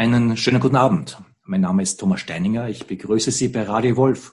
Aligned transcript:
Einen 0.00 0.38
schönen 0.38 0.60
guten 0.60 0.76
Abend. 0.76 1.18
Mein 1.42 1.60
Name 1.60 1.82
ist 1.82 2.00
Thomas 2.00 2.22
Steininger. 2.22 2.70
Ich 2.70 2.86
begrüße 2.86 3.30
Sie 3.30 3.48
bei 3.48 3.64
Radio 3.64 3.98
Wolf, 3.98 4.32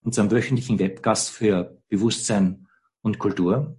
unserem 0.00 0.30
wöchentlichen 0.30 0.78
Webgast 0.78 1.28
für 1.28 1.78
Bewusstsein 1.90 2.66
und 3.02 3.18
Kultur. 3.18 3.76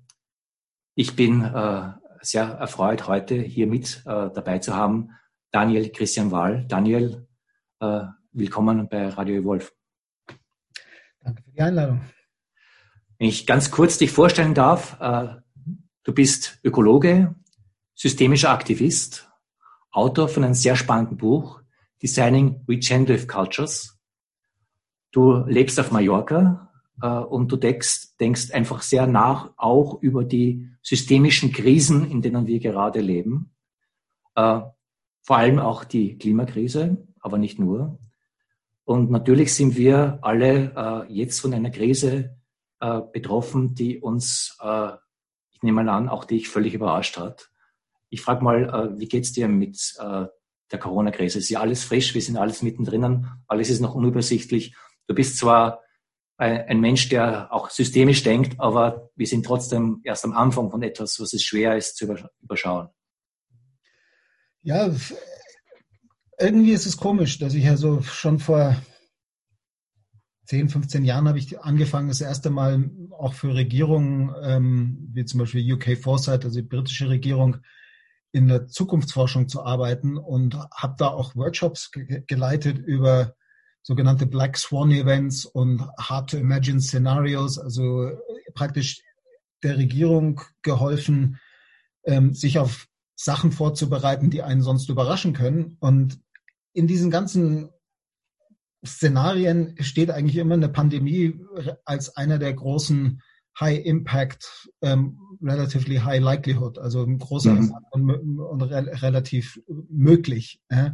Ich 0.93 1.15
bin 1.15 1.41
äh, 1.41 1.93
sehr 2.21 2.43
erfreut, 2.43 3.07
heute 3.07 3.41
hier 3.41 3.65
mit 3.65 4.03
äh, 4.05 4.29
dabei 4.35 4.59
zu 4.59 4.75
haben 4.75 5.09
Daniel 5.49 5.89
Christian 5.89 6.29
Wahl. 6.29 6.63
Daniel, 6.67 7.27
äh, 7.79 8.01
willkommen 8.31 8.87
bei 8.87 9.09
Radio 9.09 9.43
Wolf. 9.45 9.73
Danke 11.21 11.41
für 11.41 11.49
die 11.49 11.61
Einladung. 11.61 12.01
Wenn 13.17 13.29
ich 13.29 13.47
ganz 13.47 13.71
kurz 13.71 13.97
dich 13.97 14.11
vorstellen 14.11 14.53
darf, 14.53 15.01
äh, 15.01 15.29
du 16.03 16.13
bist 16.13 16.59
Ökologe, 16.63 17.33
systemischer 17.95 18.51
Aktivist, 18.51 19.24
Autor 19.95 20.27
von 20.27 20.43
einem 20.43 20.53
sehr 20.53 20.75
spannenden 20.75 21.17
Buch, 21.17 21.61
Designing 22.01 22.61
Regenerative 22.67 23.27
Cultures. 23.27 23.97
Du 25.11 25.37
lebst 25.47 25.79
auf 25.79 25.91
Mallorca 25.91 26.69
äh, 27.01 27.07
und 27.07 27.49
du 27.51 27.55
denkst, 27.55 28.17
denkst 28.19 28.51
einfach 28.51 28.81
sehr 28.81 29.07
nach 29.07 29.51
auch 29.55 30.01
über 30.01 30.25
die 30.25 30.69
systemischen 30.81 31.53
Krisen, 31.53 32.11
in 32.11 32.21
denen 32.21 32.45
wir 32.45 32.59
gerade 32.59 32.99
leben. 32.99 33.51
Äh, 34.35 34.61
vor 35.21 35.37
allem 35.37 35.59
auch 35.59 35.85
die 35.85 36.17
Klimakrise, 36.17 36.97
aber 37.21 37.37
nicht 37.37 37.57
nur. 37.57 37.97
Und 38.83 39.09
natürlich 39.09 39.53
sind 39.53 39.77
wir 39.77 40.19
alle 40.21 41.05
äh, 41.07 41.13
jetzt 41.13 41.39
von 41.39 41.53
einer 41.53 41.71
Krise 41.71 42.35
äh, 42.81 43.01
betroffen, 43.13 43.73
die 43.73 43.99
uns, 43.99 44.57
äh, 44.61 44.89
ich 45.51 45.63
nehme 45.63 45.83
mal 45.83 45.89
an, 45.89 46.09
auch 46.09 46.25
dich 46.25 46.49
völlig 46.49 46.73
überrascht 46.73 47.17
hat. 47.17 47.49
Ich 48.09 48.21
frage 48.21 48.43
mal, 48.43 48.63
äh, 48.63 48.99
wie 48.99 49.07
geht's 49.07 49.33
dir 49.33 49.47
mit 49.47 49.95
äh, 49.99 50.25
der 50.71 50.79
Corona-Krise? 50.79 51.39
Ist 51.39 51.49
ja 51.49 51.59
alles 51.59 51.83
frisch, 51.83 52.13
wir 52.13 52.21
sind 52.21 52.37
alles 52.37 52.61
mittendrin, 52.61 53.27
alles 53.47 53.69
ist 53.69 53.81
noch 53.81 53.95
unübersichtlich. 53.95 54.75
Du 55.07 55.15
bist 55.15 55.37
zwar 55.37 55.81
ein, 56.37 56.81
Mensch, 56.81 57.07
der 57.09 57.53
auch 57.53 57.69
systemisch 57.69 58.23
denkt, 58.23 58.59
aber 58.59 59.09
wir 59.15 59.27
sind 59.27 59.45
trotzdem 59.45 60.01
erst 60.03 60.25
am 60.25 60.33
Anfang 60.33 60.69
von 60.69 60.83
etwas, 60.83 61.19
was 61.19 61.33
es 61.33 61.43
schwer 61.43 61.77
ist 61.77 61.95
zu 61.95 62.13
überschauen. 62.41 62.89
Ja, 64.61 64.93
irgendwie 66.39 66.71
ist 66.71 66.85
es 66.85 66.97
komisch, 66.97 67.39
dass 67.39 67.53
ich 67.53 67.67
also 67.69 68.01
schon 68.01 68.39
vor 68.39 68.75
10, 70.47 70.69
15 70.69 71.05
Jahren 71.05 71.27
habe 71.27 71.39
ich 71.39 71.59
angefangen, 71.59 72.09
das 72.09 72.21
erste 72.21 72.49
Mal 72.49 72.89
auch 73.11 73.33
für 73.33 73.55
Regierungen, 73.55 74.33
ähm, 74.43 75.09
wie 75.13 75.25
zum 75.25 75.39
Beispiel 75.39 75.73
UK 75.73 75.97
Foresight, 75.97 76.45
also 76.45 76.61
die 76.61 76.67
britische 76.67 77.09
Regierung, 77.09 77.57
in 78.35 78.49
der 78.49 78.67
Zukunftsforschung 78.67 79.47
zu 79.47 79.63
arbeiten 79.63 80.17
und 80.17 80.55
habe 80.75 80.95
da 80.97 81.07
auch 81.07 81.37
Workshops 81.37 81.89
ge 81.91 82.21
geleitet 82.27 82.77
über 82.77 83.33
sogenannte 83.81 84.25
Black 84.25 84.57
Swan 84.57 84.91
Events 84.91 85.45
und 85.45 85.87
Hard 85.97 86.31
to 86.31 86.37
Imagine 86.37 86.81
Scenarios, 86.81 87.57
also 87.57 88.11
praktisch 88.53 89.01
der 89.63 89.77
Regierung 89.77 90.41
geholfen, 90.63 91.39
ähm, 92.03 92.33
sich 92.33 92.59
auf 92.59 92.87
Sachen 93.15 93.53
vorzubereiten, 93.53 94.29
die 94.29 94.41
einen 94.41 94.61
sonst 94.61 94.89
überraschen 94.89 95.31
können. 95.31 95.77
Und 95.79 96.19
in 96.73 96.87
diesen 96.87 97.09
ganzen 97.09 97.69
Szenarien 98.85 99.77
steht 99.79 100.11
eigentlich 100.11 100.35
immer 100.35 100.55
eine 100.55 100.67
Pandemie 100.67 101.39
als 101.85 102.17
einer 102.17 102.37
der 102.37 102.53
großen 102.53 103.21
High 103.59 103.85
Impact, 103.85 104.69
ähm, 104.81 105.19
relatively 105.41 105.97
High 105.97 106.21
Likelihood, 106.21 106.77
also 106.77 107.03
ein 107.03 107.19
großer 107.19 107.53
mhm. 107.53 107.73
und, 107.91 108.39
und 108.39 108.61
re 108.63 109.01
relativ 109.01 109.59
möglich 109.89 110.59
äh, 110.69 110.91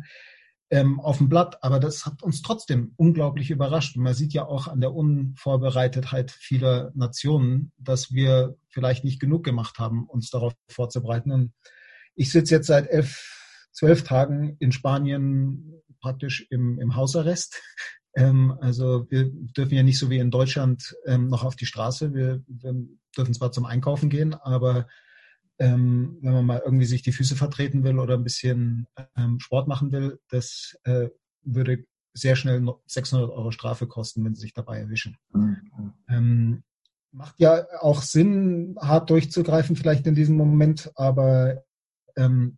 ähm, 0.69 0.99
auf 0.99 1.17
dem 1.17 1.29
Blatt. 1.29 1.63
Aber 1.63 1.79
das 1.79 2.05
hat 2.05 2.23
uns 2.23 2.41
trotzdem 2.41 2.93
unglaublich 2.97 3.51
überrascht. 3.51 3.97
Und 3.97 4.03
man 4.03 4.13
sieht 4.13 4.33
ja 4.33 4.45
auch 4.45 4.67
an 4.67 4.79
der 4.79 4.93
Unvorbereitetheit 4.93 6.31
vieler 6.31 6.91
Nationen, 6.95 7.71
dass 7.77 8.11
wir 8.11 8.55
vielleicht 8.69 9.03
nicht 9.03 9.19
genug 9.19 9.43
gemacht 9.43 9.79
haben, 9.79 10.05
uns 10.07 10.29
darauf 10.29 10.53
vorzubereiten. 10.69 11.31
Und 11.31 11.53
ich 12.15 12.31
sitze 12.31 12.55
jetzt 12.55 12.67
seit 12.67 12.87
elf, 12.89 13.67
zwölf 13.71 14.03
Tagen 14.03 14.55
in 14.59 14.71
Spanien 14.71 15.81
praktisch 15.99 16.47
im, 16.49 16.79
im 16.79 16.95
Hausarrest. 16.95 17.61
Ähm, 18.13 18.57
also 18.59 19.05
wir 19.09 19.29
dürfen 19.29 19.75
ja 19.75 19.83
nicht 19.83 19.99
so 19.99 20.09
wie 20.09 20.19
in 20.19 20.31
Deutschland 20.31 20.95
ähm, 21.05 21.27
noch 21.27 21.43
auf 21.43 21.55
die 21.55 21.65
Straße. 21.65 22.13
Wir, 22.13 22.43
wir, 22.47 22.75
dürfen 23.17 23.33
zwar 23.33 23.51
zum 23.51 23.65
Einkaufen 23.65 24.09
gehen, 24.09 24.33
aber 24.33 24.87
ähm, 25.59 26.17
wenn 26.21 26.31
man 26.31 26.45
mal 26.45 26.61
irgendwie 26.63 26.85
sich 26.85 27.01
die 27.01 27.11
Füße 27.11 27.35
vertreten 27.35 27.83
will 27.83 27.99
oder 27.99 28.13
ein 28.13 28.23
bisschen 28.23 28.87
ähm, 29.17 29.39
Sport 29.41 29.67
machen 29.67 29.91
will, 29.91 30.17
das 30.29 30.77
äh, 30.85 31.09
würde 31.43 31.83
sehr 32.13 32.35
schnell 32.35 32.65
600 32.85 33.29
Euro 33.29 33.51
Strafe 33.51 33.85
kosten, 33.85 34.23
wenn 34.23 34.33
sie 34.33 34.41
sich 34.41 34.53
dabei 34.53 34.79
erwischen. 34.79 35.17
Mhm. 35.33 35.93
Ähm, 36.07 36.63
macht 37.11 37.35
ja 37.37 37.65
auch 37.79 38.01
Sinn, 38.01 38.77
hart 38.79 39.09
durchzugreifen 39.09 39.75
vielleicht 39.75 40.07
in 40.07 40.15
diesem 40.15 40.37
Moment, 40.37 40.91
aber 40.95 41.63
ähm, 42.15 42.57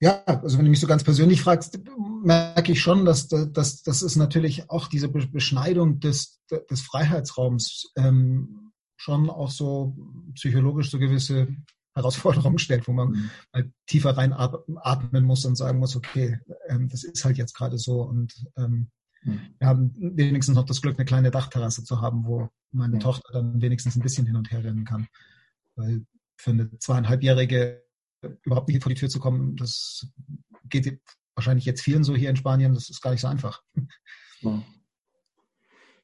ja, 0.00 0.22
also 0.24 0.58
wenn 0.58 0.64
du 0.64 0.70
mich 0.70 0.80
so 0.80 0.86
ganz 0.86 1.02
persönlich 1.02 1.42
fragst, 1.42 1.80
merke 2.22 2.72
ich 2.72 2.80
schon, 2.80 3.04
dass 3.04 3.28
das 3.28 3.82
dass 3.82 4.02
ist 4.02 4.16
natürlich 4.16 4.70
auch 4.70 4.86
diese 4.88 5.08
Beschneidung 5.08 5.98
des, 5.98 6.40
des 6.70 6.80
Freiheitsraums 6.82 7.92
ähm, 7.96 8.72
schon 8.96 9.28
auch 9.30 9.50
so 9.50 9.96
psychologisch 10.34 10.90
so 10.90 10.98
gewisse 10.98 11.48
Herausforderungen 11.94 12.58
stellt, 12.58 12.86
wo 12.86 12.92
man 12.92 13.08
mhm. 13.08 13.30
mal 13.52 13.72
tiefer 13.86 14.16
rein 14.16 14.32
atmen 14.32 15.24
muss 15.24 15.44
und 15.44 15.56
sagen 15.56 15.78
muss, 15.78 15.96
okay, 15.96 16.38
ähm, 16.68 16.88
das 16.88 17.02
ist 17.02 17.24
halt 17.24 17.38
jetzt 17.38 17.54
gerade 17.54 17.78
so 17.78 18.02
und 18.02 18.32
ähm, 18.56 18.90
mhm. 19.24 19.40
wir 19.58 19.66
haben 19.66 19.94
wenigstens 19.96 20.54
noch 20.54 20.64
das 20.64 20.80
Glück, 20.80 20.96
eine 20.96 21.06
kleine 21.06 21.32
Dachterrasse 21.32 21.82
zu 21.82 22.00
haben, 22.00 22.24
wo 22.24 22.48
meine 22.70 22.96
mhm. 22.96 23.00
Tochter 23.00 23.32
dann 23.32 23.60
wenigstens 23.60 23.96
ein 23.96 24.02
bisschen 24.02 24.26
hin 24.26 24.36
und 24.36 24.52
her 24.52 24.62
rennen 24.62 24.84
kann. 24.84 25.08
Weil 25.74 26.04
für 26.36 26.50
eine 26.50 26.78
zweieinhalbjährige 26.78 27.82
überhaupt 28.42 28.68
nicht 28.68 28.82
vor 28.82 28.90
die 28.90 28.98
Tür 28.98 29.08
zu 29.08 29.20
kommen, 29.20 29.56
das 29.56 30.06
geht 30.68 31.00
wahrscheinlich 31.34 31.64
jetzt 31.64 31.82
vielen 31.82 32.04
so 32.04 32.16
hier 32.16 32.30
in 32.30 32.36
Spanien, 32.36 32.74
das 32.74 32.90
ist 32.90 33.00
gar 33.00 33.12
nicht 33.12 33.20
so 33.20 33.28
einfach. 33.28 33.62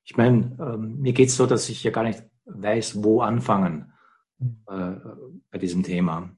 Ich 0.05 0.17
meine, 0.17 0.57
ähm, 0.61 1.01
mir 1.01 1.13
geht 1.13 1.29
es 1.29 1.37
so, 1.37 1.47
dass 1.47 1.69
ich 1.69 1.83
ja 1.83 1.91
gar 1.91 2.05
nicht 2.05 2.23
weiß, 2.45 3.03
wo 3.03 3.23
anfangen 3.23 3.93
mhm. 4.39 4.63
äh, 4.69 4.97
bei 5.51 5.59
diesem 5.59 5.83
Thema. 5.83 6.37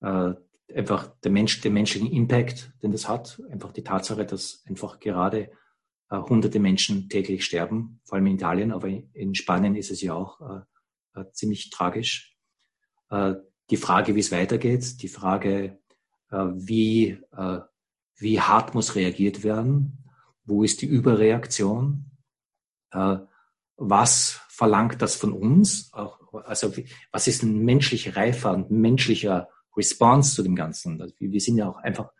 Äh, 0.00 0.32
einfach 0.74 1.14
der 1.22 1.30
Mensch, 1.30 1.60
den 1.60 1.74
menschlichen 1.74 2.10
Impact, 2.10 2.72
den 2.82 2.92
das 2.92 3.08
hat, 3.08 3.40
einfach 3.50 3.72
die 3.72 3.84
Tatsache, 3.84 4.24
dass 4.24 4.64
einfach 4.66 4.98
gerade 4.98 5.52
äh, 6.10 6.16
hunderte 6.16 6.58
Menschen 6.58 7.08
täglich 7.08 7.44
sterben, 7.44 8.00
vor 8.04 8.16
allem 8.16 8.26
in 8.26 8.36
Italien, 8.36 8.72
aber 8.72 8.88
in 8.88 9.34
Spanien 9.34 9.76
ist 9.76 9.90
es 9.90 10.00
ja 10.00 10.14
auch 10.14 10.64
ziemlich 11.30 11.70
tragisch. 11.70 12.36
Die 13.70 13.76
Frage, 13.76 14.14
wie 14.14 14.20
es 14.20 14.32
weitergeht, 14.32 15.02
die 15.02 15.08
Frage, 15.08 15.78
äh, 16.30 16.46
wie, 16.54 17.18
äh, 17.36 17.60
wie 18.16 18.40
hart 18.40 18.74
muss 18.74 18.94
reagiert 18.94 19.44
werden, 19.44 20.04
wo 20.44 20.62
ist 20.62 20.82
die 20.82 20.86
Überreaktion, 20.86 22.10
äh, 22.90 23.16
was 23.76 24.40
verlangt 24.48 25.02
das 25.02 25.16
von 25.16 25.32
uns, 25.32 25.92
also 25.92 26.72
was 27.10 27.26
ist 27.26 27.42
ein 27.42 27.64
menschlich 27.64 28.16
reifer 28.16 28.52
und 28.52 28.70
menschlicher 28.70 29.48
Response 29.76 30.34
zu 30.34 30.42
dem 30.42 30.54
Ganzen. 30.54 31.00
Also 31.00 31.14
wir 31.18 31.40
sind 31.40 31.56
ja 31.56 31.68
auch 31.68 31.78
einfach 31.78 32.12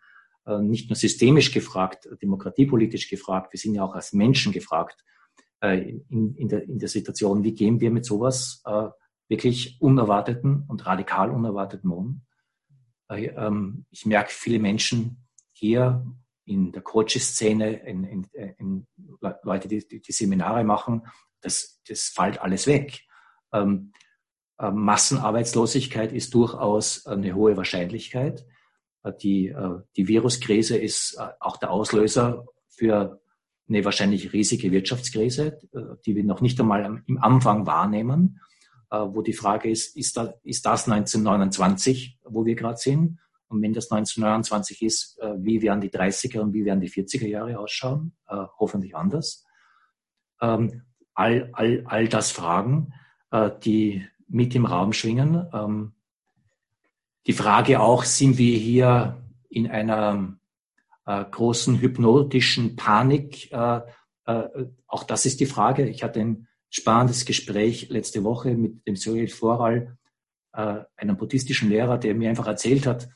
nicht 0.59 0.89
nur 0.89 0.97
systemisch 0.97 1.53
gefragt, 1.53 2.09
demokratiepolitisch 2.21 3.09
gefragt, 3.09 3.53
wir 3.53 3.59
sind 3.59 3.73
ja 3.73 3.83
auch 3.83 3.95
als 3.95 4.11
Menschen 4.11 4.51
gefragt 4.51 5.03
in, 5.61 6.35
in, 6.35 6.49
der, 6.49 6.63
in 6.63 6.77
der 6.77 6.89
Situation, 6.89 7.43
wie 7.43 7.53
gehen 7.53 7.79
wir 7.79 7.89
mit 7.89 8.05
sowas 8.05 8.61
wirklich 9.27 9.81
unerwarteten 9.81 10.63
und 10.67 10.85
radikal 10.85 11.31
unerwarteten. 11.31 12.25
Äh, 13.09 13.27
ähm, 13.27 13.85
ich 13.91 14.05
merke 14.05 14.31
viele 14.31 14.59
Menschen 14.59 15.25
hier 15.51 16.05
in 16.45 16.71
der 16.71 16.81
Coaching-Szene, 16.81 17.73
in, 17.87 18.03
in, 18.03 18.27
in, 18.57 18.87
Leute, 19.43 19.67
die, 19.67 19.85
die 19.87 20.11
Seminare 20.11 20.63
machen, 20.63 21.07
das, 21.41 21.81
das 21.87 22.09
fällt 22.09 22.39
alles 22.41 22.67
weg. 22.67 23.01
Ähm, 23.51 23.93
äh, 24.59 24.69
Massenarbeitslosigkeit 24.69 26.11
ist 26.11 26.33
durchaus 26.33 27.05
eine 27.07 27.33
hohe 27.33 27.57
Wahrscheinlichkeit. 27.57 28.45
Äh, 29.03 29.13
die, 29.21 29.55
die 29.95 30.07
Viruskrise 30.07 30.77
ist 30.77 31.19
auch 31.39 31.57
der 31.57 31.71
Auslöser 31.71 32.45
für 32.67 33.21
eine 33.67 33.83
wahrscheinlich 33.83 34.31
riesige 34.31 34.71
Wirtschaftskrise, 34.71 35.57
die 36.05 36.15
wir 36.15 36.23
noch 36.23 36.41
nicht 36.41 36.59
einmal 36.59 37.01
im 37.07 37.17
Anfang 37.17 37.65
wahrnehmen. 37.65 38.39
Äh, 38.91 38.97
wo 38.97 39.21
die 39.21 39.33
Frage 39.33 39.69
ist, 39.69 39.95
ist, 39.97 40.17
da, 40.17 40.33
ist 40.43 40.65
das 40.65 40.87
1929, 40.87 42.19
wo 42.23 42.45
wir 42.45 42.55
gerade 42.55 42.77
sind? 42.77 43.19
Und 43.47 43.61
wenn 43.61 43.73
das 43.73 43.91
1929 43.91 44.81
ist, 44.83 45.19
äh, 45.19 45.33
wie 45.37 45.61
werden 45.61 45.81
die 45.81 45.89
30er 45.89 46.39
und 46.39 46.53
wie 46.53 46.65
werden 46.65 46.81
die 46.81 46.89
40er 46.89 47.27
Jahre 47.27 47.59
ausschauen? 47.59 48.13
Äh, 48.27 48.35
hoffentlich 48.59 48.95
anders. 48.95 49.43
Ähm, 50.41 50.83
all, 51.13 51.49
all, 51.53 51.83
all 51.87 52.07
das 52.07 52.31
Fragen, 52.31 52.93
die 53.63 54.07
mit 54.29 54.55
im 54.55 54.65
Raum 54.65 54.93
schwingen. 54.93 55.45
Ähm, 55.51 55.93
die 57.27 57.33
Frage 57.33 57.81
auch, 57.81 58.05
sind 58.05 58.37
wir 58.37 58.57
hier 58.57 59.21
in 59.49 59.69
einer 59.69 60.37
großen 61.05 61.81
hypnotischen 61.81 62.75
Panik. 62.77 63.51
Auch 63.51 65.03
das 65.05 65.25
ist 65.25 65.39
die 65.39 65.45
Frage. 65.45 65.89
Ich 65.89 66.03
hatte 66.03 66.21
ein 66.21 66.47
spannendes 66.75 67.25
Gespräch 67.25 67.87
letzte 67.89 68.25
Woche 68.25 68.53
mit 68.53 68.85
dem 68.85 68.97
Cyril 68.97 69.29
Voral, 69.29 69.97
äh, 70.51 70.83
einem 70.97 71.15
buddhistischen 71.15 71.69
Lehrer, 71.69 71.97
der 71.97 72.13
mir 72.15 72.29
einfach 72.29 72.47
erzählt 72.47 72.85
hat, 72.85 73.07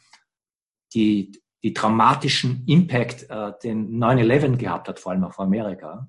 die, 0.94 1.42
die 1.62 1.74
dramatischen 1.74 2.64
Impact, 2.68 3.30
äh, 3.30 3.52
den 3.62 4.00
9-11 4.02 4.56
gehabt 4.56 4.88
hat, 4.88 5.00
vor 5.00 5.12
allem 5.12 5.26
auf 5.26 5.42
Amerika. 5.42 6.08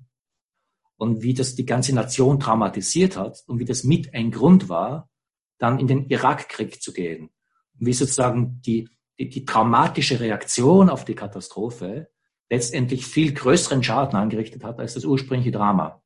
Und 0.95 1.23
wie 1.23 1.33
das 1.33 1.55
die 1.55 1.65
ganze 1.65 1.93
Nation 1.93 2.39
traumatisiert 2.39 3.17
hat 3.17 3.43
und 3.47 3.59
wie 3.59 3.65
das 3.65 3.83
mit 3.83 4.13
ein 4.13 4.31
Grund 4.31 4.69
war, 4.69 5.09
dann 5.57 5.77
in 5.77 5.87
den 5.87 6.07
Irakkrieg 6.07 6.81
zu 6.81 6.93
gehen. 6.93 7.31
Und 7.77 7.85
wie 7.85 7.93
sozusagen 7.93 8.61
die, 8.61 8.87
die, 9.19 9.27
die 9.27 9.43
traumatische 9.43 10.21
Reaktion 10.21 10.89
auf 10.89 11.03
die 11.03 11.15
Katastrophe 11.15 12.09
letztendlich 12.49 13.05
viel 13.05 13.33
größeren 13.33 13.83
Schaden 13.83 14.17
angerichtet 14.17 14.63
hat 14.63 14.79
als 14.79 14.93
das 14.93 15.03
ursprüngliche 15.03 15.51
Drama. 15.51 16.01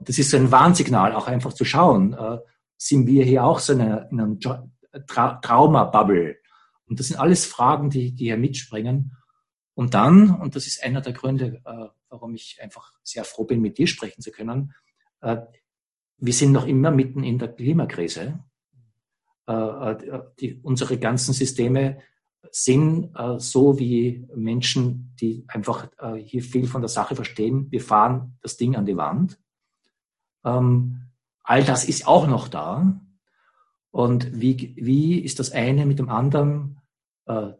Das 0.00 0.18
ist 0.18 0.30
so 0.30 0.36
ein 0.36 0.50
Warnsignal, 0.50 1.14
auch 1.14 1.26
einfach 1.26 1.52
zu 1.52 1.64
schauen, 1.64 2.12
äh, 2.14 2.38
sind 2.76 3.06
wir 3.06 3.24
hier 3.24 3.44
auch 3.44 3.60
so 3.60 3.74
in 3.74 3.80
einer, 3.80 4.10
in 4.10 4.20
einer 4.20 4.38
Tra 5.06 5.34
Trauma-Bubble? 5.34 6.36
Und 6.86 6.98
das 6.98 7.08
sind 7.08 7.18
alles 7.18 7.46
Fragen, 7.46 7.90
die, 7.90 8.12
die 8.12 8.24
hier 8.24 8.36
mitspringen. 8.36 9.16
Und 9.74 9.94
dann, 9.94 10.34
und 10.34 10.56
das 10.56 10.66
ist 10.66 10.82
einer 10.82 11.00
der 11.00 11.12
Gründe, 11.12 11.62
äh, 11.64 11.88
warum 12.10 12.34
ich 12.34 12.58
einfach 12.60 12.92
sehr 13.02 13.24
froh 13.24 13.44
bin, 13.44 13.60
mit 13.60 13.78
dir 13.78 13.86
sprechen 13.86 14.20
zu 14.20 14.30
können, 14.30 14.74
äh, 15.20 15.38
wir 16.18 16.32
sind 16.32 16.52
noch 16.52 16.66
immer 16.66 16.90
mitten 16.90 17.24
in 17.24 17.38
der 17.38 17.48
Klimakrise. 17.48 18.44
Äh, 19.48 19.52
äh 19.52 20.22
die, 20.38 20.60
unsere 20.62 20.98
ganzen 20.98 21.32
Systeme 21.32 22.00
sind 22.50 23.14
äh, 23.16 23.38
so 23.38 23.78
wie 23.78 24.26
Menschen, 24.34 25.14
die 25.20 25.44
einfach 25.48 25.88
hier 26.24 26.42
viel 26.42 26.66
von 26.66 26.82
der 26.82 26.88
Sache 26.88 27.14
verstehen. 27.14 27.70
Wir 27.70 27.80
fahren 27.80 28.38
das 28.42 28.56
Ding 28.56 28.76
an 28.76 28.86
die 28.86 28.96
Wand. 28.96 29.38
Ähm, 30.44 31.10
all 31.42 31.64
das 31.64 31.84
ist 31.84 32.06
auch 32.06 32.26
noch 32.26 32.48
da. 32.48 33.00
Und 33.90 34.40
wie, 34.40 34.74
wie 34.76 35.18
ist 35.18 35.38
das 35.38 35.52
eine 35.52 35.86
mit 35.86 35.98
dem 35.98 36.08
anderen 36.08 36.80
äh, 37.26 37.52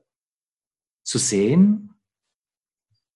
zu 1.03 1.19
sehen? 1.19 1.95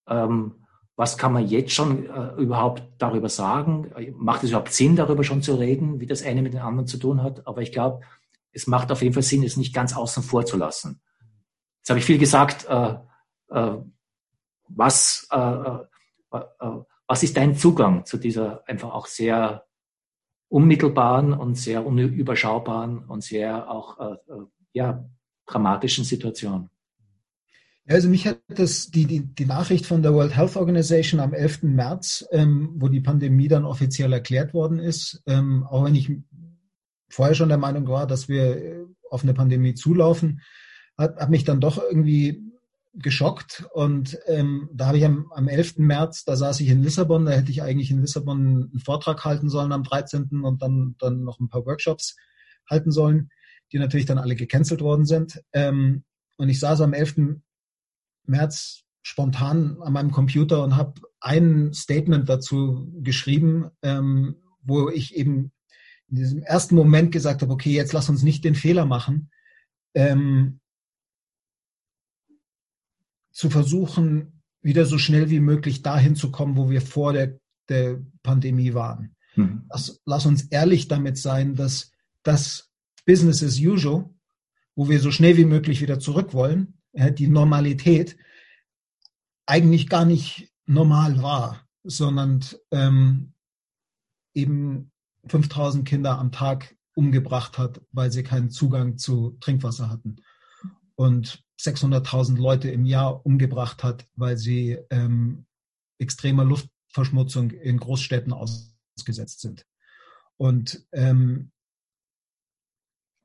Ähm, 0.07 0.67
was 0.97 1.19
kann 1.19 1.33
man 1.33 1.47
jetzt 1.47 1.73
schon 1.73 2.07
äh, 2.07 2.33
überhaupt 2.37 2.83
darüber 2.99 3.29
sagen? 3.29 3.93
Macht 4.17 4.43
es 4.43 4.51
überhaupt 4.51 4.73
Sinn, 4.73 4.97
darüber 4.97 5.25
schon 5.25 5.43
zu 5.43 5.55
reden, 5.55 6.01
wie 6.01 6.07
das 6.07 6.23
eine 6.23 6.43
mit 6.43 6.55
dem 6.55 6.63
anderen 6.63 6.87
zu 6.87 6.99
tun 6.99 7.23
hat? 7.23 7.47
Aber 7.47 7.61
ich 7.61 7.73
glaube, 7.73 8.01
es 8.53 8.67
macht 8.67 8.91
auf 8.91 9.03
jeden 9.03 9.13
Fall 9.13 9.23
Sinn, 9.23 9.43
es 9.43 9.59
nicht 9.59 9.75
ganz 9.75 9.95
außen 9.95 10.23
vor 10.23 10.47
zu 10.47 10.57
lassen. 10.57 11.03
Jetzt 11.79 11.91
habe 11.91 11.99
ich 11.99 12.07
viel 12.07 12.19
gesagt, 12.19 12.67
äh, 12.67 12.97
äh, 13.51 13.77
was, 14.69 15.29
äh, 15.31 15.39
äh, 15.39 16.39
äh, 16.61 16.83
was 17.07 17.23
ist 17.23 17.37
dein 17.37 17.57
Zugang 17.57 18.05
zu 18.05 18.17
dieser 18.17 18.67
einfach 18.69 18.93
auch 18.93 19.07
sehr 19.07 19.65
unmittelbaren 20.49 21.33
und 21.33 21.57
sehr 21.57 21.85
unüberschaubaren 21.87 22.99
und 22.99 23.23
sehr 23.23 23.71
auch 23.71 23.99
äh, 23.99 24.17
ja, 24.73 25.05
dramatischen 25.47 26.05
Situation? 26.05 26.71
Also 27.89 28.09
mich 28.09 28.27
hat 28.27 28.41
das, 28.49 28.91
die, 28.91 29.07
die, 29.07 29.21
die 29.21 29.47
Nachricht 29.47 29.87
von 29.87 30.03
der 30.03 30.13
World 30.13 30.37
Health 30.37 30.57
Organization 30.57 31.21
am 31.21 31.33
11. 31.33 31.63
März, 31.63 32.27
ähm, 32.33 32.75
wo 32.77 32.89
die 32.89 33.01
Pandemie 33.01 33.47
dann 33.47 33.65
offiziell 33.65 34.13
erklärt 34.13 34.55
worden 34.55 34.81
ist, 34.81 35.23
ähm, 35.27 35.65
auch 35.65 35.85
wenn 35.85 35.95
ich 35.95 36.11
vorher 37.09 37.37
schon 37.37 37.49
der 37.49 37.59
Meinung 37.59 37.87
war, 37.87 38.09
dass 38.09 38.29
wir 38.29 38.89
auf 39.09 39.23
eine 39.23 39.35
Pandemie 39.35 39.75
zulaufen, 39.75 40.41
hat, 40.99 41.17
hat 41.17 41.31
mich 41.31 41.45
dann 41.45 41.61
doch 41.61 41.81
irgendwie 41.81 42.43
geschockt. 42.99 43.67
Und 43.73 44.19
ähm, 44.27 44.69
da 44.73 44.87
habe 44.87 44.99
ich 44.99 45.05
am, 45.05 45.31
am 45.33 45.49
11. 45.49 45.79
März, 45.79 46.25
da 46.25 46.37
saß 46.37 46.61
ich 46.61 46.69
in 46.69 46.83
Lissabon, 46.83 47.27
da 47.27 47.33
hätte 47.33 47.51
ich 47.51 47.63
eigentlich 47.63 47.91
in 47.91 48.01
Lissabon 48.01 48.71
einen 48.73 48.81
Vortrag 48.81 49.25
halten 49.25 49.49
sollen 49.49 49.73
am 49.73 49.83
13. 49.83 50.43
und 50.43 50.63
dann, 50.63 50.97
dann 50.99 51.25
noch 51.25 51.39
ein 51.41 51.49
paar 51.49 51.67
Workshops 51.67 52.17
halten 52.69 52.91
sollen, 52.91 53.31
die 53.73 53.79
natürlich 53.79 54.07
dann 54.07 54.19
alle 54.19 54.35
gecancelt 54.35 54.81
worden 54.81 55.05
sind. 55.05 55.41
Ähm, 55.53 56.05
und 56.37 56.49
ich 56.49 56.61
saß 56.61 56.81
am 56.81 56.93
11. 56.93 57.39
März 58.27 58.83
spontan 59.03 59.81
an 59.83 59.93
meinem 59.93 60.11
Computer 60.11 60.65
und 60.65 60.77
habe 60.77 61.01
ein 61.21 61.73
Statement 61.73 62.29
dazu 62.29 62.93
geschrieben, 63.03 63.71
ähm, 63.83 64.37
wo 64.63 64.91
ich 64.91 65.15
eben 65.15 65.53
in 66.09 66.17
diesem 66.17 66.43
ersten 66.43 66.75
Moment 66.75 67.13
gesagt 67.13 67.43
habe, 67.43 67.53
okay, 67.53 67.71
jetzt 67.71 67.93
lass 67.93 68.09
uns 68.09 68.23
nicht 68.23 68.45
den 68.45 68.55
Fehler 68.55 68.85
machen, 68.85 69.31
ähm, 69.95 70.61
zu 73.37 73.51
versuchen, 73.51 74.41
wieder 74.63 74.87
so 74.87 74.97
schnell 74.97 75.29
wie 75.29 75.41
möglich 75.41 75.83
dahin 75.83 76.17
zu 76.17 76.31
kommen, 76.31 76.57
wo 76.57 76.71
wir 76.71 76.81
vor 76.81 77.13
der, 77.13 77.39
der 77.69 78.01
Pandemie 78.23 78.73
waren. 78.73 79.15
Mhm. 79.35 79.67
Lass, 79.69 80.01
lass 80.07 80.25
uns 80.25 80.45
ehrlich 80.45 80.89
damit 80.89 81.19
sein, 81.19 81.55
dass 81.55 81.93
das 82.23 82.71
Business 83.05 83.43
as 83.43 83.61
usual, 83.61 84.09
wo 84.75 84.89
wir 84.89 85.01
so 85.01 85.11
schnell 85.11 85.37
wie 85.37 85.45
möglich 85.45 85.83
wieder 85.83 86.01
zurück 86.01 86.33
wollen, 86.33 86.79
die 86.95 87.29
Normalität, 87.29 88.17
eigentlich 89.45 89.91
gar 89.91 90.07
nicht 90.07 90.51
normal 90.65 91.23
war, 91.23 91.69
sondern 91.85 92.43
ähm, 92.71 93.35
eben 94.33 94.91
5000 95.27 95.87
Kinder 95.87 96.19
am 96.19 96.33
Tag 96.33 96.75
umgebracht 96.95 97.59
hat, 97.59 97.83
weil 97.93 98.11
sie 98.11 98.23
keinen 98.23 98.49
Zugang 98.49 98.97
zu 98.97 99.37
Trinkwasser 99.41 99.91
hatten. 99.91 100.17
Und 100.97 101.43
600.000 101.61 102.37
Leute 102.39 102.71
im 102.71 102.85
Jahr 102.85 103.25
umgebracht 103.25 103.83
hat, 103.83 104.07
weil 104.15 104.37
sie 104.37 104.79
ähm, 104.91 105.47
extremer 105.99 106.45
Luftverschmutzung 106.45 107.51
in 107.51 107.79
Großstädten 107.79 108.33
ausgesetzt 108.33 109.41
sind. 109.41 109.65
Und 110.37 110.87
ähm, 110.93 111.51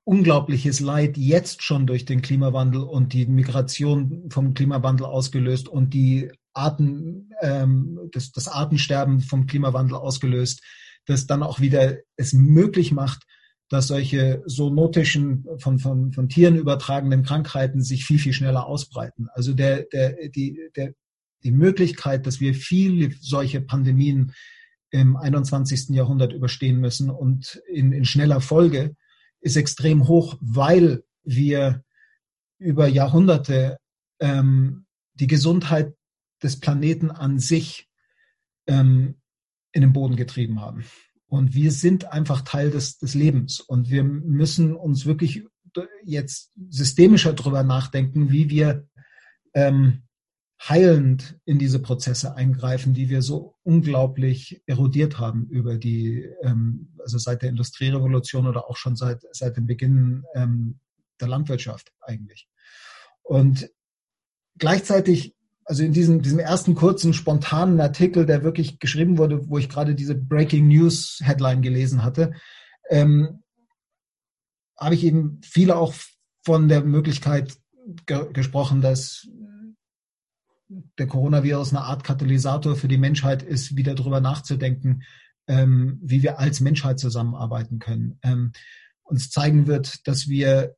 unglaubliches 0.03 0.79
Leid 0.79 1.17
jetzt 1.17 1.63
schon 1.63 1.85
durch 1.87 2.05
den 2.05 2.21
Klimawandel 2.21 2.81
und 2.81 3.13
die 3.13 3.25
Migration 3.25 4.29
vom 4.29 4.53
Klimawandel 4.53 5.05
ausgelöst 5.05 5.67
und 5.67 5.93
die 5.93 6.31
Arten, 6.53 7.31
ähm, 7.41 7.99
das, 8.11 8.31
das 8.31 8.47
Artensterben 8.47 9.21
vom 9.21 9.45
Klimawandel 9.45 9.95
ausgelöst, 9.95 10.63
das 11.05 11.27
dann 11.27 11.43
auch 11.43 11.59
wieder 11.59 11.97
es 12.15 12.33
möglich 12.33 12.91
macht, 12.91 13.25
dass 13.71 13.87
solche 13.87 14.43
zoonotischen, 14.47 15.47
von, 15.57 15.79
von, 15.79 16.11
von 16.11 16.27
Tieren 16.27 16.57
übertragenen 16.57 17.23
Krankheiten 17.23 17.81
sich 17.81 18.03
viel, 18.03 18.19
viel 18.19 18.33
schneller 18.33 18.67
ausbreiten. 18.67 19.29
Also 19.33 19.53
der, 19.53 19.83
der, 19.83 20.27
die, 20.27 20.59
der, 20.75 20.93
die 21.43 21.51
Möglichkeit, 21.51 22.27
dass 22.27 22.41
wir 22.41 22.53
viele 22.53 23.15
solche 23.21 23.61
Pandemien 23.61 24.33
im 24.89 25.15
21. 25.15 25.87
Jahrhundert 25.91 26.33
überstehen 26.33 26.81
müssen 26.81 27.09
und 27.09 27.63
in, 27.65 27.93
in 27.93 28.03
schneller 28.03 28.41
Folge 28.41 28.93
ist 29.39 29.55
extrem 29.55 30.05
hoch, 30.05 30.37
weil 30.41 31.05
wir 31.23 31.81
über 32.59 32.87
Jahrhunderte 32.87 33.77
ähm, 34.19 34.85
die 35.13 35.27
Gesundheit 35.27 35.95
des 36.43 36.59
Planeten 36.59 37.09
an 37.09 37.39
sich 37.39 37.87
ähm, 38.67 39.21
in 39.71 39.79
den 39.79 39.93
Boden 39.93 40.17
getrieben 40.17 40.59
haben. 40.59 40.83
Und 41.31 41.53
wir 41.53 41.71
sind 41.71 42.11
einfach 42.11 42.41
Teil 42.41 42.71
des, 42.71 42.97
des 42.97 43.13
Lebens. 43.13 43.61
Und 43.61 43.89
wir 43.89 44.03
müssen 44.03 44.75
uns 44.75 45.05
wirklich 45.05 45.45
jetzt 46.03 46.51
systemischer 46.69 47.31
darüber 47.31 47.63
nachdenken, 47.63 48.33
wie 48.33 48.49
wir 48.49 48.85
ähm, 49.53 50.03
heilend 50.61 51.39
in 51.45 51.57
diese 51.57 51.79
Prozesse 51.79 52.35
eingreifen, 52.35 52.93
die 52.93 53.07
wir 53.07 53.21
so 53.21 53.55
unglaublich 53.63 54.61
erodiert 54.65 55.19
haben 55.19 55.47
über 55.47 55.77
die, 55.77 56.27
ähm, 56.43 56.89
also 56.99 57.17
seit 57.17 57.43
der 57.43 57.49
Industrierevolution 57.49 58.45
oder 58.45 58.69
auch 58.69 58.75
schon 58.75 58.97
seit, 58.97 59.23
seit 59.31 59.55
dem 59.55 59.67
Beginn 59.67 60.25
ähm, 60.35 60.81
der 61.21 61.29
Landwirtschaft 61.29 61.93
eigentlich. 62.01 62.49
Und 63.23 63.69
gleichzeitig 64.57 65.33
also 65.65 65.83
in 65.83 65.93
diesem, 65.93 66.21
diesem 66.21 66.39
ersten 66.39 66.75
kurzen, 66.75 67.13
spontanen 67.13 67.79
Artikel, 67.79 68.25
der 68.25 68.43
wirklich 68.43 68.79
geschrieben 68.79 69.17
wurde, 69.17 69.47
wo 69.49 69.57
ich 69.57 69.69
gerade 69.69 69.95
diese 69.95 70.15
Breaking 70.15 70.67
News 70.67 71.19
Headline 71.23 71.61
gelesen 71.61 72.03
hatte, 72.03 72.33
ähm, 72.89 73.43
habe 74.77 74.95
ich 74.95 75.03
eben 75.03 75.39
viele 75.43 75.75
auch 75.75 75.93
von 76.43 76.67
der 76.67 76.83
Möglichkeit 76.83 77.57
ge 78.05 78.31
gesprochen, 78.33 78.81
dass 78.81 79.27
der 80.97 81.07
Coronavirus 81.07 81.71
eine 81.71 81.83
Art 81.83 82.03
Katalysator 82.03 82.75
für 82.75 82.87
die 82.87 82.97
Menschheit 82.97 83.43
ist, 83.43 83.75
wieder 83.75 83.93
darüber 83.93 84.21
nachzudenken, 84.21 85.03
ähm, 85.47 85.99
wie 86.01 86.23
wir 86.23 86.39
als 86.39 86.59
Menschheit 86.61 86.99
zusammenarbeiten 86.99 87.79
können. 87.79 88.19
Ähm, 88.23 88.53
uns 89.03 89.29
zeigen 89.29 89.67
wird, 89.67 90.07
dass 90.07 90.27
wir 90.27 90.75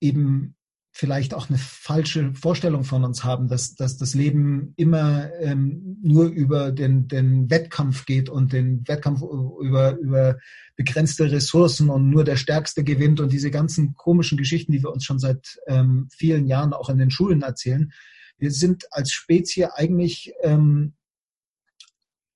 eben 0.00 0.55
vielleicht 0.96 1.34
auch 1.34 1.50
eine 1.50 1.58
falsche 1.58 2.32
Vorstellung 2.32 2.82
von 2.82 3.04
uns 3.04 3.22
haben, 3.22 3.48
dass, 3.48 3.74
dass 3.74 3.98
das 3.98 4.14
Leben 4.14 4.72
immer 4.76 5.30
ähm, 5.40 5.98
nur 6.02 6.24
über 6.24 6.72
den, 6.72 7.06
den 7.06 7.50
Wettkampf 7.50 8.06
geht 8.06 8.30
und 8.30 8.54
den 8.54 8.88
Wettkampf 8.88 9.20
über, 9.60 9.98
über 9.98 10.38
begrenzte 10.74 11.30
Ressourcen 11.30 11.90
und 11.90 12.08
nur 12.08 12.24
der 12.24 12.36
Stärkste 12.36 12.82
gewinnt 12.82 13.20
und 13.20 13.30
diese 13.30 13.50
ganzen 13.50 13.94
komischen 13.94 14.38
Geschichten, 14.38 14.72
die 14.72 14.82
wir 14.82 14.90
uns 14.90 15.04
schon 15.04 15.18
seit 15.18 15.58
ähm, 15.66 16.08
vielen 16.10 16.46
Jahren 16.46 16.72
auch 16.72 16.88
in 16.88 16.96
den 16.96 17.10
Schulen 17.10 17.42
erzählen. 17.42 17.92
Wir 18.38 18.50
sind 18.50 18.86
als 18.90 19.12
Spezie 19.12 19.74
eigentlich 19.74 20.32
ähm, 20.42 20.94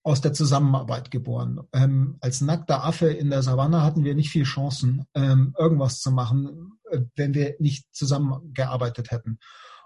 aus 0.03 0.21
der 0.21 0.35
Zusammenarbeit 0.35 1.11
geboren. 1.11 1.61
Ähm, 1.73 2.19
als 2.21 2.43
nackter 2.43 2.85
Affe 2.85 3.09
in 3.09 3.31
der 3.31 3.43
Savanne 3.43 3.83
hatten 3.83 4.05
wir 4.05 4.15
nicht 4.15 4.31
viel 4.31 4.45
Chancen, 4.45 5.07
ähm, 5.15 5.55
irgendwas 5.59 6.01
zu 6.01 6.11
machen, 6.11 6.73
wenn 7.17 7.35
wir 7.35 7.57
nicht 7.59 7.87
zusammengearbeitet 7.95 9.11
hätten. 9.11 9.39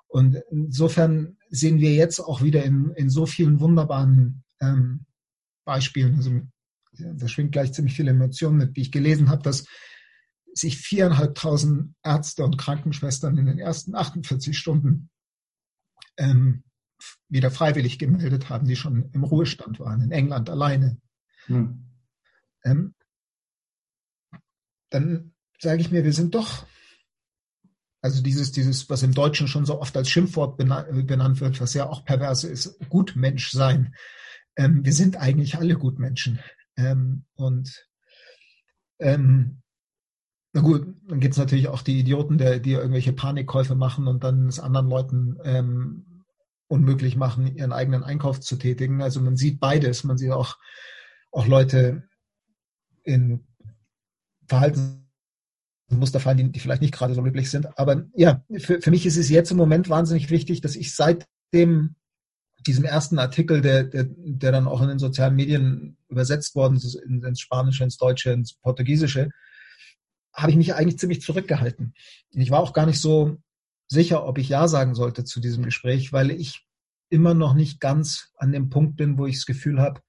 Und 0.07 0.37
insofern 0.51 1.39
sehen 1.51 1.81
wir 1.81 1.93
jetzt 1.93 2.21
auch 2.21 2.43
wieder 2.43 2.65
in, 2.65 2.93
in 2.95 3.11
so 3.11 3.27
vielen 3.27 3.61
wunderbaren 3.61 4.45
ähm, 4.61 5.07
Beispielen, 5.65 6.17
also 6.17 6.41
da 6.93 7.29
schwingt 7.29 7.53
gleich 7.53 7.73
ziemlich 7.73 7.95
viele 7.97 8.11
Emotionen 8.11 8.59
mit, 8.59 8.77
wie 8.77 8.83
ich 8.83 8.93
gelesen 8.93 9.29
habe, 9.29 9.43
dass 9.43 9.67
sich 10.53 10.79
viereinhalbtausend 10.79 11.95
Ärzte 12.05 12.45
und 12.45 12.59
Krankenschwestern 12.59 13.37
in 13.37 13.47
den 13.47 13.59
ersten 13.59 13.95
48 13.95 14.57
Stunden 14.57 15.11
ähm, 16.17 16.63
wieder 17.29 17.51
freiwillig 17.51 17.99
gemeldet 17.99 18.49
haben, 18.49 18.67
die 18.67 18.77
schon 18.77 19.11
im 19.13 19.25
Ruhestand 19.25 19.81
waren, 19.81 20.01
in 20.01 20.13
England 20.13 20.49
alleine. 20.49 21.01
Hm. 21.47 21.85
Ähm, 22.63 22.95
dann 24.91 25.35
sage 25.59 25.81
ich 25.81 25.91
mir, 25.91 26.05
wir 26.05 26.13
sind 26.13 26.35
doch, 26.35 26.67
also 28.05 28.23
dieses, 28.23 28.53
dieses, 28.53 28.91
was 28.91 29.03
im 29.03 29.15
Deutschen 29.15 29.49
schon 29.49 29.65
so 29.65 29.81
oft 29.81 29.97
als 29.97 30.11
Schimpfwort 30.11 30.59
benannt 30.59 31.41
wird, 31.41 31.59
was 31.59 31.73
ja 31.73 31.89
auch 31.89 32.05
perverse 32.05 32.47
ist, 32.49 32.79
Gutmensch 32.91 33.51
sein. 33.51 33.95
Ähm, 34.57 34.85
wir 34.85 34.93
sind 34.93 35.17
eigentlich 35.17 35.57
alle 35.57 35.77
Gutmenschen. 35.77 36.39
Ähm, 36.77 37.25
und 37.35 37.89
ähm, 38.99 39.63
na 40.53 40.61
gut, 40.61 40.87
dann 41.09 41.19
gibt 41.19 41.33
es 41.33 41.39
natürlich 41.39 41.69
auch 41.69 41.81
die 41.81 41.99
Idioten, 41.99 42.37
der, 42.37 42.59
die 42.59 42.73
irgendwelche 42.73 43.15
Panikkäufe 43.15 43.75
machen 43.75 44.07
und 44.07 44.23
dann 44.23 44.49
es 44.49 44.61
anderen 44.61 44.91
Leuten 44.91 45.39
ähm, 45.43 46.25
unmöglich 46.69 47.17
machen, 47.17 47.57
ihren 47.57 47.73
eigenen 47.73 48.03
Einkauf 48.03 48.39
zu 48.39 48.57
tätigen. 48.57 49.01
Also 49.01 49.23
man 49.23 49.39
sieht 49.39 49.61
beides. 49.61 50.05
Man 50.05 50.19
sieht 50.19 50.33
auch, 50.33 50.59
auch 51.31 51.47
Leute 51.47 52.07
in 53.03 53.47
Verhaltensmuster 55.89 56.21
fallen, 56.21 56.39
die, 56.39 56.53
die 56.53 56.61
vielleicht 56.61 56.83
nicht 56.83 56.95
gerade 56.95 57.15
so 57.15 57.23
glücklich 57.23 57.51
sind. 57.51 57.79
Aber 57.79 58.05
ja, 58.15 58.43
für, 58.59 58.81
für 58.81 58.91
mich 58.91 59.07
ist 59.07 59.17
es 59.17 59.29
jetzt 59.29 59.51
im 59.51 59.57
Moment 59.57 59.89
wahnsinnig 59.89 60.31
wichtig, 60.31 60.61
dass 60.61 60.77
ich 60.77 60.95
seit 60.95 61.27
dem 61.53 61.97
diesem 62.67 62.85
ersten 62.85 63.19
Artikel, 63.19 63.61
der, 63.61 63.85
der, 63.85 64.07
der 64.09 64.51
dann 64.51 64.67
auch 64.67 64.81
in 64.81 64.89
den 64.89 64.99
sozialen 64.99 65.37
Medien 65.37 65.99
übersetzt 66.09 66.55
worden 66.55 66.77
ist, 66.77 66.95
ins 66.95 67.41
Spanische, 67.41 67.85
ins 67.85 67.99
Deutsche, 67.99 68.33
ins 68.33 68.55
Portugiesische, 68.55 69.29
habe 70.33 70.51
ich 70.51 70.57
mich 70.57 70.75
eigentlich 70.75 70.99
ziemlich 70.99 71.21
zurückgehalten. 71.21 71.93
Ich 72.31 72.51
war 72.51 72.61
auch 72.61 72.73
gar 72.73 72.87
nicht 72.87 73.01
so 73.01 73.37
sicher, 73.87 74.27
ob 74.27 74.39
ich 74.39 74.49
Ja 74.49 74.67
sagen 74.67 74.95
sollte 74.95 75.25
zu 75.25 75.41
diesem 75.41 75.63
Gespräch, 75.63 76.11
weil 76.15 76.31
ich 76.31 76.67
immer 77.11 77.35
noch 77.35 77.53
nicht 77.53 77.81
ganz 77.81 78.33
an 78.37 78.51
dem 78.51 78.71
Punkt 78.71 78.97
bin, 78.97 79.19
wo 79.19 79.27
ich 79.27 79.37
das 79.37 79.47
Gefühl 79.47 79.79
habe, 79.79 80.01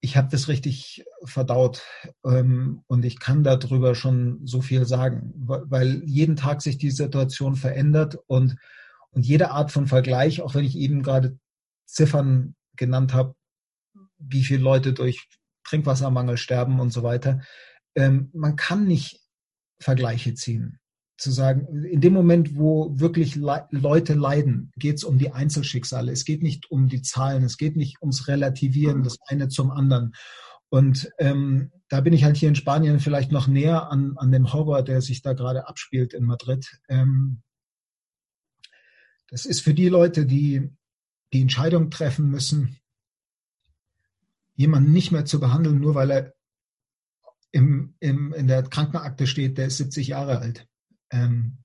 ich 0.00 0.16
habe 0.16 0.28
das 0.30 0.48
richtig 0.48 1.04
verdaut 1.24 1.82
ähm, 2.24 2.82
und 2.86 3.04
ich 3.04 3.20
kann 3.20 3.44
darüber 3.44 3.94
schon 3.94 4.40
so 4.46 4.62
viel 4.62 4.86
sagen, 4.86 5.32
weil 5.36 6.02
jeden 6.04 6.36
Tag 6.36 6.62
sich 6.62 6.78
die 6.78 6.90
Situation 6.90 7.54
verändert 7.54 8.18
und, 8.26 8.56
und 9.10 9.26
jede 9.26 9.50
Art 9.50 9.70
von 9.70 9.86
Vergleich, 9.86 10.42
auch 10.42 10.54
wenn 10.54 10.64
ich 10.64 10.76
eben 10.76 11.02
gerade 11.02 11.38
Ziffern 11.86 12.56
genannt 12.76 13.12
habe, 13.14 13.34
wie 14.18 14.42
viele 14.42 14.62
Leute 14.62 14.92
durch 14.92 15.28
Trinkwassermangel 15.64 16.36
sterben 16.36 16.80
und 16.80 16.90
so 16.90 17.02
weiter, 17.02 17.42
ähm, 17.94 18.30
man 18.32 18.56
kann 18.56 18.86
nicht 18.86 19.20
Vergleiche 19.80 20.34
ziehen. 20.34 20.79
Zu 21.20 21.32
sagen, 21.32 21.84
in 21.84 22.00
dem 22.00 22.14
Moment, 22.14 22.56
wo 22.56 22.98
wirklich 22.98 23.36
Le 23.36 23.66
Leute 23.70 24.14
leiden, 24.14 24.72
geht 24.76 24.96
es 24.96 25.04
um 25.04 25.18
die 25.18 25.32
Einzelschicksale. 25.32 26.10
Es 26.10 26.24
geht 26.24 26.42
nicht 26.42 26.70
um 26.70 26.88
die 26.88 27.02
Zahlen, 27.02 27.44
es 27.44 27.58
geht 27.58 27.76
nicht 27.76 28.00
ums 28.00 28.26
Relativieren, 28.26 29.02
das 29.02 29.18
eine 29.28 29.48
zum 29.48 29.70
anderen. 29.70 30.14
Und 30.70 31.10
ähm, 31.18 31.72
da 31.88 32.00
bin 32.00 32.14
ich 32.14 32.24
halt 32.24 32.38
hier 32.38 32.48
in 32.48 32.54
Spanien 32.54 33.00
vielleicht 33.00 33.32
noch 33.32 33.48
näher 33.48 33.90
an, 33.90 34.14
an 34.16 34.32
dem 34.32 34.52
Horror, 34.52 34.82
der 34.82 35.02
sich 35.02 35.20
da 35.20 35.34
gerade 35.34 35.68
abspielt 35.68 36.14
in 36.14 36.24
Madrid. 36.24 36.80
Ähm, 36.88 37.42
das 39.28 39.44
ist 39.44 39.60
für 39.60 39.74
die 39.74 39.88
Leute, 39.88 40.24
die 40.24 40.70
die 41.32 41.42
Entscheidung 41.42 41.90
treffen 41.90 42.30
müssen, 42.30 42.80
jemanden 44.54 44.92
nicht 44.92 45.12
mehr 45.12 45.24
zu 45.24 45.38
behandeln, 45.38 45.80
nur 45.80 45.94
weil 45.94 46.10
er 46.10 46.34
im, 47.52 47.94
im, 48.00 48.32
in 48.32 48.46
der 48.46 48.62
Krankenakte 48.62 49.26
steht, 49.26 49.58
der 49.58 49.66
ist 49.66 49.78
70 49.78 50.08
Jahre 50.08 50.38
alt. 50.38 50.68
Ähm, 51.10 51.58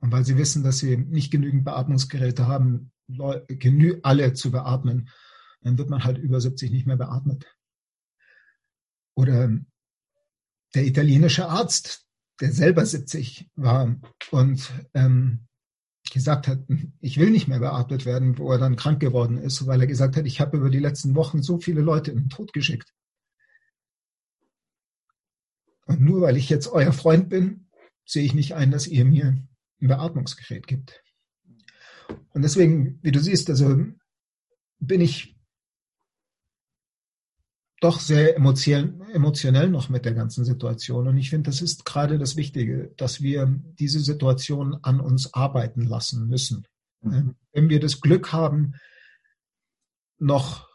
und 0.00 0.12
weil 0.12 0.24
sie 0.24 0.36
wissen, 0.36 0.62
dass 0.62 0.78
sie 0.78 0.96
nicht 0.96 1.30
genügend 1.30 1.64
Beatmungsgeräte 1.64 2.46
haben, 2.46 2.92
genü 3.48 4.00
alle 4.02 4.32
zu 4.34 4.50
beatmen, 4.50 5.08
dann 5.62 5.78
wird 5.78 5.90
man 5.90 6.04
halt 6.04 6.18
über 6.18 6.40
70 6.40 6.70
nicht 6.70 6.86
mehr 6.86 6.96
beatmet. 6.96 7.46
Oder 9.14 9.50
der 10.74 10.86
italienische 10.86 11.48
Arzt, 11.48 12.06
der 12.40 12.52
selber 12.52 12.86
70 12.86 13.50
war 13.56 13.96
und 14.30 14.72
ähm, 14.94 15.48
gesagt 16.10 16.46
hat, 16.46 16.60
ich 17.00 17.18
will 17.18 17.30
nicht 17.30 17.48
mehr 17.48 17.58
beatmet 17.58 18.06
werden, 18.06 18.38
wo 18.38 18.52
er 18.52 18.58
dann 18.58 18.76
krank 18.76 19.00
geworden 19.00 19.38
ist, 19.38 19.66
weil 19.66 19.80
er 19.80 19.86
gesagt 19.86 20.16
hat, 20.16 20.26
ich 20.26 20.40
habe 20.40 20.56
über 20.56 20.70
die 20.70 20.78
letzten 20.78 21.14
Wochen 21.14 21.42
so 21.42 21.58
viele 21.58 21.80
Leute 21.80 22.12
in 22.12 22.18
den 22.18 22.28
Tod 22.28 22.52
geschickt. 22.52 22.94
Und 25.86 26.00
nur 26.00 26.20
weil 26.20 26.36
ich 26.36 26.48
jetzt 26.48 26.68
euer 26.68 26.92
Freund 26.92 27.28
bin, 27.28 27.67
sehe 28.08 28.24
ich 28.24 28.34
nicht 28.34 28.54
ein, 28.54 28.70
dass 28.70 28.86
ihr 28.86 29.04
mir 29.04 29.26
ein 29.80 29.88
Beatmungsgerät 29.88 30.66
gibt. 30.66 31.02
Und 32.30 32.42
deswegen, 32.42 32.98
wie 33.02 33.12
du 33.12 33.20
siehst, 33.20 33.50
also 33.50 33.84
bin 34.80 35.00
ich 35.00 35.36
doch 37.80 38.00
sehr 38.00 38.36
emotionell, 38.36 39.68
noch 39.68 39.88
mit 39.88 40.04
der 40.04 40.14
ganzen 40.14 40.44
Situation. 40.44 41.06
Und 41.06 41.16
ich 41.16 41.30
finde, 41.30 41.50
das 41.50 41.62
ist 41.62 41.84
gerade 41.84 42.18
das 42.18 42.36
Wichtige, 42.36 42.92
dass 42.96 43.22
wir 43.22 43.46
diese 43.78 44.00
Situation 44.00 44.78
an 44.82 45.00
uns 45.00 45.32
arbeiten 45.34 45.82
lassen 45.82 46.26
müssen. 46.26 46.66
Mhm. 47.02 47.36
Wenn 47.52 47.68
wir 47.68 47.78
das 47.78 48.00
Glück 48.00 48.32
haben, 48.32 48.74
noch 50.18 50.67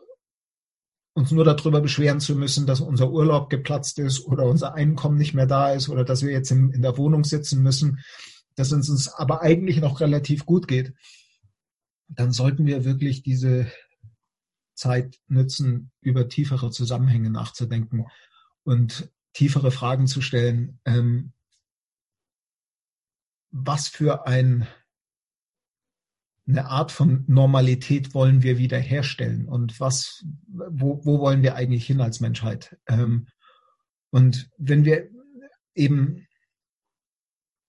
uns 1.14 1.32
nur 1.32 1.46
darüber 1.46 1.82
beschweren 1.82 2.20
zu 2.20 2.36
müssen, 2.36 2.66
dass 2.66 2.82
unser 2.82 3.12
Urlaub 3.12 3.50
geplatzt 3.50 4.00
ist 4.00 4.26
oder 4.26 4.46
unser 4.46 4.74
Einkommen 4.74 5.18
nicht 5.18 5.34
mehr 5.34 5.46
da 5.46 5.72
ist 5.72 5.90
oder 5.90 6.04
dass 6.04 6.24
wir 6.24 6.32
jetzt 6.32 6.52
in, 6.52 6.72
in 6.72 6.82
der 6.82 6.98
Wohnung 6.98 7.24
sitzen 7.24 7.62
müssen, 7.62 8.00
dass 8.56 8.72
es 8.72 8.90
uns 8.90 9.08
aber 9.10 9.42
eigentlich 9.42 9.80
noch 9.80 10.00
relativ 10.00 10.46
gut 10.46 10.68
geht, 10.68 10.94
dann 12.08 12.32
sollten 12.32 12.66
wir 12.66 12.86
wirklich 12.86 13.24
diese 13.24 13.72
Zeit 14.76 15.20
nutzen, 15.28 15.92
über 16.02 16.30
tiefere 16.30 16.72
Zusammenhänge 16.72 17.30
nachzudenken 17.30 18.06
und 18.64 19.12
tiefere 19.34 19.72
Fragen 19.72 20.08
zu 20.08 20.22
stellen. 20.22 20.80
Ähm, 20.86 21.34
was 23.52 23.88
für 23.88 24.26
ein 24.26 24.68
eine 26.48 26.66
Art 26.66 26.92
von 26.92 27.24
Normalität 27.28 28.14
wollen 28.14 28.44
wir 28.44 28.58
wiederherstellen 28.58 29.48
und 29.48 29.80
was, 29.80 30.26
wo, 30.48 31.04
wo 31.06 31.20
wollen 31.20 31.42
wir 31.42 31.56
eigentlich 31.56 31.86
hin 31.86 32.02
als 32.02 32.20
Menschheit? 32.20 32.78
Ähm, 32.88 33.28
und 34.12 34.50
wenn 34.58 34.84
wir 34.84 35.10
eben, 35.74 36.28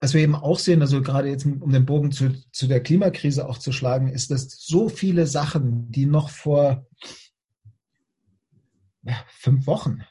was 0.00 0.12
wir 0.12 0.22
eben 0.22 0.34
auch 0.34 0.58
sehen, 0.58 0.82
also 0.82 1.00
gerade 1.02 1.28
jetzt 1.28 1.46
um 1.46 1.70
den 1.70 1.86
Bogen 1.86 2.10
zu, 2.10 2.34
zu 2.50 2.66
der 2.66 2.82
Klimakrise 2.82 3.48
auch 3.48 3.58
zu 3.58 3.72
schlagen, 3.72 4.08
ist, 4.08 4.30
dass 4.30 4.48
so 4.50 4.88
viele 4.88 5.26
Sachen, 5.26 5.90
die 5.90 6.06
noch 6.06 6.30
vor 6.30 6.86
ja, 9.02 9.24
fünf 9.28 9.66
Wochen 9.66 10.02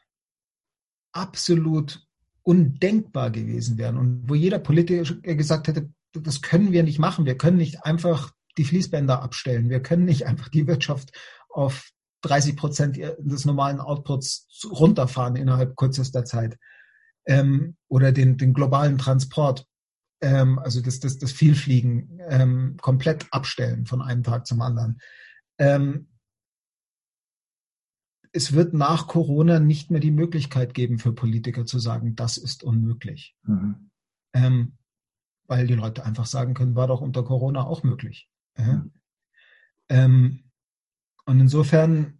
absolut 1.11 2.07
undenkbar 2.43 3.29
gewesen 3.29 3.77
wären 3.77 3.97
und 3.97 4.29
wo 4.29 4.35
jeder 4.35 4.59
Politiker 4.59 5.03
gesagt 5.21 5.67
hätte, 5.67 5.89
das 6.13 6.41
können 6.41 6.71
wir 6.71 6.83
nicht 6.83 6.99
machen. 6.99 7.25
Wir 7.25 7.37
können 7.37 7.57
nicht 7.57 7.85
einfach 7.85 8.33
die 8.57 8.65
Fließbänder 8.65 9.21
abstellen. 9.21 9.69
Wir 9.69 9.81
können 9.81 10.05
nicht 10.05 10.25
einfach 10.25 10.49
die 10.49 10.67
Wirtschaft 10.67 11.11
auf 11.49 11.89
30 12.21 12.55
Prozent 12.55 12.97
des 12.97 13.45
normalen 13.45 13.79
Outputs 13.79 14.47
runterfahren 14.69 15.35
innerhalb 15.35 15.75
kürzester 15.75 16.25
Zeit. 16.25 16.57
Ähm, 17.25 17.75
oder 17.87 18.11
den, 18.11 18.37
den 18.37 18.53
globalen 18.53 18.97
Transport, 18.97 19.65
ähm, 20.21 20.59
also 20.59 20.81
das, 20.81 20.99
das, 20.99 21.17
das 21.17 21.31
Vielfliegen, 21.31 22.19
ähm, 22.27 22.77
komplett 22.81 23.27
abstellen 23.31 23.85
von 23.85 24.01
einem 24.01 24.23
Tag 24.23 24.45
zum 24.45 24.61
anderen. 24.61 24.99
Ähm, 25.57 26.09
es 28.33 28.53
wird 28.53 28.73
nach 28.73 29.07
Corona 29.07 29.59
nicht 29.59 29.91
mehr 29.91 30.01
die 30.01 30.11
Möglichkeit 30.11 30.73
geben 30.73 30.97
für 30.97 31.13
Politiker 31.13 31.65
zu 31.65 31.77
sagen, 31.79 32.15
das 32.15 32.37
ist 32.37 32.63
unmöglich. 32.63 33.35
Mhm. 33.43 33.91
Ähm, 34.33 34.77
weil 35.45 35.67
die 35.67 35.75
Leute 35.75 36.03
einfach 36.03 36.25
sagen 36.25 36.53
können, 36.53 36.75
war 36.75 36.87
doch 36.87 37.01
unter 37.01 37.23
Corona 37.23 37.63
auch 37.63 37.83
möglich. 37.83 38.27
Ja. 38.57 38.85
Ähm, 39.89 40.51
und 41.25 41.39
insofern 41.39 42.17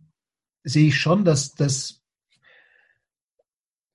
sehe 0.64 0.88
ich 0.88 1.00
schon, 1.00 1.26
dass 1.26 1.54
das, 1.54 2.02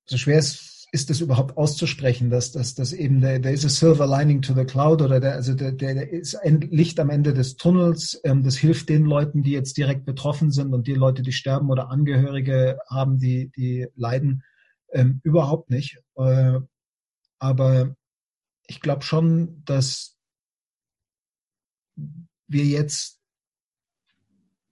so 0.07 0.17
schwer 0.17 0.39
es 0.39 0.79
ist 0.91 1.11
das 1.11 1.21
überhaupt 1.21 1.57
auszusprechen, 1.57 2.31
dass, 2.31 2.53
dass, 2.53 2.75
dass 2.75 2.93
eben 2.93 3.21
der, 3.21 3.39
der 3.39 3.53
ist 3.53 3.65
a 3.65 3.69
silver 3.69 4.07
lining 4.07 4.41
to 4.41 4.55
the 4.55 4.65
cloud 4.65 5.03
oder 5.03 5.21
der, 5.21 5.35
also 5.35 5.55
der, 5.55 5.73
der, 5.73 5.95
der 5.95 6.11
ist 6.11 6.35
ein 6.35 6.61
Licht 6.61 6.99
am 6.99 7.11
Ende 7.11 7.35
des 7.35 7.57
Tunnels. 7.57 8.19
Ähm, 8.25 8.43
das 8.43 8.57
hilft 8.57 8.89
den 8.89 9.05
Leuten, 9.05 9.43
die 9.43 9.53
jetzt 9.53 9.77
direkt 9.77 10.07
betroffen 10.07 10.51
sind 10.51 10.73
und 10.73 10.87
die 10.87 10.95
Leute, 10.95 11.23
die 11.23 11.33
sterben 11.33 11.71
oder 11.71 11.91
Angehörige 11.91 12.79
haben, 12.89 13.19
die, 13.19 13.51
die 13.51 13.87
leiden, 13.97 14.43
ähm, 14.93 15.21
überhaupt 15.25 15.69
nicht. 15.69 16.01
Äh, 16.17 16.61
aber 17.39 17.95
ich 18.67 18.81
glaube 18.81 19.03
schon, 19.03 19.63
dass 19.65 20.18
wir 22.49 22.65
jetzt 22.65 23.21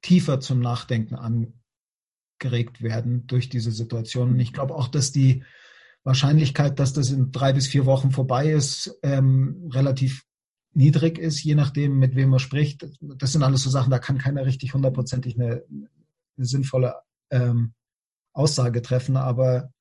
tiefer 0.02 0.40
zum 0.40 0.60
Nachdenken 0.60 1.14
angeregt 1.14 2.82
werden 2.82 3.26
durch 3.26 3.48
diese 3.48 3.70
Situation. 3.70 4.30
Und 4.30 4.40
ich 4.40 4.52
glaube 4.52 4.74
auch, 4.74 4.88
dass 4.88 5.12
die 5.12 5.44
Wahrscheinlichkeit, 6.04 6.78
dass 6.78 6.92
das 6.92 7.10
in 7.10 7.32
drei 7.32 7.52
bis 7.52 7.66
vier 7.66 7.84
Wochen 7.84 8.12
vorbei 8.12 8.50
ist, 8.50 8.96
ähm, 9.02 9.68
relativ 9.72 10.24
niedrig 10.72 11.18
ist, 11.18 11.42
je 11.42 11.54
nachdem, 11.54 11.98
mit 11.98 12.14
wem 12.14 12.30
man 12.30 12.38
spricht. 12.38 12.86
Das 13.00 13.32
sind 13.32 13.42
alles 13.42 13.62
so 13.62 13.70
Sachen, 13.70 13.90
da 13.90 13.98
kann 13.98 14.18
keiner 14.18 14.44
richtig 14.46 14.74
hundertprozentig 14.74 15.34
eine, 15.34 15.64
eine 15.70 16.46
sinnvolle 16.46 16.96
ähm, 17.30 17.74
Aussage 18.32 18.82
treffen. 18.82 19.16
Aber 19.16 19.72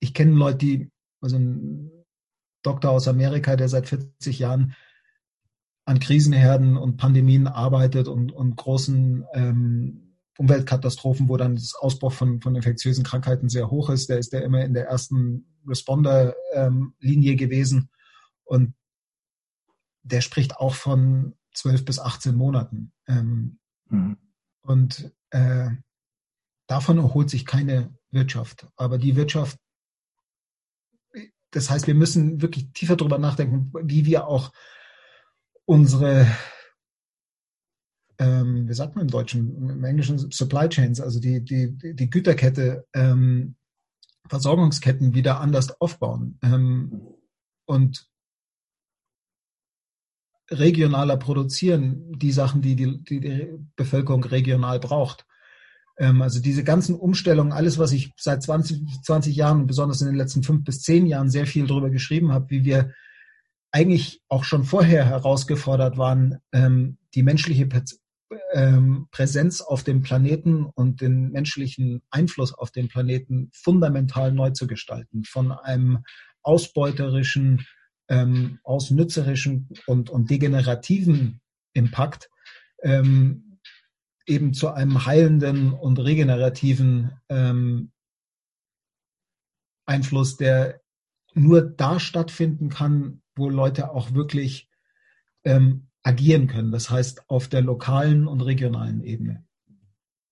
ich 0.00 0.14
kenne 0.14 0.32
Leute, 0.32 0.58
die, 0.58 0.90
also 1.20 1.36
ein 1.36 1.90
Doktor 2.62 2.92
aus 2.92 3.08
Amerika, 3.08 3.56
der 3.56 3.68
seit 3.68 3.88
40 3.88 4.38
Jahren 4.38 4.74
an 5.84 5.98
Krisenherden 6.00 6.76
und 6.76 6.96
Pandemien 6.96 7.46
arbeitet 7.46 8.08
und, 8.08 8.32
und 8.32 8.56
großen 8.56 9.26
ähm, 9.34 10.16
Umweltkatastrophen, 10.38 11.28
wo 11.28 11.36
dann 11.36 11.56
das 11.56 11.74
Ausbruch 11.74 12.12
von, 12.12 12.40
von 12.40 12.54
infektiösen 12.56 13.04
Krankheiten 13.04 13.48
sehr 13.48 13.70
hoch 13.70 13.90
ist. 13.90 14.08
Der 14.08 14.18
ist 14.18 14.32
ja 14.32 14.40
immer 14.40 14.64
in 14.64 14.74
der 14.74 14.86
ersten 14.86 15.46
Responder-Linie 15.66 17.32
ähm, 17.32 17.38
gewesen. 17.38 17.90
Und 18.44 18.74
der 20.02 20.20
spricht 20.20 20.56
auch 20.56 20.74
von 20.74 21.34
12 21.54 21.84
bis 21.84 21.98
18 21.98 22.34
Monaten. 22.34 22.92
Ähm, 23.06 23.58
mhm. 23.88 24.16
Und 24.62 25.12
äh, 25.30 25.70
davon 26.66 26.98
erholt 26.98 27.30
sich 27.30 27.46
keine 27.46 27.96
Wirtschaft. 28.10 28.66
Aber 28.76 28.98
die 28.98 29.16
Wirtschaft, 29.16 29.58
das 31.50 31.70
heißt, 31.70 31.86
wir 31.86 31.94
müssen 31.94 32.42
wirklich 32.42 32.72
tiefer 32.72 32.96
darüber 32.96 33.18
nachdenken, 33.18 33.72
wie 33.82 34.06
wir 34.06 34.26
auch 34.26 34.52
unsere 35.66 36.26
ähm, 38.18 38.68
wie 38.68 38.74
sagt 38.74 38.94
man 38.94 39.06
im 39.06 39.10
Deutschen, 39.10 39.70
im 39.70 39.84
Englischen 39.84 40.18
Supply 40.18 40.68
Chains, 40.68 41.00
also 41.00 41.20
die, 41.20 41.44
die, 41.44 41.76
die 41.94 42.10
Güterkette, 42.10 42.86
ähm, 42.94 43.56
Versorgungsketten 44.28 45.14
wieder 45.14 45.40
anders 45.40 45.80
aufbauen 45.80 46.38
ähm, 46.42 47.02
und 47.66 48.08
regionaler 50.50 51.16
produzieren, 51.16 52.12
die 52.18 52.32
Sachen, 52.32 52.62
die 52.62 52.76
die, 52.76 53.02
die, 53.02 53.20
die 53.20 53.48
Bevölkerung 53.76 54.24
regional 54.24 54.78
braucht. 54.78 55.26
Ähm, 55.98 56.22
also 56.22 56.40
diese 56.40 56.64
ganzen 56.64 56.94
Umstellungen, 56.94 57.52
alles, 57.52 57.78
was 57.78 57.92
ich 57.92 58.12
seit 58.16 58.42
20, 58.42 59.02
20 59.02 59.36
Jahren 59.36 59.60
und 59.60 59.66
besonders 59.66 60.00
in 60.00 60.06
den 60.06 60.16
letzten 60.16 60.42
fünf 60.42 60.64
bis 60.64 60.82
zehn 60.82 61.06
Jahren 61.06 61.30
sehr 61.30 61.46
viel 61.46 61.66
darüber 61.66 61.90
geschrieben 61.90 62.32
habe, 62.32 62.48
wie 62.50 62.64
wir 62.64 62.92
eigentlich 63.74 64.22
auch 64.28 64.44
schon 64.44 64.62
vorher 64.62 65.04
herausgefordert 65.04 65.98
waren, 65.98 66.38
ähm, 66.52 66.96
die 67.12 67.24
menschliche 67.24 67.68
ähm, 68.52 69.08
Präsenz 69.10 69.60
auf 69.60 69.82
dem 69.82 70.02
Planeten 70.02 70.64
und 70.64 71.00
den 71.00 71.32
menschlichen 71.32 72.00
Einfluss 72.08 72.54
auf 72.54 72.70
den 72.70 72.86
Planeten 72.86 73.50
fundamental 73.52 74.30
neu 74.30 74.50
zu 74.50 74.68
gestalten. 74.68 75.24
Von 75.24 75.50
einem 75.50 76.04
ausbeuterischen, 76.42 77.66
ähm, 78.08 78.60
ausnützerischen 78.62 79.68
und, 79.88 80.08
und 80.08 80.30
degenerativen 80.30 81.40
Impact 81.72 82.30
ähm, 82.80 83.58
eben 84.24 84.54
zu 84.54 84.70
einem 84.70 85.04
heilenden 85.04 85.72
und 85.72 85.98
regenerativen 85.98 87.10
ähm, 87.28 87.90
Einfluss, 89.84 90.36
der 90.36 90.80
nur 91.34 91.62
da 91.62 91.98
stattfinden 91.98 92.68
kann, 92.68 93.20
wo 93.36 93.48
Leute 93.48 93.90
auch 93.90 94.14
wirklich 94.14 94.68
ähm, 95.44 95.88
agieren 96.02 96.46
können. 96.46 96.70
Das 96.70 96.90
heißt, 96.90 97.28
auf 97.28 97.48
der 97.48 97.62
lokalen 97.62 98.26
und 98.26 98.40
regionalen 98.40 99.02
Ebene. 99.02 99.44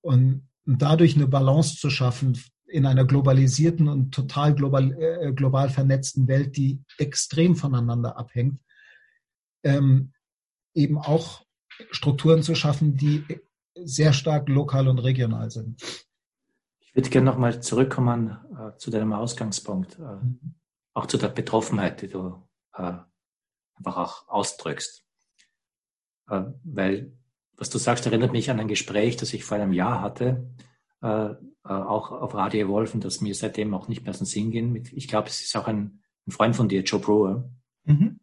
Und 0.00 0.48
dadurch 0.64 1.16
eine 1.16 1.26
Balance 1.26 1.76
zu 1.76 1.90
schaffen 1.90 2.38
in 2.66 2.86
einer 2.86 3.04
globalisierten 3.04 3.88
und 3.88 4.14
total 4.14 4.54
global, 4.54 4.92
äh, 4.92 5.32
global 5.32 5.68
vernetzten 5.68 6.28
Welt, 6.28 6.56
die 6.56 6.82
extrem 6.98 7.56
voneinander 7.56 8.16
abhängt, 8.16 8.60
ähm, 9.62 10.12
eben 10.74 10.98
auch 10.98 11.44
Strukturen 11.90 12.42
zu 12.42 12.54
schaffen, 12.54 12.96
die 12.96 13.24
sehr 13.74 14.12
stark 14.12 14.48
lokal 14.48 14.88
und 14.88 14.98
regional 14.98 15.50
sind. 15.50 15.82
Ich 16.80 16.94
würde 16.94 17.10
gerne 17.10 17.30
nochmal 17.30 17.62
zurückkommen 17.62 18.36
äh, 18.58 18.76
zu 18.76 18.90
deinem 18.90 19.12
Ausgangspunkt, 19.12 19.98
äh, 19.98 20.02
mhm. 20.02 20.54
auch 20.94 21.06
zu 21.06 21.18
der 21.18 21.28
Betroffenheit, 21.28 22.02
die 22.02 22.08
du 22.08 22.42
äh, 22.74 22.94
einfach 23.74 23.96
auch 23.96 24.28
ausdrückst. 24.28 25.04
Äh, 26.28 26.42
weil 26.64 27.12
was 27.56 27.70
du 27.70 27.78
sagst, 27.78 28.06
erinnert 28.06 28.32
mich 28.32 28.50
an 28.50 28.58
ein 28.58 28.68
Gespräch, 28.68 29.16
das 29.16 29.32
ich 29.32 29.44
vor 29.44 29.56
einem 29.56 29.72
Jahr 29.72 30.00
hatte, 30.00 30.50
äh, 31.00 31.26
äh, 31.26 31.36
auch 31.64 32.10
auf 32.10 32.34
Radio 32.34 32.68
Wolfen, 32.68 33.00
das 33.00 33.20
mir 33.20 33.34
seitdem 33.34 33.72
auch 33.74 33.86
nicht 33.86 34.02
mehr 34.02 34.10
aus 34.10 34.18
dem 34.18 34.26
Sinn 34.26 34.50
ging. 34.50 34.82
Ich 34.92 35.06
glaube, 35.06 35.28
es 35.28 35.42
ist 35.42 35.56
auch 35.56 35.68
ein, 35.68 36.02
ein 36.26 36.32
Freund 36.32 36.56
von 36.56 36.68
dir, 36.68 36.82
Joe 36.82 37.00
Brewer, 37.00 37.48
mhm. 37.84 38.18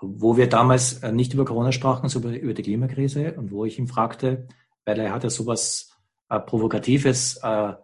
wo 0.00 0.36
wir 0.38 0.48
damals 0.48 1.02
nicht 1.02 1.34
über 1.34 1.44
Corona 1.44 1.72
sprachen, 1.72 2.08
sondern 2.08 2.34
über, 2.34 2.44
über 2.44 2.54
die 2.54 2.62
Klimakrise 2.62 3.34
und 3.34 3.50
wo 3.50 3.66
ich 3.66 3.78
ihn 3.78 3.88
fragte, 3.88 4.48
weil 4.86 4.98
er 4.98 5.12
hatte 5.12 5.28
sowas 5.28 5.90
äh, 6.30 6.40
Provokatives 6.40 7.40
äh, 7.42 7.74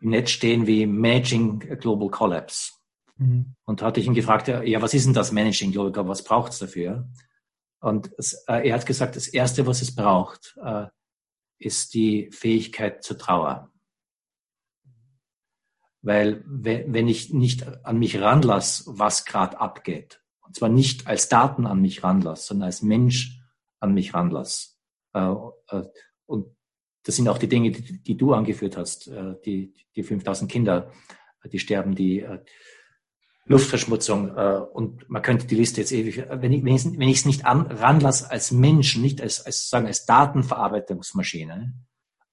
im 0.00 0.10
Netz 0.10 0.30
stehen 0.30 0.66
wie 0.66 0.86
Managing 0.86 1.60
Global 1.78 2.08
Collapse. 2.08 2.72
Mhm. 3.22 3.54
Und 3.64 3.82
hatte 3.82 4.00
ich 4.00 4.06
ihn 4.06 4.14
gefragt, 4.14 4.48
ja, 4.48 4.82
was 4.82 4.94
ist 4.94 5.06
denn 5.06 5.14
das 5.14 5.32
Managing 5.32 5.72
Collapse? 5.72 6.08
Was 6.08 6.24
braucht 6.24 6.52
es 6.52 6.58
dafür? 6.58 7.08
Und 7.80 8.10
es, 8.18 8.34
äh, 8.48 8.68
er 8.68 8.74
hat 8.74 8.86
gesagt, 8.86 9.16
das 9.16 9.28
Erste, 9.28 9.66
was 9.66 9.82
es 9.82 9.94
braucht, 9.94 10.56
äh, 10.62 10.86
ist 11.58 11.94
die 11.94 12.30
Fähigkeit 12.32 13.02
zur 13.02 13.18
Trauer. 13.18 13.70
Weil 16.04 16.42
wenn 16.44 17.06
ich 17.06 17.32
nicht 17.32 17.64
an 17.84 17.98
mich 17.98 18.20
ranlasse, 18.20 18.84
was 18.86 19.24
gerade 19.24 19.60
abgeht, 19.60 20.20
und 20.40 20.56
zwar 20.56 20.68
nicht 20.68 21.06
als 21.06 21.28
Daten 21.28 21.64
an 21.64 21.80
mich 21.80 22.02
ranlasse, 22.02 22.48
sondern 22.48 22.66
als 22.66 22.82
Mensch 22.82 23.40
an 23.78 23.94
mich 23.94 24.12
ranlasse. 24.12 24.70
Äh, 25.12 25.32
äh, 25.68 25.84
und 26.26 26.56
das 27.04 27.16
sind 27.16 27.28
auch 27.28 27.38
die 27.38 27.48
Dinge, 27.48 27.70
die, 27.70 28.02
die 28.02 28.16
du 28.16 28.34
angeführt 28.34 28.76
hast, 28.76 29.08
äh, 29.08 29.36
die, 29.44 29.74
die 29.94 30.02
5000 30.02 30.50
Kinder, 30.50 30.92
die 31.44 31.58
sterben, 31.58 31.94
die 31.94 32.26
Luftverschmutzung 33.44 34.36
äh, 34.36 34.60
und 34.72 35.08
man 35.10 35.22
könnte 35.22 35.46
die 35.46 35.56
Liste 35.56 35.80
jetzt 35.80 35.92
ewig, 35.92 36.24
wenn 36.28 36.52
ich 36.52 36.64
es 36.64 36.98
wenn 36.98 37.08
ich, 37.08 37.26
nicht 37.26 37.44
an, 37.44 37.66
ranlasse 37.66 38.30
als 38.30 38.52
Mensch, 38.52 38.96
nicht 38.96 39.20
als, 39.20 39.44
als 39.44 39.68
sagen 39.68 39.86
als 39.86 40.06
Datenverarbeitungsmaschine, 40.06 41.74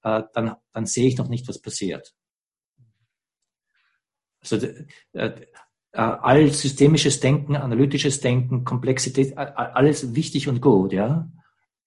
äh, 0.02 0.22
dann, 0.32 0.56
dann 0.72 0.86
sehe 0.86 1.08
ich 1.08 1.18
noch 1.18 1.28
nicht, 1.28 1.48
was 1.48 1.60
passiert. 1.60 2.14
Also 4.40 4.56
äh, 5.12 5.46
äh, 5.92 6.00
all 6.00 6.52
systemisches 6.52 7.20
Denken, 7.20 7.56
analytisches 7.56 8.20
Denken, 8.20 8.64
Komplexität, 8.64 9.36
alles 9.36 10.14
wichtig 10.14 10.48
und 10.48 10.60
gut, 10.60 10.92
ja. 10.92 11.28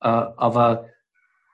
Äh, 0.02 0.08
aber 0.10 0.90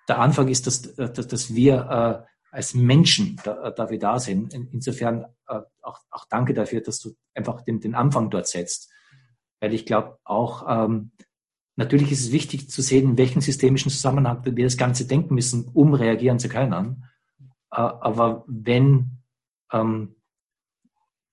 der 0.08 0.20
Anfang 0.20 0.48
ist, 0.48 0.66
dass, 0.66 0.96
dass, 0.96 1.28
dass 1.28 1.54
wir 1.54 2.26
äh, 2.26 2.30
als 2.52 2.74
Menschen 2.74 3.40
da, 3.44 3.70
da 3.70 3.90
wir 3.92 4.00
da 4.00 4.18
sind. 4.20 4.56
insofern 4.56 5.26
äh, 5.48 5.60
auch, 5.90 6.00
auch 6.12 6.26
danke 6.30 6.54
dafür, 6.54 6.82
dass 6.82 7.00
du 7.00 7.16
einfach 7.34 7.62
den, 7.62 7.80
den 7.80 7.96
Anfang 7.96 8.30
dort 8.30 8.48
setzt. 8.48 8.92
Weil 9.60 9.74
ich 9.74 9.86
glaube 9.86 10.20
auch, 10.24 10.66
ähm, 10.70 11.12
natürlich 11.76 12.12
ist 12.12 12.22
es 12.22 12.32
wichtig 12.32 12.70
zu 12.70 12.82
sehen, 12.82 13.12
in 13.12 13.18
welchem 13.18 13.42
systemischen 13.42 13.92
Zusammenhang 13.92 14.44
wir 14.46 14.64
das 14.64 14.78
Ganze 14.78 15.08
denken 15.08 15.36
müssen, 15.36 15.68
um 15.74 15.94
reagieren 15.94 16.40
zu 16.40 16.50
können. 16.50 17.06
Äh, 17.72 17.78
aber 17.78 18.44
wenn, 18.48 19.24
ähm, 19.72 20.16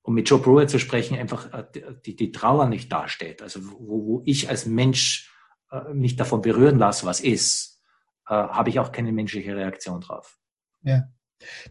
um 0.03 0.15
mit 0.15 0.29
Joe 0.29 0.41
Brewer 0.41 0.67
zu 0.67 0.79
sprechen, 0.79 1.19
einfach 1.19 1.53
äh, 1.53 1.67
die, 2.05 2.17
die 2.17 2.33
Trauer 2.33 2.67
nicht 2.67 2.91
dasteht, 2.91 3.43
also 3.43 3.61
wo, 3.65 4.07
wo 4.07 4.23
ich 4.25 4.49
als 4.49 4.67
Mensch 4.67 5.33
äh, 5.71 5.93
mich 5.93 6.17
davon 6.17 6.43
berühren 6.43 6.79
lasse, 6.79 7.07
was 7.07 7.21
ist, 7.21 7.83
äh, 8.29 8.35
habe 8.35 8.71
ich 8.71 8.79
auch 8.79 8.93
keine 8.93 9.13
menschliche 9.13 9.57
Reaktion 9.57 10.01
drauf. 10.01 10.39
Ja. 10.83 11.05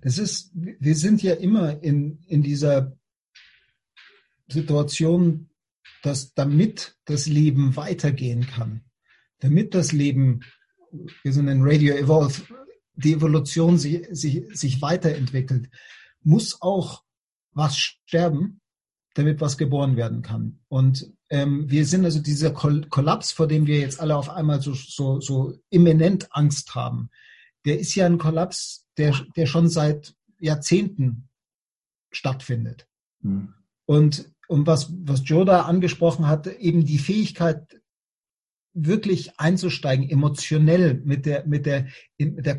Das 0.02 0.18
ist, 0.18 0.52
wir 0.54 0.96
sind 0.96 1.24
ja 1.24 1.34
immer 1.34 1.82
in, 1.84 2.20
in 2.28 2.44
dieser 2.44 2.98
Situation, 4.48 5.50
dass 6.04 6.34
damit 6.34 6.98
das 7.06 7.26
Leben 7.26 7.76
weitergehen 7.76 8.46
kann, 8.46 8.82
damit 9.40 9.74
das 9.74 9.92
Leben, 9.92 10.42
wir 11.24 11.34
sind 11.34 11.48
in 11.48 11.64
Radio 11.64 11.96
Evolve, 11.96 12.44
die 12.96 13.14
Evolution 13.14 13.78
sich, 13.78 14.08
sich, 14.12 14.44
sich 14.52 14.82
weiterentwickelt, 14.82 15.70
muss 16.22 16.62
auch 16.62 17.04
was 17.52 17.78
sterben, 17.78 18.62
damit 19.16 19.42
was 19.42 19.58
geboren 19.58 19.96
werden 19.96 20.22
kann. 20.22 20.60
Und 20.68 21.12
ähm, 21.30 21.70
wir 21.70 21.86
sind 21.86 22.06
also 22.06 22.20
dieser 22.20 22.52
Kollaps, 22.52 23.32
vor 23.32 23.48
dem 23.48 23.66
wir 23.66 23.80
jetzt 23.80 24.00
alle 24.00 24.16
auf 24.16 24.30
einmal 24.30 24.62
so, 24.62 24.74
so, 24.74 25.20
so 25.20 25.58
imminent 25.70 26.28
Angst 26.32 26.76
haben, 26.76 27.10
der 27.66 27.80
ist 27.80 27.96
ja 27.96 28.06
ein 28.06 28.18
Kollaps, 28.18 28.86
der, 28.98 29.14
der 29.36 29.46
schon 29.46 29.70
seit 29.70 30.16
Jahrzehnten 30.40 31.30
stattfindet. 32.12 32.88
Mhm. 33.22 33.54
Und, 33.86 34.32
und 34.48 34.68
was, 34.68 34.92
was 35.04 35.22
Joe 35.26 35.46
da 35.46 35.64
angesprochen 35.64 36.28
hat, 36.28 36.48
eben 36.48 36.86
die 36.86 37.00
Fähigkeit, 37.00 37.82
wirklich 38.76 39.40
einzusteigen, 39.40 40.10
emotionell 40.10 41.02
mit 41.06 41.26
der, 41.26 41.46
mit 41.48 41.66
der, 41.66 41.86
mit 42.18 42.46
der, 42.46 42.58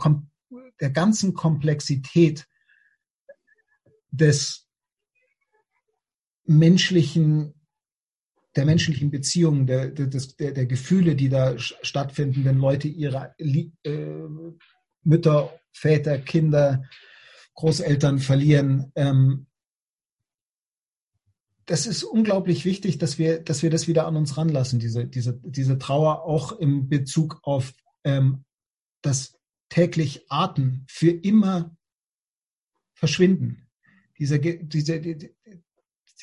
der 0.81 0.91
ganzen 0.91 1.35
Komplexität 1.35 2.47
des 4.11 4.67
menschlichen, 6.45 7.55
der 8.57 8.65
menschlichen 8.65 9.11
Beziehungen, 9.11 9.67
der, 9.67 9.91
der, 9.91 10.07
der, 10.07 10.53
der 10.53 10.67
Gefühle, 10.67 11.17
die 11.17 11.29
da 11.29 11.59
stattfinden, 11.59 12.45
wenn 12.45 12.59
Leute 12.59 12.89
ihre 12.89 13.35
äh, 13.39 14.29
Mütter, 15.07 15.59
Väter, 15.73 16.19
Kinder, 16.19 16.85
Großeltern 17.55 18.19
verlieren. 18.19 18.93
Ähm, 18.95 19.47
das 21.65 21.87
ist 21.87 22.05
unglaublich 22.05 22.65
wichtig, 22.65 22.99
dass 22.99 23.19
wir, 23.19 23.41
dass 23.41 23.63
wir 23.63 23.71
das 23.71 23.89
wieder 23.89 24.07
an 24.07 24.17
uns 24.17 24.37
ranlassen, 24.37 24.79
diese, 24.79 25.07
diese, 25.07 25.41
diese 25.43 25.79
Trauer 25.79 26.25
auch 26.25 26.53
im 26.53 26.89
Bezug 26.89 27.41
auf 27.43 27.73
ähm, 28.05 28.45
das 29.03 29.39
täglich 29.69 30.27
Atmen 30.29 30.85
für 30.89 31.11
immer 31.11 31.77
verschwinden. 32.95 33.69
Dieser, 34.19 34.39
dieser, 34.39 35.01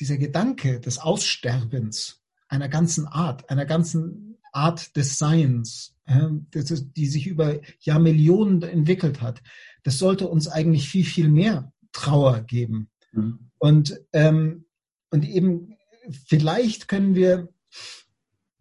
dieser 0.00 0.16
Gedanke 0.16 0.80
des 0.80 0.98
Aussterbens 0.98 2.22
einer 2.48 2.68
ganzen 2.68 3.06
Art, 3.06 3.50
einer 3.50 3.66
ganzen 3.66 4.38
Art 4.52 4.96
des 4.96 5.18
Seins, 5.18 5.93
äh, 6.06 6.28
die 6.52 7.06
sich 7.06 7.26
über 7.26 7.60
Jahrmillionen 7.80 8.62
entwickelt 8.62 9.20
hat, 9.20 9.42
das 9.82 9.98
sollte 9.98 10.28
uns 10.28 10.48
eigentlich 10.48 10.88
viel, 10.88 11.04
viel 11.04 11.28
mehr 11.28 11.72
Trauer 11.92 12.40
geben. 12.40 12.90
Mhm. 13.12 13.50
Und 13.58 14.00
ähm, 14.12 14.64
und 15.14 15.24
eben, 15.24 15.76
vielleicht 16.26 16.88
können 16.88 17.14
wir, 17.14 17.48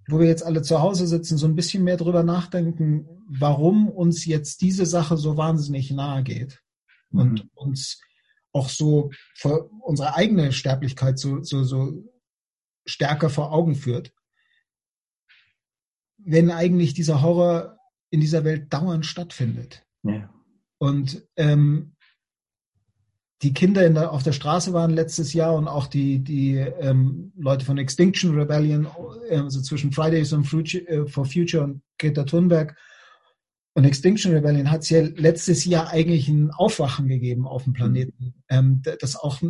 wo 0.08 0.19
wir 0.19 0.27
jetzt 0.27 0.45
alle 0.45 0.62
zu 0.62 0.82
Hause 0.82 1.08
sitzen, 1.08 1.39
so 1.39 1.47
ein 1.47 1.56
bisschen 1.56 1.84
mehr 1.84 1.97
drüber 1.97 2.21
nachdenken, 2.21 3.08
warum 3.27 3.89
uns 3.89 4.23
jetzt 4.27 4.62
diese 4.62 4.86
Sache 4.86 5.17
so 5.17 5.36
wahnsinnig 5.36 5.89
nahe 5.89 6.21
geht 6.21 6.62
mhm. 7.10 7.19
und 7.19 7.49
uns 7.56 8.01
auch 8.51 8.69
so 8.69 9.10
vor 9.36 9.67
unsere 9.82 10.15
eigene 10.15 10.51
Sterblichkeit 10.51 11.17
so, 11.17 11.41
so, 11.41 11.63
so 11.63 12.03
stärker 12.86 13.32
vor 13.32 13.51
Augen 13.51 13.73
führt. 13.73 14.13
Wenn 16.26 16.52
eigentlich 16.52 16.94
dieser 16.94 17.22
Horror 17.22 17.78
in 18.10 18.22
dieser 18.22 18.44
Welt 18.44 18.72
dauernd 18.72 19.06
stattfindet. 19.06 19.86
Ja. 20.04 20.30
Und 20.78 21.28
ähm, 21.36 21.96
die 23.42 23.54
Kinder 23.54 23.90
der, 23.90 24.12
auf 24.12 24.24
der 24.24 24.32
Straße 24.32 24.72
waren 24.72 24.92
letztes 24.92 25.34
Jahr 25.34 25.56
und 25.56 25.68
auch 25.68 25.88
die, 25.88 26.20
die 26.20 26.56
ähm, 26.56 27.34
Leute 27.36 27.66
von 27.66 27.78
Extinction 27.78 28.38
Rebellion, 28.38 28.88
äh, 29.30 29.38
also 29.38 29.62
zwischen 29.62 29.92
Fridays 29.92 30.32
äh, 30.32 31.06
for 31.08 31.26
Future 31.26 31.64
und 31.64 31.82
Greta 31.98 32.24
Thunberg. 32.24 32.78
Und 33.74 33.86
Extinction 33.86 34.32
Rebellion 34.32 34.70
hat 34.72 34.82
es 34.82 34.90
ja 34.92 35.02
letztes 35.02 35.66
Jahr 35.66 35.90
eigentlich 35.90 36.28
ein 36.28 36.52
Aufwachen 36.52 37.08
gegeben 37.08 37.48
auf 37.48 37.64
dem 37.64 37.74
Planeten, 37.74 38.36
ähm, 38.50 38.82
das 39.00 39.16
auch 39.16 39.42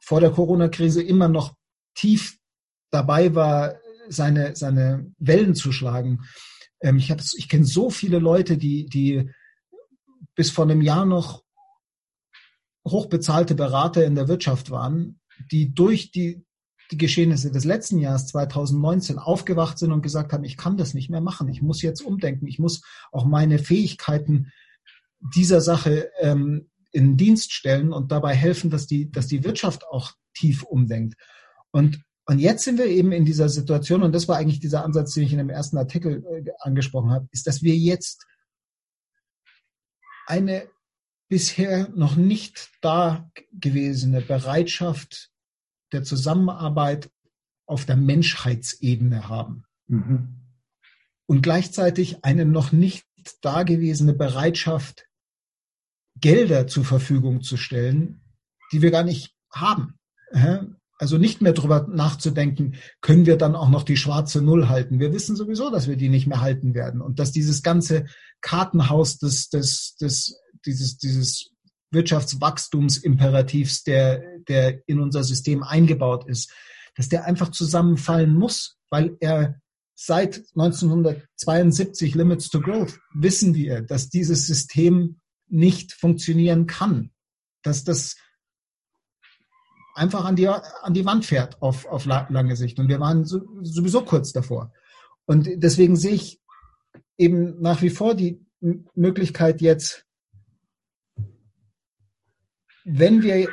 vor 0.00 0.20
der 0.20 0.30
Corona-Krise 0.30 1.02
immer 1.02 1.28
noch 1.28 1.54
tief 1.94 2.38
dabei 2.90 3.34
war, 3.34 3.74
seine, 4.08 4.56
seine 4.56 5.10
Wellen 5.18 5.54
zu 5.54 5.72
schlagen. 5.72 6.20
Ähm, 6.80 6.98
ich 6.98 7.10
ich 7.10 7.48
kenne 7.48 7.64
so 7.64 7.90
viele 7.90 8.18
Leute, 8.18 8.56
die, 8.56 8.86
die 8.86 9.30
bis 10.34 10.50
vor 10.50 10.64
einem 10.64 10.82
Jahr 10.82 11.04
noch 11.04 11.42
hochbezahlte 12.86 13.54
Berater 13.54 14.04
in 14.04 14.14
der 14.14 14.28
Wirtschaft 14.28 14.70
waren, 14.70 15.20
die 15.50 15.74
durch 15.74 16.10
die, 16.10 16.44
die 16.90 16.98
Geschehnisse 16.98 17.50
des 17.50 17.64
letzten 17.64 17.98
Jahres 17.98 18.26
2019 18.28 19.18
aufgewacht 19.18 19.78
sind 19.78 19.92
und 19.92 20.02
gesagt 20.02 20.32
haben, 20.32 20.44
ich 20.44 20.56
kann 20.56 20.76
das 20.76 20.94
nicht 20.94 21.10
mehr 21.10 21.20
machen, 21.20 21.48
ich 21.48 21.62
muss 21.62 21.82
jetzt 21.82 22.00
umdenken, 22.00 22.46
ich 22.46 22.58
muss 22.58 22.82
auch 23.12 23.24
meine 23.24 23.58
Fähigkeiten 23.58 24.52
dieser 25.20 25.60
Sache 25.60 26.10
ähm, 26.20 26.70
in 26.92 27.16
Dienst 27.16 27.52
stellen 27.52 27.92
und 27.92 28.12
dabei 28.12 28.34
helfen, 28.34 28.70
dass 28.70 28.86
die, 28.86 29.10
dass 29.10 29.26
die 29.26 29.44
Wirtschaft 29.44 29.86
auch 29.86 30.12
tief 30.34 30.62
umdenkt. 30.62 31.16
Und, 31.70 32.00
und 32.28 32.40
jetzt 32.40 32.64
sind 32.64 32.76
wir 32.76 32.84
eben 32.84 33.10
in 33.12 33.24
dieser 33.24 33.48
Situation, 33.48 34.02
und 34.02 34.14
das 34.14 34.28
war 34.28 34.36
eigentlich 34.36 34.60
dieser 34.60 34.84
Ansatz, 34.84 35.14
den 35.14 35.22
ich 35.22 35.32
in 35.32 35.38
dem 35.38 35.48
ersten 35.48 35.78
Artikel 35.78 36.22
äh, 36.26 36.50
angesprochen 36.60 37.10
habe, 37.10 37.26
ist, 37.32 37.46
dass 37.46 37.62
wir 37.62 37.74
jetzt 37.74 38.26
eine 40.26 40.68
bisher 41.30 41.88
noch 41.88 42.16
nicht 42.16 42.70
da 42.82 43.30
gewesene 43.52 44.20
Bereitschaft 44.20 45.30
der 45.92 46.04
Zusammenarbeit 46.04 47.10
auf 47.64 47.86
der 47.86 47.96
Menschheitsebene 47.96 49.30
haben. 49.30 49.64
Mhm. 49.86 50.36
Und 51.24 51.40
gleichzeitig 51.40 52.26
eine 52.26 52.44
noch 52.44 52.72
nicht 52.72 53.06
dagewesene 53.40 54.12
Bereitschaft, 54.12 55.08
Gelder 56.20 56.66
zur 56.66 56.84
Verfügung 56.84 57.40
zu 57.40 57.56
stellen, 57.56 58.20
die 58.70 58.82
wir 58.82 58.90
gar 58.90 59.04
nicht 59.04 59.34
haben. 59.50 59.98
Also 60.98 61.16
nicht 61.16 61.40
mehr 61.40 61.52
darüber 61.52 61.86
nachzudenken, 61.88 62.74
können 63.00 63.24
wir 63.24 63.36
dann 63.36 63.54
auch 63.54 63.68
noch 63.70 63.84
die 63.84 63.96
schwarze 63.96 64.42
Null 64.42 64.68
halten. 64.68 64.98
Wir 64.98 65.12
wissen 65.12 65.36
sowieso, 65.36 65.70
dass 65.70 65.86
wir 65.86 65.96
die 65.96 66.08
nicht 66.08 66.26
mehr 66.26 66.40
halten 66.40 66.74
werden 66.74 67.00
und 67.00 67.20
dass 67.20 67.30
dieses 67.30 67.62
ganze 67.62 68.06
Kartenhaus 68.40 69.18
des, 69.18 69.48
des, 69.48 69.94
des 70.00 70.40
dieses, 70.66 70.98
dieses 70.98 71.50
Wirtschaftswachstumsimperativs, 71.92 73.84
der, 73.84 74.22
der 74.48 74.82
in 74.88 75.00
unser 75.00 75.22
System 75.24 75.62
eingebaut 75.62 76.28
ist, 76.28 76.52
dass 76.96 77.08
der 77.08 77.24
einfach 77.24 77.50
zusammenfallen 77.50 78.34
muss, 78.34 78.76
weil 78.90 79.16
er 79.20 79.60
seit 79.94 80.42
1972 80.54 82.14
Limits 82.14 82.48
to 82.50 82.60
Growth 82.60 82.98
wissen 83.14 83.54
wir, 83.54 83.82
dass 83.82 84.10
dieses 84.10 84.46
System 84.46 85.20
nicht 85.48 85.92
funktionieren 85.92 86.66
kann, 86.66 87.10
dass 87.62 87.84
das 87.84 88.16
einfach 89.98 90.24
an 90.24 90.36
die, 90.36 90.48
an 90.48 90.94
die 90.94 91.04
Wand 91.04 91.26
fährt 91.26 91.60
auf, 91.60 91.86
auf 91.86 92.06
lange 92.06 92.56
Sicht. 92.56 92.78
Und 92.78 92.88
wir 92.88 93.00
waren 93.00 93.24
sowieso 93.24 94.02
kurz 94.02 94.32
davor. 94.32 94.72
Und 95.26 95.48
deswegen 95.56 95.96
sehe 95.96 96.14
ich 96.14 96.40
eben 97.18 97.60
nach 97.60 97.82
wie 97.82 97.90
vor 97.90 98.14
die 98.14 98.40
Möglichkeit 98.94 99.60
jetzt 99.60 100.08
wenn 102.90 103.22
wir 103.22 103.48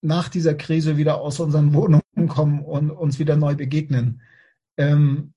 nach 0.00 0.28
dieser 0.28 0.54
Krise 0.54 0.96
wieder 0.96 1.20
aus 1.20 1.40
unseren 1.40 1.74
Wohnungen 1.74 2.28
kommen 2.28 2.64
und 2.64 2.90
uns 2.90 3.18
wieder 3.18 3.36
neu 3.36 3.56
begegnen, 3.56 4.22
ähm, 4.76 5.34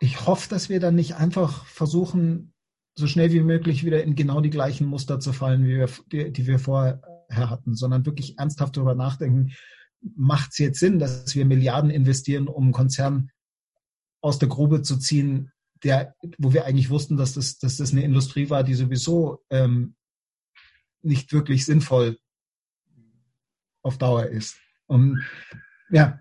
ich 0.00 0.26
hoffe, 0.26 0.48
dass 0.48 0.68
wir 0.68 0.80
dann 0.80 0.94
nicht 0.94 1.16
einfach 1.16 1.66
versuchen, 1.66 2.54
so 2.98 3.06
schnell 3.06 3.30
wie 3.32 3.40
möglich 3.40 3.84
wieder 3.84 4.02
in 4.02 4.14
genau 4.14 4.40
die 4.40 4.50
gleichen 4.50 4.86
Muster 4.86 5.20
zu 5.20 5.32
fallen, 5.32 5.64
wie 5.64 5.76
wir, 5.76 5.88
die, 6.10 6.32
die 6.32 6.46
wir 6.46 6.58
vorher 6.58 7.00
hatten, 7.30 7.74
sondern 7.74 8.06
wirklich 8.06 8.38
ernsthaft 8.38 8.76
darüber 8.76 8.94
nachdenken, 8.94 9.52
macht 10.00 10.52
es 10.52 10.58
jetzt 10.58 10.80
Sinn, 10.80 10.98
dass 10.98 11.34
wir 11.34 11.44
Milliarden 11.44 11.90
investieren, 11.90 12.48
um 12.48 12.64
einen 12.64 12.72
Konzern 12.72 13.30
aus 14.22 14.38
der 14.38 14.48
Grube 14.48 14.82
zu 14.82 14.96
ziehen, 14.96 15.52
der, 15.82 16.14
wo 16.38 16.52
wir 16.52 16.64
eigentlich 16.64 16.90
wussten, 16.90 17.16
dass 17.16 17.34
das, 17.34 17.58
dass 17.58 17.76
das 17.76 17.92
eine 17.92 18.02
Industrie 18.02 18.48
war, 18.48 18.64
die 18.64 18.74
sowieso 18.74 19.44
ähm, 19.50 19.94
nicht 21.02 21.32
wirklich 21.32 21.66
sinnvoll 21.66 22.18
auf 23.82 23.98
Dauer 23.98 24.26
ist. 24.26 24.56
Und 24.86 25.22
ja, 25.90 26.18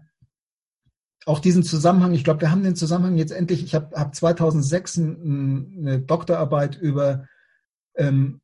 auch 1.26 1.40
diesen 1.40 1.64
Zusammenhang, 1.64 2.14
ich 2.14 2.24
glaube, 2.24 2.42
wir 2.42 2.52
haben 2.52 2.64
den 2.64 2.76
Zusammenhang 2.76 3.18
jetzt 3.18 3.32
endlich, 3.32 3.64
ich 3.64 3.74
habe 3.74 3.96
hab 3.96 4.16
2006 4.16 5.00
eine 5.00 6.00
Doktorarbeit 6.00 6.78
über 6.78 7.26
ähm, 7.96 8.42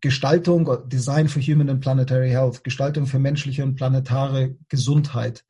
Gestaltung, 0.00 0.68
Design 0.88 1.28
for 1.28 1.42
Human 1.42 1.70
and 1.70 1.80
Planetary 1.80 2.30
Health, 2.30 2.64
Gestaltung 2.64 3.06
für 3.06 3.18
menschliche 3.18 3.62
und 3.62 3.76
planetare 3.76 4.56
Gesundheit 4.68 5.44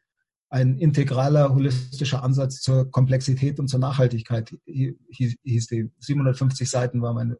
ein 0.51 0.79
integraler, 0.79 1.55
holistischer 1.55 2.23
Ansatz 2.23 2.61
zur 2.61 2.91
Komplexität 2.91 3.61
und 3.61 3.69
zur 3.69 3.81
Nachhaltigkeit, 3.81 4.57
hieß 4.65 5.67
die. 5.67 5.91
750 5.99 6.71
Seiten 6.71 7.03
war 7.03 7.13
meine, 7.13 7.37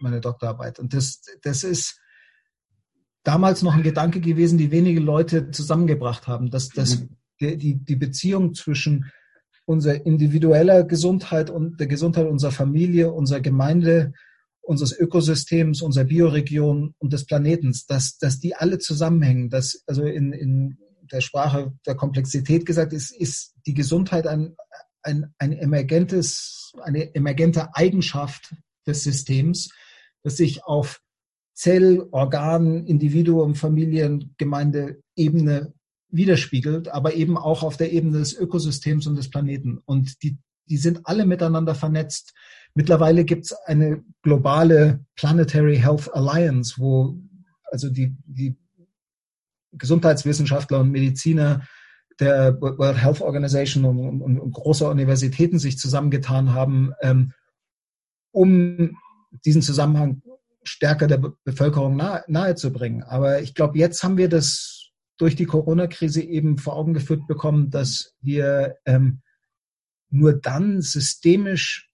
meine 0.00 0.20
Doktorarbeit. 0.20 0.80
Und 0.80 0.92
das, 0.92 1.22
das 1.42 1.62
ist 1.62 2.00
damals 3.22 3.62
noch 3.62 3.74
ein 3.74 3.84
Gedanke 3.84 4.20
gewesen, 4.20 4.58
die 4.58 4.72
wenige 4.72 5.00
Leute 5.00 5.52
zusammengebracht 5.52 6.26
haben, 6.26 6.50
dass, 6.50 6.68
dass 6.70 7.00
mhm. 7.00 7.17
Die, 7.40 7.76
die 7.76 7.96
Beziehung 7.96 8.54
zwischen 8.54 9.10
unserer 9.64 10.06
individueller 10.06 10.84
Gesundheit 10.84 11.50
und 11.50 11.78
der 11.78 11.86
Gesundheit 11.86 12.26
unserer 12.26 12.52
Familie, 12.52 13.12
unserer 13.12 13.40
Gemeinde 13.40 14.12
unseres 14.68 14.92
Ökosystems, 14.92 15.80
unserer 15.80 16.04
Bioregion 16.04 16.94
und 16.98 17.12
des 17.14 17.24
Planetens, 17.24 17.86
dass, 17.86 18.18
dass 18.18 18.38
die 18.38 18.54
alle 18.54 18.78
zusammenhängen, 18.78 19.48
dass 19.48 19.82
also 19.86 20.04
in, 20.04 20.34
in 20.34 20.78
der 21.10 21.22
Sprache 21.22 21.72
der 21.86 21.94
Komplexität 21.94 22.66
gesagt 22.66 22.92
ist, 22.92 23.10
ist 23.10 23.54
die 23.66 23.72
Gesundheit 23.72 24.26
ein, 24.26 24.54
ein, 25.02 25.32
ein 25.38 25.52
emergentes, 25.54 26.72
eine 26.82 27.14
emergente 27.14 27.74
Eigenschaft 27.74 28.54
des 28.86 29.02
Systems, 29.04 29.70
das 30.22 30.36
sich 30.36 30.64
auf 30.64 31.00
Zell-, 31.54 32.06
Organ-, 32.10 32.84
Individuum-, 32.84 33.54
Familien-, 33.54 34.34
Gemeindeebene 34.36 35.72
widerspiegelt, 36.10 36.88
aber 36.88 37.14
eben 37.14 37.36
auch 37.36 37.62
auf 37.62 37.76
der 37.76 37.92
Ebene 37.92 38.18
des 38.18 38.34
Ökosystems 38.34 39.06
und 39.06 39.16
des 39.16 39.30
Planeten. 39.30 39.78
Und 39.84 40.22
die, 40.22 40.38
die 40.66 40.76
sind 40.76 41.00
alle 41.04 41.26
miteinander 41.26 41.74
vernetzt. 41.74 42.34
Mittlerweile 42.74 43.24
gibt 43.24 43.46
es 43.46 43.52
eine 43.52 44.02
globale 44.22 45.04
Planetary 45.16 45.76
Health 45.78 46.12
Alliance, 46.14 46.74
wo 46.78 47.18
also 47.70 47.90
die, 47.90 48.16
die 48.24 48.56
Gesundheitswissenschaftler 49.72 50.80
und 50.80 50.90
Mediziner 50.90 51.66
der 52.20 52.60
World 52.60 53.00
Health 53.00 53.20
Organization 53.20 53.84
und, 53.84 54.22
und, 54.22 54.40
und 54.40 54.52
großer 54.52 54.90
Universitäten 54.90 55.58
sich 55.58 55.78
zusammengetan 55.78 56.52
haben, 56.52 56.92
ähm, 57.00 57.32
um 58.32 58.96
diesen 59.44 59.62
Zusammenhang 59.62 60.22
stärker 60.64 61.06
der 61.06 61.22
Bevölkerung 61.44 61.96
nahe, 61.96 62.24
nahezubringen. 62.26 63.02
Aber 63.02 63.40
ich 63.40 63.54
glaube, 63.54 63.78
jetzt 63.78 64.02
haben 64.02 64.16
wir 64.16 64.28
das 64.28 64.77
durch 65.18 65.36
die 65.36 65.46
Corona-Krise 65.46 66.22
eben 66.22 66.58
vor 66.58 66.76
Augen 66.76 66.94
geführt 66.94 67.26
bekommen, 67.26 67.70
dass 67.70 68.14
wir 68.20 68.76
ähm, 68.86 69.20
nur 70.10 70.32
dann 70.32 70.80
systemisch 70.80 71.88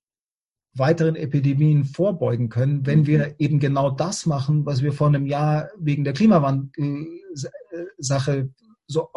weiteren 0.75 1.17
Epidemien 1.17 1.85
vorbeugen 1.85 2.49
können, 2.49 2.87
wenn 2.87 3.07
wir 3.07 3.35
eben 3.39 3.59
genau 3.61 3.91
das 3.91 4.25
machen, 4.27 4.67
was 4.67 4.83
wir 4.83 4.93
vor 4.93 5.07
einem 5.09 5.27
Jahr 5.27 5.71
wegen 5.79 6.05
der 6.05 6.13
Klimawandel-Sache 6.13 8.51
so 8.87 9.09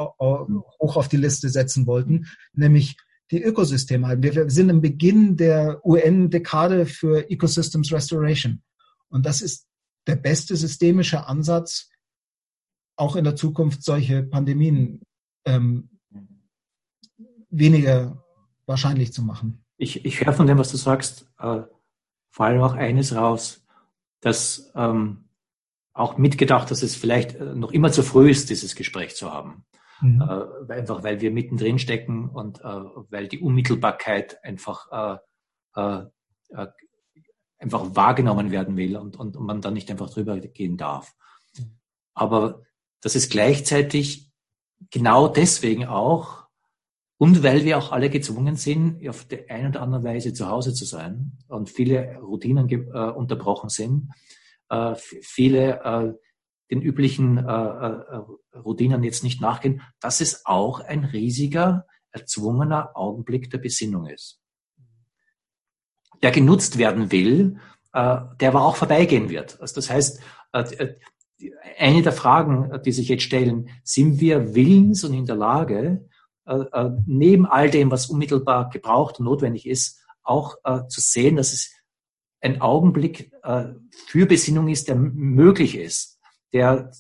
hoch 0.80 0.96
auf 0.96 1.10
die 1.10 1.18
Liste 1.18 1.50
setzen 1.50 1.86
wollten, 1.88 2.28
nämlich 2.54 2.96
die 3.32 3.44
Ökosysteme 3.44 4.08
halten. 4.08 4.24
Wir 4.24 4.50
sind 4.50 4.70
im 4.70 4.80
Beginn 4.82 5.36
der 5.36 5.86
UN-Dekade 5.86 6.86
für 6.86 7.30
Ecosystems 7.30 7.92
Restoration. 7.92 8.62
Und 9.10 9.26
das 9.26 9.42
ist 9.42 9.68
der 10.06 10.16
beste 10.16 10.56
systemische 10.56 11.28
Ansatz, 11.28 11.90
auch 12.98 13.16
in 13.16 13.24
der 13.24 13.36
Zukunft 13.36 13.84
solche 13.84 14.24
Pandemien 14.24 15.02
ähm, 15.46 15.90
weniger 17.50 18.24
wahrscheinlich 18.66 19.14
zu 19.14 19.24
machen. 19.24 19.64
Ich, 19.78 20.06
ich 20.06 20.24
höre 20.24 20.34
von 20.34 20.48
dem, 20.48 20.58
was 20.58 20.72
du 20.72 20.78
sagst, 20.78 21.32
äh, 21.40 21.62
vor 22.30 22.46
allem 22.46 22.62
auch 22.62 22.74
eines 22.74 23.16
raus, 23.16 23.66
dass 24.20 24.72
ähm, 24.76 25.30
auch 25.94 26.18
mitgedacht, 26.18 26.70
dass 26.70 26.84
es 26.84 26.96
vielleicht 26.96 27.36
äh, 27.36 27.56
noch 27.56 27.72
immer 27.72 27.92
zu 27.92 28.04
früh 28.04 28.30
ist, 28.30 28.50
dieses 28.50 28.76
Gespräch 28.76 29.16
zu 29.16 29.32
haben. 29.32 29.66
Mhm. 30.02 30.22
Äh, 30.22 30.74
einfach 30.74 31.04
weil 31.04 31.22
wir 31.22 31.32
mittendrin 31.32 31.80
stecken 31.80 32.30
und 32.30 32.60
äh, 32.62 32.64
weil 33.10 33.28
die 33.28 33.40
Unmittelbarkeit 33.40 34.44
einfach 34.44 35.20
äh, 35.76 35.80
äh, 35.80 36.04
äh 36.50 36.68
einfach 37.60 37.96
wahrgenommen 37.96 38.52
werden 38.52 38.78
will 38.78 38.96
und, 38.98 39.18
und, 39.18 39.36
und 39.36 39.46
man 39.46 39.62
dann 39.62 39.74
nicht 39.74 39.90
einfach 39.90 40.12
drüber 40.12 40.40
gehen 40.40 40.78
darf. 40.78 41.16
Aber 42.14 42.62
das 43.02 43.16
ist 43.16 43.32
gleichzeitig 43.32 44.32
genau 44.92 45.28
deswegen 45.28 45.86
auch 45.86 46.46
und 47.18 47.42
weil 47.44 47.66
wir 47.66 47.78
auch 47.78 47.92
alle 47.92 48.10
gezwungen 48.10 48.56
sind, 48.56 49.08
auf 49.08 49.26
der 49.26 49.50
einen 49.50 49.70
oder 49.70 49.82
anderen 49.82 50.04
Weise 50.04 50.34
zu 50.34 50.48
Hause 50.48 50.74
zu 50.74 50.86
sein 50.86 51.38
und 51.48 51.70
viele 51.70 52.18
Routinen 52.18 52.70
äh, 52.70 53.12
unterbrochen 53.12 53.70
sind, 53.70 54.12
äh, 54.70 54.94
viele 54.96 55.82
äh, 55.84 56.14
den 56.70 56.82
üblichen 56.82 57.38
äh, 57.38 57.42
äh, 57.42 58.22
Routinen 58.56 59.04
jetzt 59.04 59.24
nicht 59.24 59.42
nachgehen, 59.42 59.82
dass 60.00 60.22
es 60.22 60.46
auch 60.46 60.80
ein 60.80 61.06
riesiger, 61.06 61.88
erzwungener 62.12 62.92
Augenblick 62.96 63.50
der 63.50 63.60
Besinnung 63.60 64.08
ist 64.08 64.42
der 66.22 66.32
genutzt 66.32 66.78
werden 66.78 67.12
will, 67.12 67.60
äh, 67.94 68.18
der 68.40 68.50
aber 68.50 68.66
auch 68.66 68.76
vorbeigehen 68.76 69.30
wird. 69.30 69.60
Also 69.62 69.76
das 69.76 69.90
heißt, 69.90 70.22
eine 71.78 72.02
der 72.02 72.12
Fragen, 72.12 72.82
die 72.84 72.92
sich 72.92 73.10
jetzt 73.10 73.24
stellen, 73.24 73.70
sind 73.84 74.20
wir 74.20 74.56
willens 74.56 75.04
und 75.04 75.14
in 75.14 75.26
der 75.26 75.36
Lage, 75.36 76.08
äh, 76.46 76.56
äh, 76.72 76.92
neben 77.06 77.46
all 77.46 77.70
dem, 77.70 77.92
was 77.92 78.08
unmittelbar 78.08 78.70
gebraucht 78.70 79.20
und 79.20 79.26
notwendig 79.26 79.68
ist, 79.68 80.02
auch 80.24 80.56
äh, 80.64 80.88
zu 80.88 81.02
sehen, 81.02 81.36
dass 81.36 81.54
es 81.54 81.74
ein 82.40 82.62
Augenblick 82.62 83.32
für 84.06 84.28
Besinnung 84.28 84.68
ist, 84.68 84.88
der 84.88 84.96
möglich 84.96 85.76
ist, 85.76 86.20
der 86.54 86.92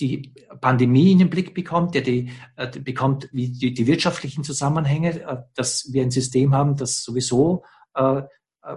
die 0.00 0.34
Pandemie 0.60 1.12
in 1.12 1.18
den 1.18 1.30
Blick 1.30 1.54
bekommt, 1.54 1.94
der 1.94 2.02
die, 2.02 2.30
äh, 2.56 2.66
bekommt 2.80 3.28
wie 3.32 3.50
die, 3.50 3.72
die 3.74 3.86
wirtschaftlichen 3.86 4.44
Zusammenhänge, 4.44 5.20
äh, 5.20 5.36
dass 5.54 5.92
wir 5.92 6.02
ein 6.02 6.10
System 6.10 6.54
haben, 6.54 6.76
das 6.76 7.02
sowieso 7.02 7.64
äh, 7.94 8.22
äh, 8.62 8.76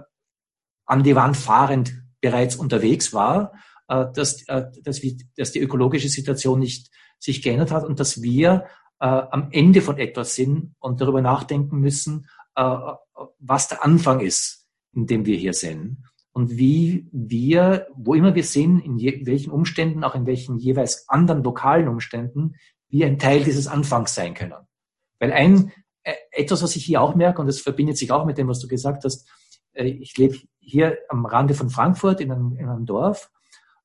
an 0.86 1.02
die 1.02 1.16
Wand 1.16 1.36
fahrend 1.36 2.02
bereits 2.20 2.56
unterwegs 2.56 3.12
war, 3.12 3.52
äh, 3.52 3.58
dass, 3.88 4.46
äh, 4.48 4.66
dass, 4.84 5.02
wir, 5.02 5.16
dass 5.36 5.52
die 5.52 5.60
ökologische 5.60 6.08
Situation 6.08 6.60
nicht 6.60 6.90
sich 7.18 7.42
geändert 7.42 7.72
hat 7.72 7.84
und 7.84 7.98
dass 7.98 8.22
wir 8.22 8.66
äh, 9.00 9.06
am 9.06 9.48
Ende 9.50 9.80
von 9.80 9.98
etwas 9.98 10.34
sind 10.34 10.74
und 10.78 11.00
darüber 11.00 11.22
nachdenken 11.22 11.78
müssen, 11.78 12.26
äh, 12.54 12.76
was 13.38 13.68
der 13.68 13.84
Anfang 13.84 14.20
ist, 14.20 14.66
in 14.94 15.06
dem 15.06 15.26
wir 15.26 15.36
hier 15.36 15.54
sind 15.54 15.98
und 16.32 16.56
wie 16.56 17.08
wir, 17.12 17.88
wo 17.96 18.14
immer 18.14 18.34
wir 18.34 18.44
sind, 18.44 18.80
in 18.80 18.96
je, 18.98 19.26
welchen 19.26 19.50
Umständen, 19.50 20.04
auch 20.04 20.14
in 20.14 20.26
welchen 20.26 20.58
jeweils 20.58 21.08
anderen 21.08 21.42
lokalen 21.42 21.88
Umständen, 21.88 22.54
wir 22.88 23.06
ein 23.06 23.18
Teil 23.18 23.42
dieses 23.42 23.66
Anfangs 23.66 24.14
sein 24.14 24.34
können. 24.34 24.54
Weil 25.18 25.32
ein, 25.32 25.72
äh, 26.04 26.14
etwas, 26.30 26.62
was 26.62 26.76
ich 26.76 26.84
hier 26.84 27.02
auch 27.02 27.14
merke, 27.14 27.40
und 27.40 27.46
das 27.46 27.60
verbindet 27.60 27.96
sich 27.96 28.12
auch 28.12 28.24
mit 28.24 28.38
dem, 28.38 28.48
was 28.48 28.60
du 28.60 28.68
gesagt 28.68 29.04
hast, 29.04 29.28
äh, 29.72 29.86
ich 29.86 30.16
lebe 30.16 30.38
hier 30.60 30.98
am 31.08 31.26
Rande 31.26 31.54
von 31.54 31.70
Frankfurt 31.70 32.20
in 32.20 32.30
einem, 32.30 32.56
in 32.56 32.68
einem 32.68 32.86
Dorf 32.86 33.30
äh, 33.32 33.37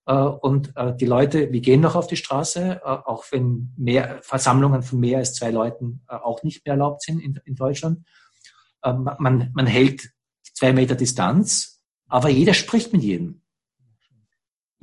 und 0.05 0.73
die 0.99 1.05
Leute, 1.05 1.53
wir 1.53 1.61
gehen 1.61 1.79
noch 1.79 1.95
auf 1.95 2.07
die 2.07 2.17
Straße, 2.17 2.85
auch 2.85 3.23
wenn 3.31 3.73
mehr 3.77 4.19
Versammlungen 4.21 4.83
von 4.83 4.99
mehr 4.99 5.19
als 5.19 5.33
zwei 5.33 5.49
Leuten 5.49 6.01
auch 6.07 6.43
nicht 6.43 6.65
mehr 6.65 6.73
erlaubt 6.73 7.03
sind 7.03 7.21
in, 7.21 7.55
Deutschland. 7.55 8.05
Man, 8.83 9.49
man 9.53 9.65
hält 9.65 10.09
zwei 10.53 10.73
Meter 10.73 10.95
Distanz, 10.95 11.81
aber 12.09 12.27
jeder 12.27 12.53
spricht 12.53 12.91
mit 12.91 13.01
jedem. 13.01 13.43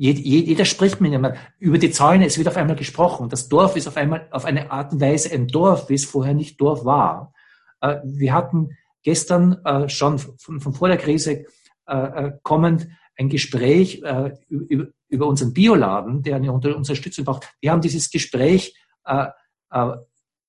Jeder 0.02 0.64
spricht 0.64 1.02
mit 1.02 1.12
jemandem. 1.12 1.38
Über 1.58 1.76
die 1.76 1.90
Zäune, 1.90 2.24
es 2.24 2.38
wird 2.38 2.48
auf 2.48 2.56
einmal 2.56 2.76
gesprochen. 2.76 3.28
Das 3.28 3.50
Dorf 3.50 3.76
ist 3.76 3.86
auf 3.86 3.98
einmal 3.98 4.28
auf 4.30 4.46
eine 4.46 4.70
Art 4.70 4.94
und 4.94 5.00
Weise 5.02 5.30
ein 5.30 5.46
Dorf, 5.46 5.90
wie 5.90 5.94
es 5.94 6.06
vorher 6.06 6.32
nicht 6.32 6.58
Dorf 6.58 6.86
war. 6.86 7.34
Äh, 7.82 7.98
wir 8.04 8.32
hatten 8.32 8.70
gestern 9.02 9.62
äh, 9.64 9.90
schon 9.90 10.18
von, 10.18 10.60
von 10.60 10.72
vor 10.72 10.88
der 10.88 10.96
Krise 10.96 11.44
äh, 11.86 12.30
kommend 12.42 12.88
ein 13.16 13.28
Gespräch 13.28 14.02
über 14.48 14.86
unseren 15.18 15.52
Bioladen, 15.52 16.22
der 16.22 16.36
eine 16.36 16.52
Unterstützung 16.52 17.24
braucht. 17.24 17.52
Wir 17.60 17.72
haben 17.72 17.80
dieses 17.80 18.10
Gespräch 18.10 18.74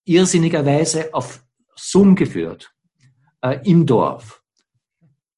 irrsinnigerweise 0.05 1.13
auf 1.13 1.43
Zoom 1.75 2.15
geführt 2.15 2.71
im 3.63 3.85
Dorf. 3.85 4.41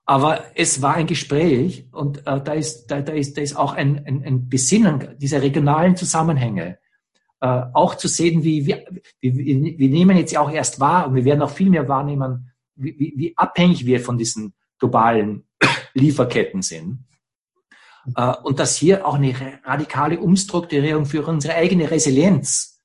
Aber 0.05 0.43
es 0.55 0.81
war 0.81 0.95
ein 0.95 1.07
Gespräch 1.07 1.88
und 1.91 2.19
äh, 2.27 2.41
da, 2.41 2.53
ist, 2.53 2.88
da, 2.88 3.01
da, 3.01 3.13
ist, 3.13 3.38
da 3.38 3.41
ist 3.41 3.55
auch 3.55 3.73
ein, 3.73 4.05
ein, 4.05 4.23
ein 4.23 4.49
Besinnen 4.49 5.17
dieser 5.17 5.41
regionalen 5.41 5.95
Zusammenhänge. 5.95 6.77
Äh, 7.39 7.62
auch 7.73 7.95
zu 7.95 8.09
sehen, 8.09 8.43
wie 8.43 8.65
wir, 8.65 8.86
wir, 9.21 9.33
wir 9.33 9.89
nehmen 9.89 10.17
jetzt 10.17 10.36
auch 10.36 10.51
erst 10.51 10.79
wahr 10.79 11.07
und 11.07 11.15
wir 11.15 11.23
werden 11.23 11.41
auch 11.41 11.49
viel 11.49 11.69
mehr 11.69 11.88
wahrnehmen, 11.88 12.51
wie, 12.75 12.99
wie, 12.99 13.13
wie 13.15 13.38
abhängig 13.38 13.86
wir 13.86 14.01
von 14.01 14.17
diesen 14.17 14.53
globalen 14.77 15.45
Lieferketten 15.93 16.62
sind. 16.62 17.05
Äh, 18.15 18.33
und 18.43 18.59
dass 18.59 18.75
hier 18.75 19.07
auch 19.07 19.15
eine 19.15 19.33
radikale 19.63 20.19
Umstrukturierung 20.19 21.05
für 21.05 21.25
unsere 21.25 21.55
eigene 21.55 21.89
Resilienz 21.89 22.81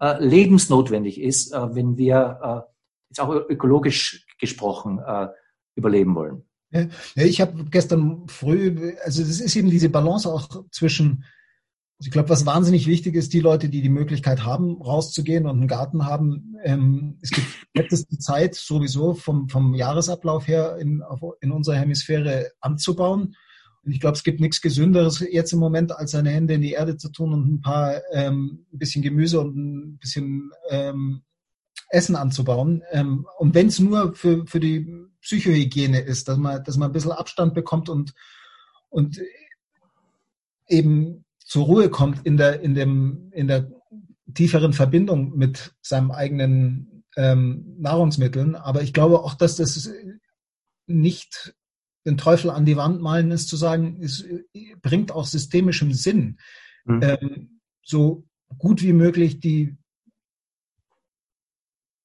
äh, 0.00 0.22
lebensnotwendig 0.22 1.20
ist, 1.20 1.52
äh, 1.52 1.74
wenn 1.74 1.96
wir 1.96 2.66
jetzt 3.08 3.20
auch 3.20 3.30
ökologisch 3.30 4.26
gesprochen 4.38 5.00
überleben 5.74 6.14
wollen. 6.14 6.44
Ich 7.16 7.40
habe 7.40 7.64
gestern 7.64 8.28
früh, 8.28 8.94
also 9.04 9.20
es 9.20 9.40
ist 9.40 9.56
eben 9.56 9.68
diese 9.68 9.88
Balance 9.88 10.32
auch 10.32 10.64
zwischen, 10.70 11.24
also 11.98 12.06
ich 12.06 12.10
glaube, 12.12 12.28
was 12.28 12.46
wahnsinnig 12.46 12.86
wichtig 12.86 13.16
ist, 13.16 13.32
die 13.32 13.40
Leute, 13.40 13.68
die 13.68 13.82
die 13.82 13.88
Möglichkeit 13.88 14.44
haben, 14.44 14.80
rauszugehen 14.80 15.46
und 15.46 15.58
einen 15.58 15.66
Garten 15.66 16.06
haben, 16.06 16.54
ähm, 16.62 17.18
es 17.20 17.30
gibt 17.30 17.48
letzte 17.74 18.16
Zeit 18.18 18.54
sowieso 18.54 19.14
vom, 19.14 19.48
vom 19.48 19.74
Jahresablauf 19.74 20.46
her 20.46 20.76
in, 20.78 21.02
in 21.40 21.50
unserer 21.50 21.76
Hemisphäre 21.76 22.52
anzubauen. 22.60 23.34
Ich 23.84 24.00
glaube, 24.00 24.16
es 24.16 24.24
gibt 24.24 24.40
nichts 24.40 24.60
Gesünderes 24.60 25.20
jetzt 25.20 25.52
im 25.52 25.58
Moment, 25.58 25.92
als 25.92 26.10
seine 26.10 26.30
Hände 26.30 26.54
in 26.54 26.62
die 26.62 26.72
Erde 26.72 26.96
zu 26.96 27.10
tun 27.10 27.32
und 27.32 27.50
ein 27.50 27.60
paar, 27.60 28.00
ähm, 28.12 28.66
ein 28.72 28.78
bisschen 28.78 29.02
Gemüse 29.02 29.40
und 29.40 29.56
ein 29.56 29.98
bisschen 29.98 30.50
ähm, 30.68 31.22
Essen 31.88 32.16
anzubauen. 32.16 32.82
Ähm, 32.90 33.26
und 33.38 33.54
wenn 33.54 33.68
es 33.68 33.78
nur 33.78 34.14
für, 34.14 34.46
für 34.46 34.60
die 34.60 34.86
Psychohygiene 35.22 36.00
ist, 36.00 36.28
dass 36.28 36.38
man, 36.38 36.62
dass 36.64 36.76
man 36.76 36.90
ein 36.90 36.92
bisschen 36.92 37.12
Abstand 37.12 37.54
bekommt 37.54 37.88
und, 37.88 38.14
und 38.88 39.20
eben 40.68 41.24
zur 41.38 41.64
Ruhe 41.64 41.90
kommt 41.90 42.24
in 42.26 42.36
der, 42.36 42.60
in 42.60 42.74
dem, 42.74 43.30
in 43.32 43.48
der 43.48 43.70
tieferen 44.34 44.72
Verbindung 44.72 45.36
mit 45.36 45.74
seinem 45.82 46.10
eigenen 46.10 47.04
ähm, 47.16 47.76
Nahrungsmitteln. 47.78 48.54
Aber 48.54 48.82
ich 48.82 48.92
glaube 48.92 49.20
auch, 49.20 49.34
dass 49.34 49.56
das 49.56 49.90
nicht 50.86 51.54
den 52.06 52.16
Teufel 52.16 52.50
an 52.50 52.64
die 52.64 52.76
Wand 52.76 53.00
malen 53.00 53.30
ist, 53.30 53.48
zu 53.48 53.56
sagen, 53.56 54.00
es 54.02 54.24
bringt 54.82 55.12
auch 55.12 55.26
systemischem 55.26 55.92
Sinn, 55.92 56.38
mhm. 56.84 57.00
ähm, 57.02 57.60
so 57.82 58.24
gut 58.58 58.82
wie 58.82 58.92
möglich 58.92 59.40
die 59.40 59.76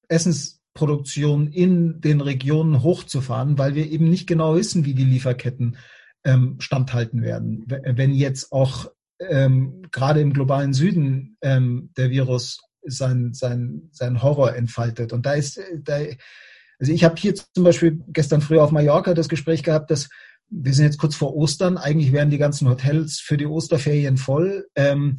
Essensproduktion 0.08 1.48
in 1.48 2.00
den 2.00 2.20
Regionen 2.20 2.82
hochzufahren, 2.82 3.58
weil 3.58 3.74
wir 3.74 3.90
eben 3.90 4.08
nicht 4.08 4.26
genau 4.26 4.54
wissen, 4.54 4.84
wie 4.84 4.94
die 4.94 5.04
Lieferketten 5.04 5.76
ähm, 6.24 6.56
standhalten 6.60 7.22
werden. 7.22 7.64
Wenn 7.66 8.12
jetzt 8.12 8.52
auch 8.52 8.90
ähm, 9.18 9.82
gerade 9.90 10.20
im 10.20 10.32
globalen 10.32 10.74
Süden 10.74 11.38
ähm, 11.40 11.90
der 11.96 12.10
Virus 12.10 12.60
sein, 12.82 13.32
sein, 13.32 13.88
sein 13.92 14.22
Horror 14.22 14.54
entfaltet. 14.54 15.12
Und 15.12 15.26
da 15.26 15.32
ist, 15.32 15.60
da, 15.82 15.98
also 16.78 16.92
ich 16.92 17.04
habe 17.04 17.16
hier 17.16 17.34
zum 17.34 17.64
Beispiel 17.64 18.02
gestern 18.08 18.40
früh 18.40 18.58
auf 18.58 18.70
Mallorca 18.70 19.14
das 19.14 19.28
Gespräch 19.28 19.62
gehabt, 19.62 19.90
dass 19.90 20.08
wir 20.48 20.72
sind 20.74 20.84
jetzt 20.84 20.98
kurz 20.98 21.16
vor 21.16 21.34
Ostern, 21.34 21.76
eigentlich 21.76 22.12
wären 22.12 22.30
die 22.30 22.38
ganzen 22.38 22.68
Hotels 22.68 23.18
für 23.18 23.36
die 23.36 23.46
Osterferien 23.46 24.16
voll. 24.16 24.68
Ähm, 24.76 25.18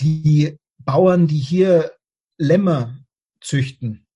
die 0.00 0.56
Bauern, 0.78 1.26
die 1.26 1.38
hier 1.38 1.92
Lämmer 2.38 2.98
züchten, 3.42 4.06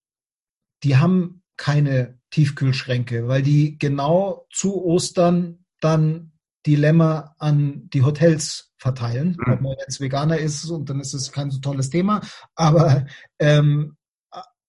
die 0.83 0.97
haben 0.97 1.43
keine 1.57 2.19
Tiefkühlschränke, 2.31 3.29
weil 3.29 3.43
die 3.43 3.79
genau 3.79 4.47
zu 4.51 4.83
Ostern 4.83 5.65
dann 5.81 6.33
die 6.67 6.77
Lämmer 6.77 7.35
an 7.39 7.91
die 7.91 8.03
Hotels 8.03 8.73
verteilen. 8.79 9.37
Mhm. 9.39 9.53
Ob 9.53 9.61
man 9.61 9.77
jetzt 9.81 10.01
Veganer 10.01 10.39
ist 10.39 10.65
und 10.71 10.89
dann 10.89 11.01
ist 11.01 11.13
es 11.13 11.31
kein 11.31 11.51
so 11.51 11.61
tolles 11.61 11.91
Thema. 11.91 12.23
Aber, 12.55 13.07
ähm, 13.39 13.97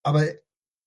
aber 0.03 0.25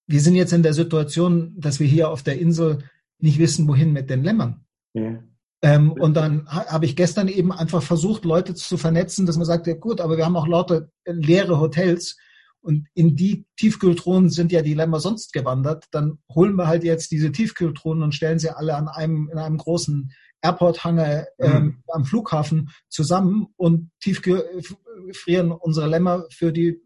wir 0.09 0.21
sind 0.21 0.33
jetzt 0.33 0.53
in 0.53 0.63
der 0.63 0.73
Situation, 0.73 1.53
dass 1.55 1.79
wir 1.79 1.85
hier 1.85 2.09
auf 2.09 2.23
der 2.23 2.39
Insel 2.39 2.79
nicht 3.19 3.37
wissen, 3.37 3.67
wohin 3.67 3.93
mit 3.93 4.09
den 4.09 4.23
Lämmern. 4.23 4.65
Ja. 4.93 5.19
Ähm, 5.61 5.91
und 5.91 6.15
dann 6.15 6.47
habe 6.47 6.85
ich 6.85 6.95
gestern 6.95 7.27
eben 7.27 7.51
einfach 7.51 7.83
versucht, 7.83 8.25
Leute 8.25 8.55
zu 8.55 8.77
vernetzen, 8.77 9.27
dass 9.27 9.37
man 9.37 9.45
sagt, 9.45 9.67
ja 9.67 9.75
gut, 9.75 10.01
aber 10.01 10.17
wir 10.17 10.25
haben 10.25 10.35
auch 10.35 10.47
lauter 10.47 10.89
leere 11.05 11.59
Hotels 11.59 12.17
und 12.61 12.87
in 12.95 13.15
die 13.15 13.45
Tiefkühltruhen 13.57 14.31
sind 14.31 14.51
ja 14.51 14.63
die 14.63 14.73
Lämmer 14.73 14.99
sonst 14.99 15.31
gewandert. 15.31 15.85
Dann 15.91 16.17
holen 16.33 16.55
wir 16.55 16.67
halt 16.67 16.83
jetzt 16.83 17.11
diese 17.11 17.31
Tiefkühltruhen 17.31 18.01
und 18.01 18.15
stellen 18.15 18.39
sie 18.39 18.49
alle 18.49 18.75
an 18.75 18.87
einem, 18.87 19.29
in 19.31 19.37
einem 19.37 19.57
großen 19.57 20.11
Airport-Hangar 20.41 21.27
ähm, 21.37 21.63
mhm. 21.63 21.83
am 21.89 22.05
Flughafen 22.05 22.71
zusammen 22.87 23.47
und 23.57 23.91
tiefgefrieren 23.99 25.51
unsere 25.51 25.87
Lämmer 25.87 26.25
für 26.31 26.51
die 26.51 26.81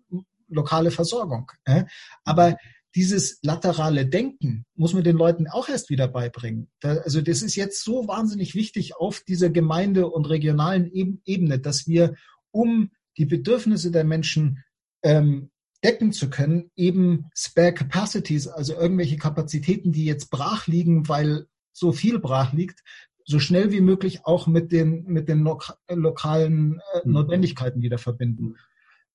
lokale 0.49 0.91
Versorgung. 0.91 1.49
Äh? 1.63 1.85
Aber 2.25 2.57
dieses 2.95 3.39
laterale 3.41 4.05
Denken 4.05 4.65
muss 4.75 4.93
man 4.93 5.03
den 5.03 5.17
Leuten 5.17 5.47
auch 5.47 5.67
erst 5.67 5.89
wieder 5.89 6.07
beibringen. 6.07 6.69
Da, 6.79 6.97
also 6.97 7.21
das 7.21 7.41
ist 7.41 7.55
jetzt 7.55 7.83
so 7.83 8.07
wahnsinnig 8.07 8.53
wichtig 8.53 8.95
auf 8.95 9.21
dieser 9.21 9.49
Gemeinde- 9.49 10.07
und 10.07 10.29
regionalen 10.29 10.91
Ebene, 10.91 11.59
dass 11.59 11.87
wir, 11.87 12.15
um 12.51 12.91
die 13.17 13.25
Bedürfnisse 13.25 13.91
der 13.91 14.03
Menschen 14.03 14.63
ähm, 15.03 15.49
decken 15.83 16.11
zu 16.11 16.29
können, 16.29 16.71
eben 16.75 17.29
Spare 17.35 17.73
Capacities, 17.73 18.47
also 18.47 18.73
irgendwelche 18.73 19.17
Kapazitäten, 19.17 19.91
die 19.91 20.05
jetzt 20.05 20.29
brach 20.29 20.67
liegen, 20.67 21.09
weil 21.09 21.47
so 21.73 21.91
viel 21.91 22.19
brach 22.19 22.53
liegt, 22.53 22.83
so 23.25 23.39
schnell 23.39 23.71
wie 23.71 23.81
möglich 23.81 24.25
auch 24.25 24.47
mit 24.47 24.71
den, 24.71 25.03
mit 25.05 25.29
den 25.29 25.39
loka 25.39 25.77
lokalen 25.89 26.79
äh, 26.93 27.07
mhm. 27.07 27.13
Notwendigkeiten 27.13 27.81
wieder 27.81 27.97
verbinden. 27.97 28.55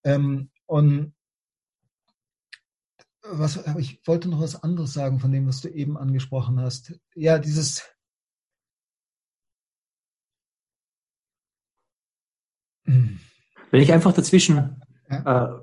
Ähm, 0.04 0.50
und 0.66 1.14
was, 3.32 3.58
ich 3.78 4.00
wollte 4.06 4.28
noch 4.28 4.40
was 4.40 4.62
anderes 4.62 4.92
sagen 4.92 5.20
von 5.20 5.32
dem, 5.32 5.46
was 5.46 5.60
du 5.60 5.68
eben 5.68 5.96
angesprochen 5.96 6.60
hast. 6.60 6.98
Ja, 7.14 7.38
dieses 7.38 7.82
Wenn 13.70 13.82
ich 13.82 13.92
einfach 13.92 14.12
dazwischen 14.12 14.80
ja. 15.10 15.60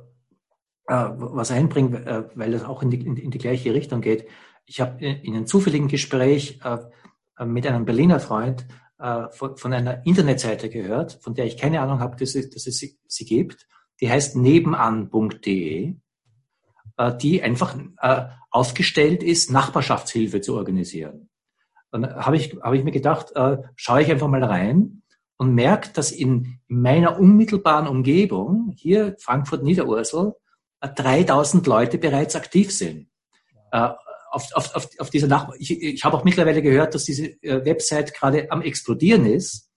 äh, 0.88 0.94
äh, 0.94 1.10
was 1.16 1.52
einbringe, 1.52 2.06
äh, 2.06 2.30
weil 2.36 2.52
das 2.52 2.64
auch 2.64 2.84
in 2.84 2.92
die, 2.92 3.02
in, 3.02 3.32
die, 3.32 3.38
gleiche 3.38 3.74
Richtung 3.74 4.02
geht. 4.02 4.28
Ich 4.66 4.80
habe 4.80 5.04
in, 5.04 5.18
in 5.22 5.36
einem 5.36 5.48
zufälligen 5.48 5.88
Gespräch 5.88 6.60
äh, 6.64 7.46
mit 7.46 7.66
einem 7.66 7.86
Berliner 7.86 8.20
Freund 8.20 8.68
äh, 9.00 9.28
von, 9.32 9.58
von, 9.58 9.74
einer 9.74 10.06
Internetseite 10.06 10.70
gehört, 10.70 11.14
von 11.22 11.34
der 11.34 11.46
ich 11.46 11.58
keine 11.58 11.82
Ahnung 11.82 12.00
habe, 12.00 12.16
dass 12.16 12.36
es, 12.36 12.50
dass 12.50 12.68
es 12.68 12.78
sie, 12.78 13.00
sie 13.08 13.26
gibt. 13.26 13.68
Die 14.02 14.10
heißt 14.10 14.36
nebenan.de, 14.36 15.96
die 17.22 17.44
einfach 17.44 17.76
äh, 18.02 18.26
aufgestellt 18.52 19.22
ist, 19.22 19.52
Nachbarschaftshilfe 19.52 20.42
zu 20.42 20.56
organisieren. 20.56 21.30
Dann 21.92 22.16
habe 22.16 22.38
ich, 22.38 22.56
hab 22.62 22.74
ich 22.74 22.84
mir 22.84 22.92
gedacht, 22.92 23.32
äh, 23.36 23.58
schaue 23.76 24.02
ich 24.02 24.12
einfach 24.12 24.28
mal 24.28 24.44
rein 24.44 25.02
und 25.38 25.54
merke, 25.54 25.90
dass 25.94 26.12
in, 26.12 26.60
in 26.68 26.82
meiner 26.82 27.20
unmittelbaren 27.20 27.88
Umgebung, 27.88 28.74
hier 28.76 29.16
Frankfurt 29.20 29.64
Niederursel, 29.64 30.34
3000 30.82 31.66
Leute 31.68 31.98
bereits 31.98 32.36
aktiv 32.36 32.72
sind. 32.72 33.10
Äh, 33.72 33.90
auf, 34.30 34.54
auf, 34.54 34.76
auf, 34.76 34.90
auf 35.00 35.10
dieser 35.10 35.28
Nach 35.28 35.50
ich, 35.58 35.82
ich 35.82 36.04
habe 36.04 36.18
auch 36.18 36.24
mittlerweile 36.24 36.62
gehört, 36.62 36.94
dass 36.94 37.06
diese 37.06 37.28
äh, 37.42 37.66
Website 37.66 38.14
gerade 38.14 38.52
am 38.52 38.62
explodieren 38.62 39.26
ist, 39.26 39.72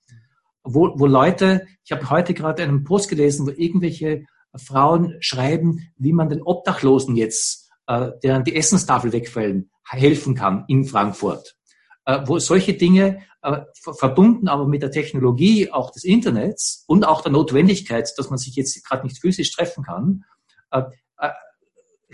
wo, 0.65 0.93
wo 0.99 1.07
Leute, 1.07 1.67
ich 1.85 1.93
habe 1.93 2.11
heute 2.11 2.35
gerade 2.35 2.65
einen 2.65 2.85
Post 2.85 3.09
gelesen, 3.09 3.47
wo 3.47 3.51
irgendwelche 3.51 4.25
Frauen 4.57 5.17
schreiben, 5.21 5.91
wie 5.97 6.13
man 6.13 6.29
den 6.29 6.43
Obdachlosen 6.43 7.17
jetzt, 7.17 7.71
äh, 7.87 8.11
deren 8.23 8.45
die 8.45 8.57
Essenstafel 8.57 9.13
wegfallen, 9.13 9.71
helfen 9.89 10.35
kann 10.35 10.65
in 10.69 10.85
Frankfurt. 10.85 11.57
Äh, 12.05 12.21
wo 12.27 12.39
solche 12.39 12.75
Dinge 12.75 13.23
äh, 13.43 13.61
verbunden 13.75 14.49
aber 14.49 14.67
mit 14.67 14.83
der 14.83 14.91
Technologie 14.91 15.71
auch 15.71 15.91
des 15.91 16.05
Internets 16.05 16.85
und 16.87 17.07
auch 17.07 17.23
der 17.23 17.33
Notwendigkeit, 17.33 18.11
dass 18.17 18.31
man 18.31 18.39
sich 18.39 18.57
jetzt 18.57 18.83
gerade 18.87 19.07
nicht 19.07 19.21
physisch 19.21 19.53
treffen 19.53 19.85
kann, 19.85 20.25
äh, 20.71 20.83
äh, 21.19 21.31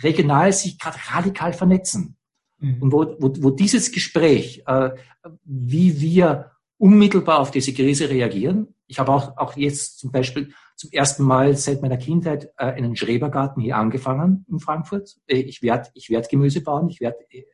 regional 0.02 0.52
sich 0.52 0.78
gerade 0.78 0.98
radikal 1.12 1.52
vernetzen. 1.52 2.16
Mhm. 2.58 2.82
Und 2.82 2.92
wo, 2.92 3.16
wo, 3.18 3.32
wo 3.38 3.50
dieses 3.50 3.92
Gespräch, 3.92 4.64
äh, 4.66 4.90
wie 5.44 6.00
wir 6.00 6.50
unmittelbar 6.78 7.38
auf 7.38 7.50
diese 7.50 7.72
Krise 7.72 8.10
reagieren. 8.10 8.74
Ich 8.86 8.98
habe 8.98 9.12
auch, 9.12 9.36
auch 9.38 9.56
jetzt 9.56 9.98
zum 9.98 10.10
Beispiel 10.10 10.52
zum 10.76 10.90
ersten 10.90 11.22
Mal 11.24 11.56
seit 11.56 11.82
meiner 11.82 11.96
Kindheit 11.96 12.50
äh, 12.56 12.66
einen 12.66 12.96
Schrebergarten 12.96 13.62
hier 13.62 13.76
angefangen 13.76 14.44
in 14.48 14.60
Frankfurt. 14.60 15.16
Äh, 15.26 15.38
ich 15.38 15.62
werde 15.62 15.90
ich 15.94 16.10
werd 16.10 16.28
Gemüse 16.28 16.62
bauen, 16.62 16.88
ich 16.88 17.00
werde 17.00 17.18
äh, 17.30 17.44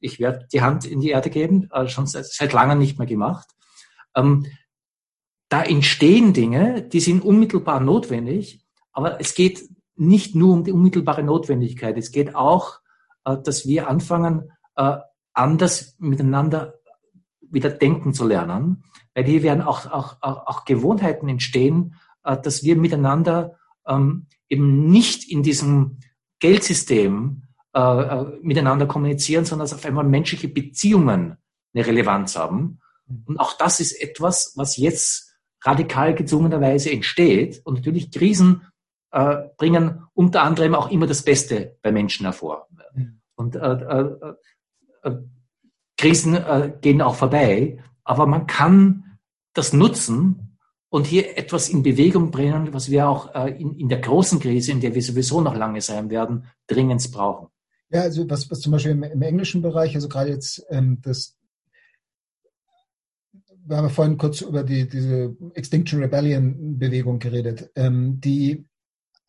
ich 0.00 0.20
werd 0.20 0.52
die 0.52 0.60
Hand 0.60 0.84
in 0.84 1.00
die 1.00 1.10
Erde 1.10 1.30
geben, 1.30 1.68
äh, 1.72 1.88
schon 1.88 2.06
seit, 2.06 2.26
seit 2.26 2.52
langem 2.52 2.78
nicht 2.78 2.98
mehr 2.98 3.06
gemacht. 3.06 3.48
Ähm, 4.14 4.46
da 5.48 5.62
entstehen 5.62 6.32
Dinge, 6.32 6.82
die 6.82 7.00
sind 7.00 7.24
unmittelbar 7.24 7.80
notwendig, 7.80 8.64
aber 8.92 9.20
es 9.20 9.34
geht 9.34 9.68
nicht 9.96 10.34
nur 10.34 10.52
um 10.52 10.64
die 10.64 10.72
unmittelbare 10.72 11.22
Notwendigkeit, 11.22 11.96
es 11.96 12.10
geht 12.10 12.34
auch 12.34 12.80
äh, 13.24 13.38
dass 13.42 13.66
wir 13.66 13.88
anfangen, 13.88 14.52
äh, 14.76 14.98
anders 15.32 15.96
miteinander 15.98 16.74
wieder 17.40 17.70
denken 17.70 18.14
zu 18.14 18.26
lernen, 18.26 18.84
weil 19.14 19.24
hier 19.24 19.42
werden 19.42 19.62
auch, 19.62 19.90
auch, 19.90 20.16
auch, 20.20 20.46
auch 20.46 20.64
Gewohnheiten 20.64 21.28
entstehen, 21.28 21.96
dass 22.24 22.62
wir 22.62 22.76
miteinander 22.76 23.56
ähm, 23.86 24.26
eben 24.48 24.90
nicht 24.90 25.30
in 25.30 25.42
diesem 25.42 25.98
Geldsystem 26.40 27.42
miteinander 28.40 28.86
kommunizieren, 28.86 29.44
sondern 29.44 29.64
dass 29.64 29.74
auf 29.74 29.84
einmal 29.84 30.04
menschliche 30.04 30.46
Beziehungen 30.46 31.36
eine 31.74 31.86
Relevanz 31.86 32.36
haben. 32.36 32.78
Und 33.26 33.38
auch 33.40 33.58
das 33.58 33.80
ist 33.80 34.00
etwas, 34.00 34.52
was 34.54 34.76
jetzt 34.76 35.34
radikal 35.64 36.14
gezwungenerweise 36.14 36.90
entsteht. 36.90 37.60
Und 37.64 37.74
natürlich 37.74 38.10
Krisen 38.10 38.62
äh, 39.10 39.44
bringen 39.56 40.04
unter 40.14 40.42
anderem 40.42 40.74
auch 40.74 40.90
immer 40.90 41.06
das 41.06 41.22
Beste 41.22 41.78
bei 41.82 41.92
Menschen 41.92 42.26
hervor. 42.26 42.68
Und 43.36 43.56
äh, 43.56 43.58
äh, 43.58 44.34
äh, 45.02 45.16
Krisen 45.96 46.34
äh, 46.34 46.72
gehen 46.80 47.02
auch 47.02 47.14
vorbei, 47.14 47.82
aber 48.04 48.26
man 48.26 48.46
kann 48.46 49.18
das 49.54 49.72
nutzen 49.72 50.53
und 50.94 51.08
hier 51.08 51.36
etwas 51.36 51.70
in 51.70 51.82
Bewegung 51.82 52.30
bringen, 52.30 52.72
was 52.72 52.88
wir 52.88 53.08
auch 53.08 53.34
äh, 53.34 53.50
in, 53.60 53.76
in 53.80 53.88
der 53.88 53.98
großen 53.98 54.38
Krise, 54.38 54.70
in 54.70 54.80
der 54.80 54.94
wir 54.94 55.02
sowieso 55.02 55.40
noch 55.40 55.56
lange 55.56 55.80
sein 55.80 56.08
werden, 56.08 56.44
dringend 56.68 57.10
brauchen. 57.10 57.48
Ja, 57.90 58.02
also 58.02 58.30
was, 58.30 58.48
was 58.48 58.60
zum 58.60 58.70
Beispiel 58.70 58.92
im, 58.92 59.02
im 59.02 59.22
englischen 59.22 59.60
Bereich, 59.60 59.96
also 59.96 60.08
gerade 60.08 60.30
jetzt 60.30 60.64
ähm, 60.70 61.00
das 61.02 61.36
wir 63.66 63.76
haben 63.76 63.86
ja 63.86 63.90
vorhin 63.90 64.18
kurz 64.18 64.42
über 64.42 64.62
die, 64.62 64.88
diese 64.88 65.36
Extinction 65.54 66.00
Rebellion 66.00 66.78
Bewegung 66.78 67.18
geredet. 67.18 67.72
Ähm, 67.74 68.20
die 68.20 68.64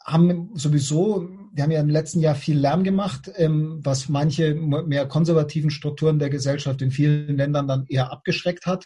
haben 0.03 0.51
sowieso, 0.53 1.27
wir 1.51 1.63
haben 1.63 1.71
ja 1.71 1.79
im 1.81 1.89
letzten 1.89 2.19
Jahr 2.19 2.35
viel 2.35 2.59
Lärm 2.59 2.83
gemacht, 2.83 3.31
ähm, 3.37 3.79
was 3.81 4.07
manche 4.07 4.53
mehr 4.53 5.07
konservativen 5.07 5.71
Strukturen 5.71 6.19
der 6.19 6.29
Gesellschaft 6.29 6.83
in 6.83 6.91
vielen 6.91 7.37
Ländern 7.37 7.67
dann 7.67 7.87
eher 7.87 8.11
abgeschreckt 8.11 8.67
hat. 8.67 8.85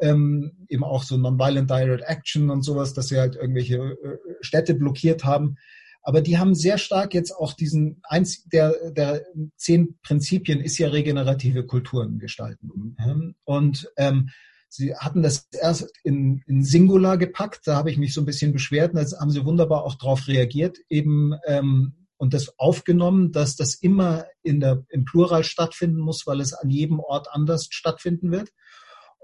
Ähm, 0.00 0.66
eben 0.68 0.84
auch 0.84 1.02
so 1.02 1.16
Nonviolent 1.16 1.70
Direct 1.70 2.04
Action 2.06 2.50
und 2.50 2.62
sowas, 2.62 2.94
dass 2.94 3.08
sie 3.08 3.18
halt 3.18 3.36
irgendwelche 3.36 3.76
äh, 3.76 4.18
Städte 4.40 4.74
blockiert 4.74 5.24
haben. 5.24 5.56
Aber 6.02 6.20
die 6.20 6.38
haben 6.38 6.54
sehr 6.54 6.78
stark 6.78 7.14
jetzt 7.14 7.32
auch 7.32 7.52
diesen, 7.52 8.00
eins 8.04 8.44
der, 8.44 8.92
der 8.92 9.24
zehn 9.56 9.98
Prinzipien 10.02 10.60
ist 10.60 10.78
ja 10.78 10.88
regenerative 10.88 11.66
Kulturen 11.66 12.18
gestalten. 12.18 12.96
Mhm. 12.98 13.34
Und 13.44 13.90
ähm, 13.96 14.30
Sie 14.68 14.94
hatten 14.94 15.22
das 15.22 15.48
erst 15.52 15.90
in, 16.02 16.42
in 16.46 16.62
Singular 16.62 17.16
gepackt, 17.16 17.62
da 17.66 17.76
habe 17.76 17.90
ich 17.90 17.98
mich 17.98 18.12
so 18.12 18.20
ein 18.20 18.26
bisschen 18.26 18.52
beschwert, 18.52 18.94
und 18.94 19.00
da 19.00 19.18
haben 19.18 19.30
Sie 19.30 19.44
wunderbar 19.44 19.84
auch 19.84 19.94
darauf 19.94 20.28
reagiert, 20.28 20.78
eben 20.88 21.34
ähm, 21.46 22.06
und 22.18 22.34
das 22.34 22.58
aufgenommen, 22.58 23.32
dass 23.32 23.56
das 23.56 23.74
immer 23.74 24.26
in 24.42 24.60
der, 24.60 24.84
im 24.88 25.04
Plural 25.04 25.44
stattfinden 25.44 25.98
muss, 25.98 26.26
weil 26.26 26.40
es 26.40 26.52
an 26.52 26.70
jedem 26.70 26.98
Ort 26.98 27.28
anders 27.30 27.68
stattfinden 27.70 28.30
wird. 28.30 28.50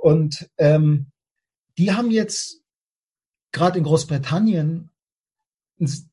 Und 0.02 0.50
ähm, 0.58 1.12
die 1.78 1.92
haben 1.92 2.10
jetzt 2.10 2.60
gerade 3.52 3.78
in 3.78 3.84
Großbritannien 3.84 4.90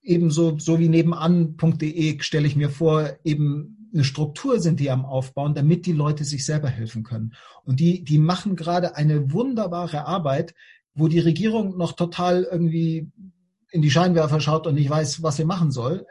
eben 0.03 0.29
so, 0.29 0.59
so 0.59 0.77
wie 0.77 0.89
nebenan.de 0.89 2.21
stelle 2.21 2.45
ich 2.45 2.55
mir 2.55 2.69
vor, 2.69 3.17
eben 3.23 3.89
eine 3.91 4.03
Struktur 4.03 4.59
sind 4.59 4.79
die 4.79 4.91
am 4.91 5.05
Aufbauen, 5.05 5.55
damit 5.55 5.87
die 5.87 5.93
Leute 5.93 6.23
sich 6.23 6.45
selber 6.45 6.69
helfen 6.69 7.01
können. 7.03 7.33
Und 7.63 7.79
die, 7.79 8.03
die 8.03 8.19
machen 8.19 8.55
gerade 8.55 8.95
eine 8.95 9.33
wunderbare 9.33 10.05
Arbeit, 10.05 10.53
wo 10.93 11.07
die 11.07 11.17
Regierung 11.17 11.75
noch 11.75 11.93
total 11.93 12.43
irgendwie 12.43 13.11
in 13.71 13.81
die 13.81 13.89
Scheinwerfer 13.89 14.39
schaut 14.39 14.67
und 14.67 14.75
nicht 14.75 14.91
weiß, 14.91 15.23
was 15.23 15.37
sie 15.37 15.45
machen 15.45 15.71
soll. 15.71 16.05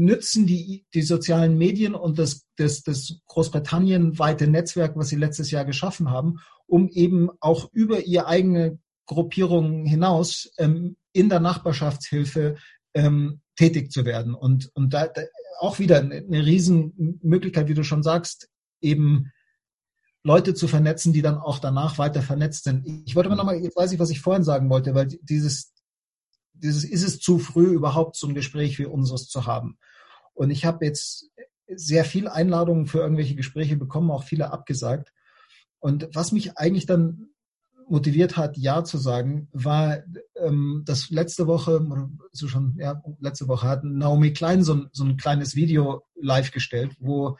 Nützen 0.00 0.46
die, 0.46 0.86
die 0.94 1.02
sozialen 1.02 1.58
Medien 1.58 1.94
und 1.94 2.18
das, 2.18 2.46
das, 2.56 2.82
das 2.82 3.20
Großbritannien-weite 3.26 4.46
Netzwerk, 4.46 4.96
was 4.96 5.08
sie 5.08 5.16
letztes 5.16 5.50
Jahr 5.50 5.64
geschaffen 5.64 6.10
haben, 6.10 6.38
um 6.66 6.88
eben 6.88 7.28
auch 7.40 7.70
über 7.72 8.00
ihre 8.00 8.26
eigene 8.26 8.78
Gruppierung 9.06 9.84
hinaus 9.84 10.50
ähm, 10.56 10.96
in 11.12 11.28
der 11.28 11.40
Nachbarschaftshilfe 11.40 12.56
ähm, 12.94 13.40
tätig 13.56 13.92
zu 13.92 14.04
werden. 14.04 14.34
Und, 14.34 14.70
und 14.74 14.94
da, 14.94 15.06
da 15.06 15.22
auch 15.58 15.78
wieder 15.78 15.98
eine, 15.98 16.16
eine 16.16 16.46
Riesenmöglichkeit, 16.46 17.68
wie 17.68 17.74
du 17.74 17.84
schon 17.84 18.02
sagst, 18.02 18.48
eben 18.80 19.30
Leute 20.22 20.54
zu 20.54 20.68
vernetzen, 20.68 21.12
die 21.12 21.22
dann 21.22 21.36
auch 21.36 21.58
danach 21.58 21.98
weiter 21.98 22.22
vernetzt 22.22 22.64
sind. 22.64 22.86
Ich 23.06 23.16
wollte 23.16 23.28
mal 23.28 23.36
nochmal, 23.36 23.56
jetzt 23.56 23.76
weiß 23.76 23.92
ich, 23.92 23.98
was 23.98 24.10
ich 24.10 24.20
vorhin 24.20 24.44
sagen 24.44 24.70
wollte, 24.70 24.94
weil 24.94 25.08
dieses, 25.22 25.72
dieses, 26.52 26.84
ist 26.84 27.02
es 27.02 27.18
zu 27.18 27.38
früh, 27.38 27.66
überhaupt 27.66 28.16
so 28.16 28.26
ein 28.26 28.34
Gespräch 28.34 28.78
wie 28.78 28.86
unseres 28.86 29.28
zu 29.28 29.46
haben? 29.46 29.78
Und 30.34 30.50
ich 30.50 30.64
habe 30.64 30.84
jetzt 30.84 31.30
sehr 31.66 32.04
viel 32.04 32.28
Einladungen 32.28 32.86
für 32.86 32.98
irgendwelche 32.98 33.34
Gespräche 33.34 33.76
bekommen, 33.76 34.10
auch 34.10 34.24
viele 34.24 34.52
abgesagt. 34.52 35.12
Und 35.78 36.08
was 36.12 36.32
mich 36.32 36.58
eigentlich 36.58 36.86
dann 36.86 37.30
motiviert 37.88 38.36
hat, 38.36 38.56
Ja 38.56 38.84
zu 38.84 38.98
sagen, 38.98 39.48
war, 39.52 39.98
ähm, 40.36 40.82
das 40.86 41.10
letzte 41.10 41.46
Woche, 41.46 41.84
so 42.32 42.46
schon, 42.46 42.76
ja, 42.78 43.02
letzte 43.18 43.48
Woche 43.48 43.66
hat 43.66 43.84
Naomi 43.84 44.32
Klein 44.32 44.62
so, 44.62 44.86
so 44.92 45.04
ein 45.04 45.16
kleines 45.16 45.56
Video 45.56 46.02
live 46.14 46.52
gestellt, 46.52 46.96
wo 47.00 47.36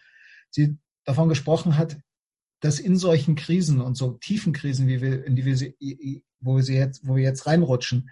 sie 0.50 0.76
davon 1.04 1.28
gesprochen 1.28 1.78
hat, 1.78 1.98
dass 2.60 2.80
in 2.80 2.96
solchen 2.96 3.36
Krisen 3.36 3.80
und 3.80 3.96
so 3.96 4.12
tiefen 4.12 4.52
Krisen, 4.52 4.88
wie 4.88 5.00
wir, 5.00 5.24
in 5.24 5.36
die 5.36 5.44
wir 5.44 5.56
sie, 5.56 6.24
wo 6.40 6.56
wir 6.56 6.62
sie 6.62 6.76
jetzt, 6.76 7.06
wo 7.06 7.16
wir 7.16 7.22
jetzt 7.22 7.46
reinrutschen, 7.46 8.10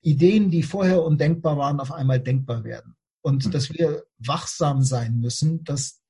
Ideen, 0.00 0.50
die 0.50 0.62
vorher 0.62 1.02
undenkbar 1.02 1.56
waren, 1.56 1.80
auf 1.80 1.90
einmal 1.90 2.20
denkbar 2.20 2.64
werden. 2.64 2.96
Und 3.22 3.46
mhm. 3.46 3.50
dass 3.50 3.70
wir 3.70 4.04
wachsam 4.18 4.82
sein 4.82 5.20
müssen, 5.20 5.64
dass 5.64 6.00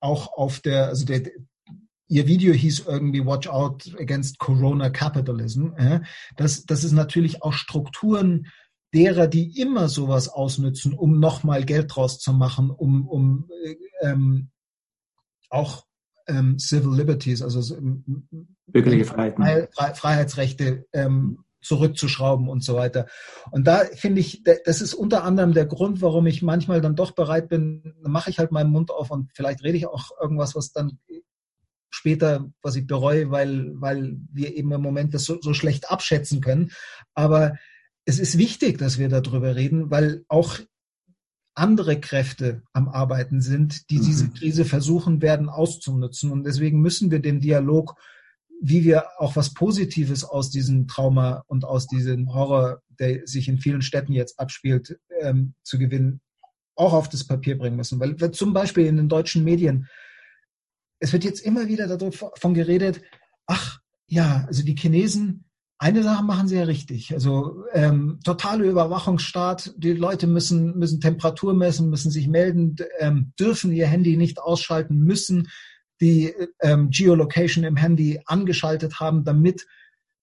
auch 0.00 0.32
auf 0.32 0.60
der, 0.60 0.88
also 0.88 1.04
der, 1.04 1.22
Ihr 2.08 2.26
Video 2.26 2.52
hieß 2.52 2.86
irgendwie 2.88 3.24
Watch 3.24 3.46
Out 3.46 3.94
Against 3.96 4.40
Corona 4.40 4.90
Capitalism. 4.90 5.68
Das, 6.36 6.66
das 6.66 6.82
ist 6.82 6.90
natürlich 6.90 7.44
auch 7.44 7.52
Strukturen 7.52 8.48
derer, 8.92 9.28
die 9.28 9.60
immer 9.60 9.88
sowas 9.88 10.28
ausnützen, 10.28 10.92
um 10.92 11.20
nochmal 11.20 11.64
Geld 11.64 11.94
draus 11.94 12.18
zu 12.18 12.32
machen, 12.32 12.70
um, 12.70 13.06
um 13.06 13.48
ähm, 14.00 14.50
auch 15.50 15.84
ähm, 16.26 16.58
Civil 16.58 16.94
Liberties, 16.96 17.42
also 17.42 17.76
ähm, 17.76 18.26
bürgerliche 18.66 19.04
Freiheiten. 19.04 19.68
Freiheitsrechte 19.94 20.86
ähm, 20.92 21.44
zurückzuschrauben 21.62 22.48
und 22.48 22.64
so 22.64 22.74
weiter. 22.74 23.06
Und 23.50 23.66
da 23.66 23.84
finde 23.94 24.20
ich, 24.20 24.42
das 24.64 24.80
ist 24.80 24.94
unter 24.94 25.24
anderem 25.24 25.52
der 25.52 25.66
Grund, 25.66 26.00
warum 26.02 26.26
ich 26.26 26.42
manchmal 26.42 26.80
dann 26.80 26.96
doch 26.96 27.12
bereit 27.12 27.48
bin, 27.48 27.94
mache 28.02 28.30
ich 28.30 28.38
halt 28.38 28.52
meinen 28.52 28.70
Mund 28.70 28.90
auf 28.90 29.10
und 29.10 29.30
vielleicht 29.34 29.62
rede 29.62 29.76
ich 29.76 29.86
auch 29.86 30.10
irgendwas, 30.20 30.54
was 30.54 30.72
dann 30.72 30.98
später, 31.90 32.50
was 32.62 32.76
ich 32.76 32.86
bereue, 32.86 33.30
weil, 33.30 33.72
weil 33.74 34.16
wir 34.32 34.56
eben 34.56 34.72
im 34.72 34.80
Moment 34.80 35.12
das 35.12 35.24
so, 35.24 35.38
so 35.40 35.52
schlecht 35.52 35.90
abschätzen 35.90 36.40
können. 36.40 36.70
Aber 37.14 37.56
es 38.04 38.18
ist 38.18 38.38
wichtig, 38.38 38.78
dass 38.78 38.98
wir 38.98 39.08
darüber 39.08 39.56
reden, 39.56 39.90
weil 39.90 40.24
auch 40.28 40.58
andere 41.54 42.00
Kräfte 42.00 42.62
am 42.72 42.88
Arbeiten 42.88 43.40
sind, 43.40 43.90
die 43.90 43.98
mhm. 43.98 44.02
diese 44.02 44.30
Krise 44.30 44.64
versuchen 44.64 45.20
werden 45.20 45.48
auszunutzen. 45.48 46.30
Und 46.30 46.44
deswegen 46.44 46.80
müssen 46.80 47.10
wir 47.10 47.20
den 47.20 47.40
Dialog, 47.40 47.96
wie 48.60 48.84
wir 48.84 49.04
auch 49.18 49.36
was 49.36 49.54
Positives 49.54 50.24
aus 50.24 50.50
diesem 50.50 50.86
Trauma 50.86 51.44
und 51.46 51.64
aus 51.64 51.86
diesem 51.86 52.32
Horror, 52.34 52.82
der 52.98 53.26
sich 53.26 53.48
in 53.48 53.58
vielen 53.58 53.82
Städten 53.82 54.12
jetzt 54.12 54.38
abspielt, 54.38 54.98
ähm, 55.20 55.54
zu 55.62 55.78
gewinnen, 55.78 56.20
auch 56.74 56.92
auf 56.92 57.08
das 57.08 57.24
Papier 57.26 57.56
bringen 57.58 57.76
müssen. 57.76 58.00
Weil 58.00 58.30
zum 58.32 58.52
Beispiel 58.52 58.86
in 58.86 58.96
den 58.96 59.08
deutschen 59.08 59.44
Medien 59.44 59.88
es 61.00 61.12
wird 61.12 61.24
jetzt 61.24 61.40
immer 61.40 61.66
wieder 61.66 61.88
davon 61.96 62.54
geredet, 62.54 63.00
ach 63.46 63.80
ja, 64.06 64.44
also 64.46 64.62
die 64.62 64.76
Chinesen, 64.76 65.44
eine 65.78 66.02
Sache 66.02 66.22
machen 66.22 66.46
sie 66.46 66.56
ja 66.56 66.64
richtig. 66.64 67.12
Also 67.14 67.64
ähm, 67.72 68.20
totale 68.22 68.68
Überwachungsstaat, 68.68 69.72
die 69.78 69.92
Leute 69.92 70.26
müssen, 70.26 70.78
müssen 70.78 71.00
Temperatur 71.00 71.54
messen, 71.54 71.88
müssen 71.88 72.10
sich 72.10 72.28
melden, 72.28 72.76
ähm, 72.98 73.32
dürfen 73.40 73.72
ihr 73.72 73.86
Handy 73.86 74.18
nicht 74.18 74.40
ausschalten, 74.40 74.98
müssen 74.98 75.48
die 76.00 76.34
ähm, 76.60 76.90
Geolocation 76.90 77.64
im 77.64 77.76
Handy 77.76 78.20
angeschaltet 78.26 79.00
haben, 79.00 79.24
damit 79.24 79.66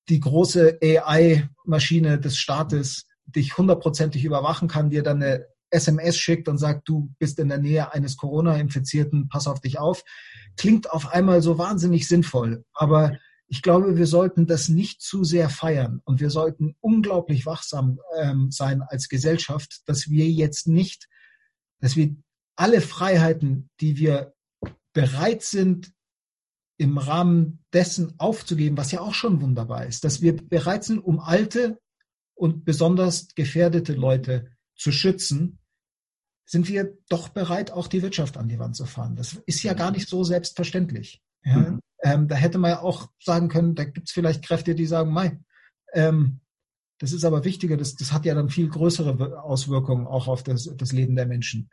die 0.09 0.19
große 0.19 0.80
AI-Maschine 0.82 2.19
des 2.19 2.38
Staates 2.38 3.05
dich 3.25 3.57
hundertprozentig 3.57 4.23
überwachen 4.23 4.67
kann, 4.67 4.89
dir 4.89 5.03
dann 5.03 5.21
eine 5.21 5.45
SMS 5.69 6.17
schickt 6.17 6.47
und 6.47 6.57
sagt, 6.57 6.88
du 6.88 7.13
bist 7.19 7.39
in 7.39 7.49
der 7.49 7.57
Nähe 7.57 7.93
eines 7.93 8.15
Corona-Infizierten, 8.15 9.28
pass 9.28 9.47
auf 9.47 9.59
dich 9.59 9.80
auf 9.80 10.03
klingt 10.57 10.91
auf 10.91 11.13
einmal 11.13 11.41
so 11.41 11.57
wahnsinnig 11.57 12.07
sinnvoll. 12.07 12.65
Aber 12.73 13.17
ich 13.47 13.61
glaube, 13.61 13.95
wir 13.95 14.07
sollten 14.07 14.45
das 14.45 14.67
nicht 14.67 15.01
zu 15.01 15.23
sehr 15.23 15.49
feiern 15.49 16.01
und 16.03 16.19
wir 16.19 16.30
sollten 16.30 16.75
unglaublich 16.82 17.45
wachsam 17.45 17.99
ähm, 18.17 18.51
sein 18.51 18.82
als 18.82 19.07
Gesellschaft, 19.07 19.84
dass 19.86 20.09
wir 20.09 20.28
jetzt 20.28 20.67
nicht, 20.67 21.07
dass 21.80 21.95
wir 21.95 22.15
alle 22.57 22.82
Freiheiten, 22.82 23.69
die 23.80 23.97
wir 23.97 24.34
bereit 24.98 25.43
sind, 25.43 25.93
im 26.80 26.98
Rahmen 26.98 27.64
dessen 27.72 28.20
aufzugeben, 28.20 28.78
was 28.78 28.91
ja 28.91 29.00
auch 29.00 29.14
schon 29.14 29.41
wunderbar 29.41 29.86
ist, 29.86 30.04
dass 30.04 30.24
wir 30.24 30.36
bereit 30.36 30.86
sind, 30.86 30.98
um 30.98 31.20
alte 31.20 31.80
und 32.34 32.66
besonders 32.66 33.28
gefährdete 33.36 33.93
Leute 33.93 34.50
zu 34.76 34.91
schützen, 34.91 35.60
sind 36.48 36.68
wir 36.68 36.98
doch 37.10 37.30
bereit, 37.30 37.70
auch 37.70 37.88
die 37.88 38.02
Wirtschaft 38.02 38.38
an 38.38 38.50
die 38.50 38.58
Wand 38.58 38.76
zu 38.76 38.86
fahren. 38.86 39.16
Das 39.16 39.39
ist 39.45 39.62
ja 39.62 39.76
gar 39.76 39.91
nicht 39.91 40.10
so 40.10 40.24
selbstverständlich. 40.24 41.22
Ja? 41.43 41.58
Mhm. 41.58 41.80
Ähm, 42.02 42.28
da 42.28 42.36
hätte 42.36 42.58
man 42.58 42.72
ja 42.72 42.82
auch 42.82 43.12
sagen 43.20 43.50
können, 43.50 43.76
da 43.76 43.84
gibt 43.84 44.08
es 44.08 44.14
vielleicht 44.14 44.43
Kräfte, 44.43 44.74
die 44.74 44.88
sagen, 44.88 45.12
Mai, 45.12 45.39
ähm, 45.93 46.39
das 47.00 47.12
ist 47.12 47.26
aber 47.26 47.45
wichtiger, 47.45 47.78
das, 47.78 47.95
das 47.95 48.12
hat 48.12 48.26
ja 48.26 48.34
dann 48.34 48.50
viel 48.50 48.70
größere 48.70 49.43
Auswirkungen 49.43 50.08
auch 50.08 50.28
auf 50.28 50.43
das, 50.43 50.70
das 50.76 50.91
Leben 50.91 51.16
der 51.16 51.28
Menschen. 51.28 51.70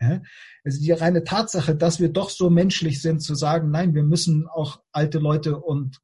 Also 0.64 0.80
die 0.80 0.92
reine 0.92 1.24
Tatsache, 1.24 1.74
dass 1.74 1.98
wir 1.98 2.10
doch 2.10 2.28
so 2.28 2.50
menschlich 2.50 3.00
sind, 3.00 3.20
zu 3.20 3.34
sagen, 3.34 3.70
nein, 3.70 3.94
wir 3.94 4.02
müssen 4.02 4.46
auch 4.46 4.82
alte 4.92 5.18
Leute 5.18 5.58
und 5.58 6.00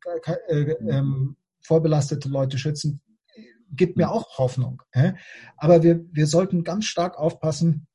äh, 0.48 0.62
äh 0.62 0.76
ähm, 0.88 1.36
vorbelastete 1.62 2.28
Leute 2.28 2.56
schützen, 2.56 3.02
gibt 3.70 3.96
mir 3.96 4.10
auch 4.10 4.38
Hoffnung. 4.38 4.82
Aber 5.56 5.82
wir, 5.82 6.04
wir 6.10 6.26
sollten 6.26 6.64
ganz 6.64 6.86
stark 6.86 7.18
aufpassen, 7.18 7.86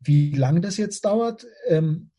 wie 0.00 0.32
lange 0.32 0.60
das 0.60 0.76
jetzt 0.76 1.04
dauert, 1.04 1.46
ähm, 1.68 2.10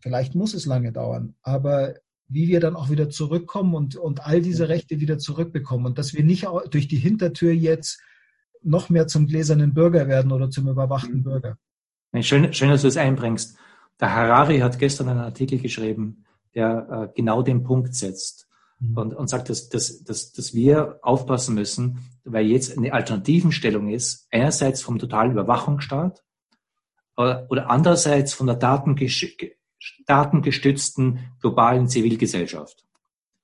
vielleicht 0.00 0.34
muss 0.34 0.54
es 0.54 0.66
lange 0.66 0.92
dauern, 0.92 1.36
aber 1.42 1.94
wie 2.28 2.48
wir 2.48 2.60
dann 2.60 2.76
auch 2.76 2.90
wieder 2.90 3.08
zurückkommen 3.08 3.74
und, 3.74 3.96
und 3.96 4.24
all 4.24 4.40
diese 4.40 4.68
Rechte 4.68 5.00
wieder 5.00 5.18
zurückbekommen 5.18 5.86
und 5.86 5.98
dass 5.98 6.14
wir 6.14 6.22
nicht 6.22 6.46
durch 6.70 6.88
die 6.88 6.96
Hintertür 6.96 7.52
jetzt 7.52 8.00
noch 8.62 8.90
mehr 8.90 9.06
zum 9.06 9.26
gläsernen 9.26 9.72
Bürger 9.72 10.08
werden 10.08 10.32
oder 10.32 10.50
zum 10.50 10.68
überwachten 10.68 11.18
mhm. 11.18 11.22
Bürger. 11.22 11.58
Schön, 12.20 12.52
schön, 12.52 12.70
dass 12.70 12.82
du 12.82 12.88
es 12.88 12.96
einbringst. 12.96 13.56
Der 14.00 14.14
Harari 14.14 14.58
hat 14.58 14.78
gestern 14.78 15.08
einen 15.08 15.20
Artikel 15.20 15.58
geschrieben, 15.58 16.24
der 16.54 17.10
äh, 17.10 17.14
genau 17.14 17.42
den 17.42 17.62
Punkt 17.62 17.94
setzt 17.94 18.48
mhm. 18.80 18.96
und, 18.96 19.14
und 19.14 19.28
sagt, 19.28 19.48
dass, 19.48 19.68
dass, 19.68 20.02
dass, 20.04 20.32
dass 20.32 20.54
wir 20.54 20.98
aufpassen 21.02 21.54
müssen, 21.54 21.98
weil 22.24 22.46
jetzt 22.46 22.76
eine 22.76 22.92
Alternativenstellung 22.92 23.88
ist, 23.88 24.26
einerseits 24.30 24.82
vom 24.82 24.98
totalen 24.98 25.32
Überwachungsstaat, 25.32 26.22
oder 27.16 27.68
andererseits 27.68 28.32
von 28.32 28.46
der 28.46 28.56
datengestützten 30.06 31.32
globalen 31.40 31.88
Zivilgesellschaft. 31.88 32.84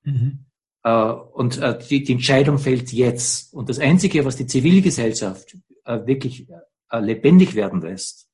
Mhm. 0.02 0.46
Äh, 0.84 0.90
und 0.92 1.58
äh, 1.58 1.78
die, 1.78 2.12
Entscheidung 2.12 2.58
fällt 2.58 2.92
jetzt. 2.92 3.52
Und 3.52 3.68
das 3.68 3.78
Einzige, 3.78 4.24
was 4.24 4.36
die 4.36 4.46
Zivilgesellschaft 4.46 5.56
äh, 5.84 6.06
wirklich 6.06 6.46
lebendig 6.92 7.56
werden 7.56 7.80
lässt, 7.80 8.28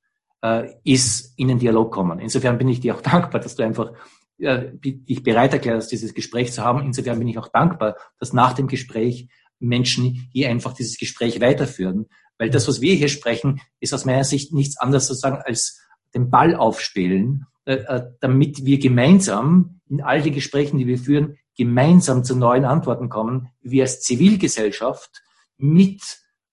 ist 0.84 1.38
in 1.38 1.48
den 1.48 1.58
Dialog 1.58 1.92
kommen. 1.92 2.18
Insofern 2.18 2.58
bin 2.58 2.68
ich 2.68 2.80
dir 2.80 2.94
auch 2.94 3.00
dankbar, 3.02 3.40
dass 3.40 3.56
du 3.56 3.62
einfach 3.62 3.92
dich 4.38 5.22
bereit 5.22 5.52
erklärst, 5.52 5.92
dieses 5.92 6.12
Gespräch 6.12 6.52
zu 6.52 6.62
haben. 6.62 6.84
Insofern 6.84 7.18
bin 7.18 7.28
ich 7.28 7.38
auch 7.38 7.48
dankbar, 7.48 7.96
dass 8.18 8.34
nach 8.34 8.52
dem 8.52 8.68
Gespräch 8.68 9.28
Menschen 9.58 10.28
hier 10.32 10.50
einfach 10.50 10.74
dieses 10.74 10.98
Gespräch 10.98 11.40
weiterführen. 11.40 12.06
Weil 12.38 12.50
das, 12.50 12.68
was 12.68 12.80
wir 12.80 12.94
hier 12.94 13.08
sprechen, 13.08 13.60
ist 13.80 13.94
aus 13.94 14.04
meiner 14.04 14.24
Sicht 14.24 14.52
nichts 14.52 14.78
anderes 14.78 15.06
sozusagen 15.06 15.42
als 15.42 15.80
den 16.14 16.30
Ball 16.30 16.54
aufspielen, 16.54 17.46
damit 18.20 18.64
wir 18.64 18.78
gemeinsam 18.78 19.80
in 19.88 20.00
all 20.00 20.22
den 20.22 20.34
Gesprächen, 20.34 20.78
die 20.78 20.86
wir 20.86 20.98
führen, 20.98 21.36
gemeinsam 21.56 22.24
zu 22.24 22.36
neuen 22.36 22.64
Antworten 22.64 23.08
kommen, 23.08 23.48
wir 23.60 23.82
als 23.82 24.00
Zivilgesellschaft 24.00 25.22
mit 25.58 26.00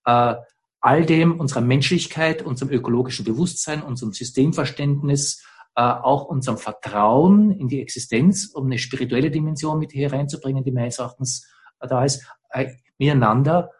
äh, 0.05 0.35
all 0.79 1.05
dem 1.05 1.39
unserer 1.39 1.61
Menschlichkeit, 1.61 2.41
unserem 2.41 2.71
ökologischen 2.71 3.25
Bewusstsein, 3.25 3.83
unserem 3.83 4.13
Systemverständnis, 4.13 5.43
äh, 5.75 5.81
auch 5.81 6.25
unserem 6.25 6.57
Vertrauen 6.57 7.51
in 7.51 7.67
die 7.67 7.81
Existenz, 7.81 8.47
um 8.47 8.65
eine 8.65 8.79
spirituelle 8.79 9.31
Dimension 9.31 9.79
mit 9.79 9.91
hier 9.91 10.11
reinzubringen, 10.11 10.63
die 10.63 10.71
meines 10.71 10.99
Erachtens 10.99 11.47
äh, 11.79 11.87
da 11.87 12.03
ist, 12.03 12.25
äh, 12.49 12.71
miteinander 12.97 13.71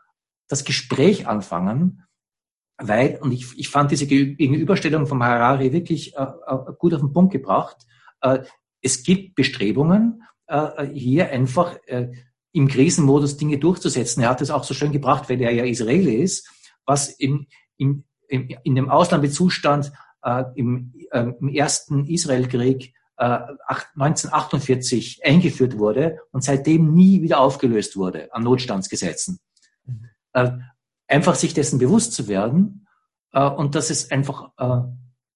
das 0.47 0.63
Gespräch 0.63 1.27
anfangen, 1.27 2.03
weil, 2.78 3.17
und 3.21 3.32
ich, 3.32 3.57
ich 3.57 3.69
fand 3.69 3.91
diese 3.91 4.07
Gegenüberstellung 4.07 5.07
vom 5.07 5.23
Harari 5.23 5.73
wirklich 5.73 6.15
äh, 6.15 6.21
äh, 6.21 6.57
gut 6.78 6.93
auf 6.93 7.01
den 7.01 7.13
Punkt 7.13 7.34
gebracht, 7.34 7.78
äh, 8.21 8.39
es 8.82 9.03
gibt 9.03 9.36
Bestrebungen, 9.36 10.23
äh, 10.47 10.86
hier 10.93 11.30
einfach 11.32 11.78
äh, 11.88 12.09
im 12.51 12.67
Krisenmodus 12.67 13.38
Dinge 13.38 13.57
durchzusetzen. 13.57 14.23
Er 14.23 14.30
hat 14.30 14.41
es 14.41 14.51
auch 14.51 14.63
so 14.63 14.73
schön 14.73 14.91
gebracht, 14.91 15.30
weil 15.30 15.41
er 15.41 15.51
ja 15.51 15.65
Israeli 15.65 16.15
ist, 16.15 16.49
was 16.86 17.09
in, 17.09 17.47
in, 17.78 18.03
in, 18.28 18.49
in 18.63 18.75
dem 18.75 18.89
Ausnahmezustand 18.89 19.91
äh, 20.23 20.43
im, 20.55 20.93
äh, 21.11 21.32
im 21.39 21.49
ersten 21.49 22.05
Israelkrieg 22.05 22.93
äh, 23.17 23.39
1948 23.95 25.25
eingeführt 25.25 25.78
wurde 25.78 26.19
und 26.32 26.43
seitdem 26.43 26.93
nie 26.93 27.21
wieder 27.21 27.39
aufgelöst 27.39 27.95
wurde 27.95 28.34
an 28.34 28.43
Notstandsgesetzen. 28.43 29.39
Mhm. 29.86 30.61
Einfach 31.08 31.36
sich 31.36 31.53
dessen 31.53 31.80
bewusst 31.80 32.14
zu 32.14 32.28
werden 32.28 32.88
äh, 33.32 33.47
und 33.47 33.76
dass 33.76 33.89
es 33.89 34.12
einfach 34.12 34.51
äh, 34.58 34.88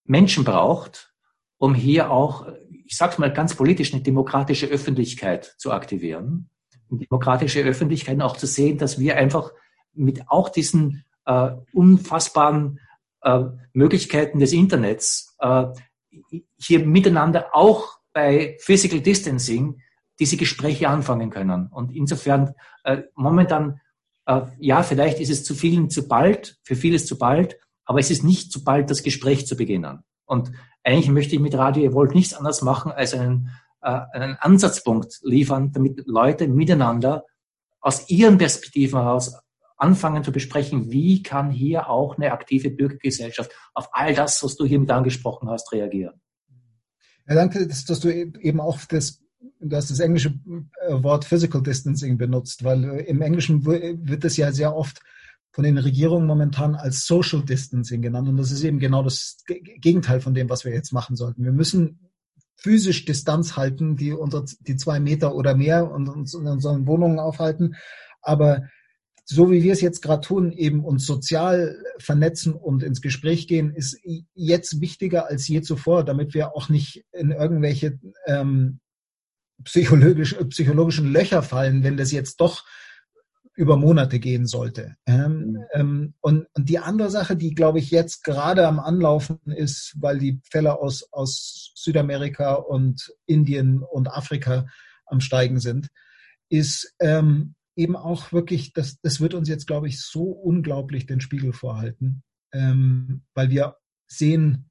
Menschen 0.06 0.44
braucht, 0.44 1.14
um 1.58 1.76
hier 1.76 2.12
auch, 2.12 2.48
ich 2.86 2.98
sage 2.98 3.16
mal 3.20 3.32
ganz 3.32 3.56
politisch, 3.56 3.94
eine 3.94 4.02
demokratische 4.02 4.68
Öffentlichkeit 4.68 5.56
zu 5.58 5.72
aktivieren. 5.72 6.50
Eine 6.90 7.00
demokratische 7.02 7.62
Öffentlichkeit 7.62 8.20
auch 8.22 8.36
zu 8.36 8.48
sehen, 8.48 8.78
dass 8.78 9.00
wir 9.00 9.16
einfach 9.16 9.52
mit 9.94 10.28
auch 10.28 10.50
diesen 10.50 11.06
äh, 11.26 11.52
unfassbaren 11.74 12.80
äh, 13.22 13.44
Möglichkeiten 13.74 14.40
des 14.40 14.54
Internets 14.54 15.36
äh, 15.40 15.66
hier 16.58 16.86
miteinander 16.86 17.50
auch 17.54 18.00
bei 18.14 18.58
Physical 18.60 19.00
Distancing 19.00 19.82
diese 20.20 20.38
Gespräche 20.38 20.90
anfangen 20.90 21.30
können. 21.30 21.68
Und 21.68 21.92
insofern 21.96 22.54
äh, 22.84 23.04
momentan 23.16 23.80
ja, 24.60 24.84
vielleicht 24.84 25.20
ist 25.20 25.30
es 25.30 25.44
zu 25.44 25.56
vielen 25.56 25.90
zu 25.90 26.08
bald, 26.08 26.60
für 26.64 26.76
vieles 26.76 27.06
zu 27.06 27.18
bald, 27.18 27.58
aber 27.86 28.00
es 28.00 28.12
ist 28.12 28.24
nicht 28.24 28.52
zu 28.52 28.64
bald, 28.64 28.90
das 28.90 29.04
Gespräch 29.04 29.48
zu 29.48 29.56
beginnen. 29.56 30.04
Und 30.26 30.52
eigentlich 30.84 31.10
möchte 31.10 31.36
ich 31.36 31.42
mit 31.42 31.56
Radio 31.56 31.84
Evolve 31.84 32.14
nichts 32.14 32.34
anderes 32.34 32.62
machen, 32.62 32.92
als 32.92 33.14
einen, 33.14 33.50
äh, 33.82 34.00
einen 34.14 34.38
Ansatzpunkt 34.38 35.20
liefern, 35.24 35.72
damit 35.72 36.04
Leute 36.06 36.48
miteinander 36.48 37.26
aus 37.80 38.10
ihren 38.10 38.38
Perspektiven 38.38 39.00
heraus 39.00 39.36
anfangen 39.78 40.24
zu 40.24 40.32
besprechen, 40.32 40.92
wie 40.92 41.24
kann 41.24 41.50
hier 41.50 41.90
auch 41.90 42.18
eine 42.18 42.32
aktive 42.32 42.70
Bürgergesellschaft 42.70 43.52
auf 43.74 43.90
all 43.94 44.14
das, 44.14 44.44
was 44.44 44.56
du 44.56 44.66
hier 44.66 44.80
mit 44.80 44.92
angesprochen 44.92 45.50
hast, 45.50 45.72
reagieren. 45.72 46.22
Ja, 47.28 47.36
danke, 47.36 47.68
dass, 47.68 47.86
dass 47.86 48.00
du 48.00 48.10
eben 48.10 48.60
auch 48.60 48.78
das 48.88 49.21
du 49.60 49.76
hast 49.76 49.92
das 49.92 50.00
englische 50.00 50.34
äh, 50.88 51.04
Wort 51.04 51.26
Physical 51.26 51.62
Distancing 51.62 52.18
benutzt, 52.18 52.64
weil 52.64 52.84
äh, 52.84 53.04
im 53.04 53.22
Englischen 53.22 53.66
wird 53.66 54.26
es 54.26 54.38
ja 54.38 54.52
sehr 54.52 54.76
oft 54.76 55.02
von 55.52 55.64
den 55.64 55.78
Regierungen 55.78 56.28
momentan 56.28 56.76
als 56.76 57.06
Social 57.06 57.44
Distancing 57.44 58.02
genannt. 58.02 58.30
Und 58.30 58.38
das 58.38 58.52
ist 58.52 58.64
eben 58.64 58.80
genau 58.80 59.04
das 59.04 59.44
Gegenteil 59.48 60.22
von 60.22 60.34
dem, 60.34 60.50
was 60.50 60.64
wir 60.64 60.74
jetzt 60.74 60.94
machen 60.94 61.16
sollten. 61.16 61.44
Wir 61.44 61.52
müssen 61.52 62.00
physisch 62.56 63.06
Distanz 63.06 63.58
halten, 63.58 63.98
die 63.98 64.14
unter 64.14 64.46
die 64.62 64.78
zwei 64.78 65.00
Meter 65.00 65.36
oder 65.36 65.56
mehr 65.56 65.92
und 65.92 66.08
uns 66.08 66.34
in 66.34 66.48
unseren 66.48 66.88
Wohnungen 66.88 67.20
aufhalten. 67.20 67.76
Aber 68.22 68.64
so 69.26 69.52
wie 69.52 69.64
wir 69.64 69.74
es 69.74 69.82
jetzt 69.82 70.02
gerade 70.02 70.26
tun, 70.26 70.52
eben 70.52 70.86
uns 70.86 71.06
sozial 71.06 71.76
vernetzen 71.98 72.54
und 72.54 72.84
ins 72.84 73.02
Gespräch 73.02 73.48
gehen, 73.48 73.74
ist 73.74 73.98
jetzt 74.34 74.80
wichtiger 74.80 75.28
als 75.28 75.48
je 75.48 75.62
zuvor, 75.62 76.06
damit 76.06 76.34
wir 76.34 76.56
auch 76.56 76.70
nicht 76.70 77.04
in 77.12 77.32
irgendwelche 77.32 78.00
ähm, 78.26 78.80
psychologisch, 79.64 80.36
psychologischen 80.50 81.12
Löcher 81.12 81.44
fallen, 81.44 81.84
wenn 81.84 81.98
das 81.98 82.12
jetzt 82.12 82.38
doch 82.38 82.66
über 83.56 83.78
Monate 83.78 84.20
gehen 84.20 84.48
sollte. 84.48 84.96
Ähm, 85.06 85.58
ähm, 85.74 86.14
und, 86.22 86.48
und, 86.54 86.70
die 86.70 86.80
andere 86.80 87.10
Sache, 87.10 87.36
die, 87.36 87.54
glaube 87.54 87.80
ich, 87.80 87.92
jetzt 87.92 88.24
gerade 88.24 88.66
am 88.68 88.80
Anlaufen 88.80 89.40
ist, 89.46 89.96
weil 90.00 90.20
die 90.20 90.40
Fälle 90.50 90.80
aus, 90.80 91.12
aus 91.12 91.72
Südamerika 91.76 92.54
und 92.54 93.14
Indien 93.26 93.84
und 93.84 94.08
Afrika 94.08 94.68
am 95.06 95.20
Steigen 95.20 95.60
sind, 95.60 95.90
ist 96.50 96.96
ähm, 97.00 97.56
eben 97.76 97.96
auch 97.96 98.32
wirklich, 98.32 98.74
das, 98.74 99.00
das 99.02 99.20
wird 99.20 99.34
uns 99.34 99.50
jetzt, 99.50 99.68
glaube 99.68 99.88
ich, 99.88 100.02
so 100.02 100.24
unglaublich 100.24 101.06
den 101.06 101.22
Spiegel 101.22 101.54
vorhalten, 101.54 102.24
ähm, 102.54 103.24
weil 103.34 103.50
wir 103.50 103.78
sehen, 104.08 104.71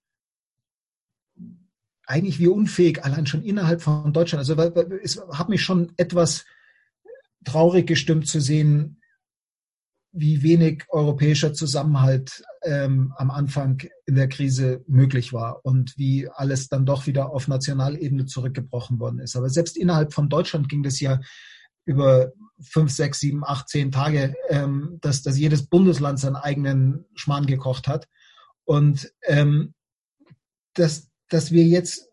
eigentlich 2.11 2.41
wie 2.41 2.49
unfähig, 2.49 3.05
allein 3.05 3.27
schon 3.27 3.45
innerhalb 3.45 3.83
von 3.83 4.13
Deutschland. 4.13 4.41
Also 4.41 4.55
es 5.03 5.23
hat 5.33 5.49
mich 5.49 5.63
schon 5.63 5.93
etwas 5.97 6.45
traurig 7.45 7.87
gestimmt 7.87 8.27
zu 8.27 8.41
sehen, 8.41 9.01
wie 10.13 10.43
wenig 10.43 10.85
europäischer 10.89 11.53
Zusammenhalt 11.53 12.43
ähm, 12.63 13.13
am 13.17 13.31
Anfang 13.31 13.81
in 14.07 14.17
der 14.17 14.29
Krise 14.29 14.83
möglich 14.89 15.33
war 15.33 15.65
und 15.65 15.97
wie 15.97 16.29
alles 16.29 16.69
dann 16.69 16.85
doch 16.85 17.07
wieder 17.07 17.31
auf 17.31 17.47
Nationalebene 17.47 18.27
zurückgebrochen 18.27 18.99
worden 18.99 19.21
ist. 19.21 19.37
Aber 19.37 19.49
selbst 19.49 19.77
innerhalb 19.77 20.13
von 20.13 20.29
Deutschland 20.29 20.69
ging 20.69 20.83
das 20.83 20.99
ja 20.99 21.21
über 21.85 22.33
fünf, 22.61 22.91
sechs, 22.91 23.21
sieben, 23.21 23.45
acht, 23.45 23.69
zehn 23.69 23.93
Tage, 23.93 24.35
ähm, 24.49 24.99
dass, 25.01 25.23
dass 25.23 25.39
jedes 25.39 25.67
Bundesland 25.67 26.19
seinen 26.19 26.37
eigenen 26.37 27.05
Schmarrn 27.15 27.47
gekocht 27.47 27.87
hat. 27.87 28.09
Und 28.65 29.13
ähm, 29.23 29.75
das, 30.75 31.10
dass 31.31 31.51
wir 31.51 31.64
jetzt 31.64 32.09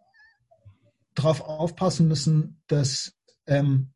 darauf 1.14 1.42
aufpassen 1.42 2.08
müssen, 2.08 2.62
dass 2.68 3.14
ähm, 3.48 3.92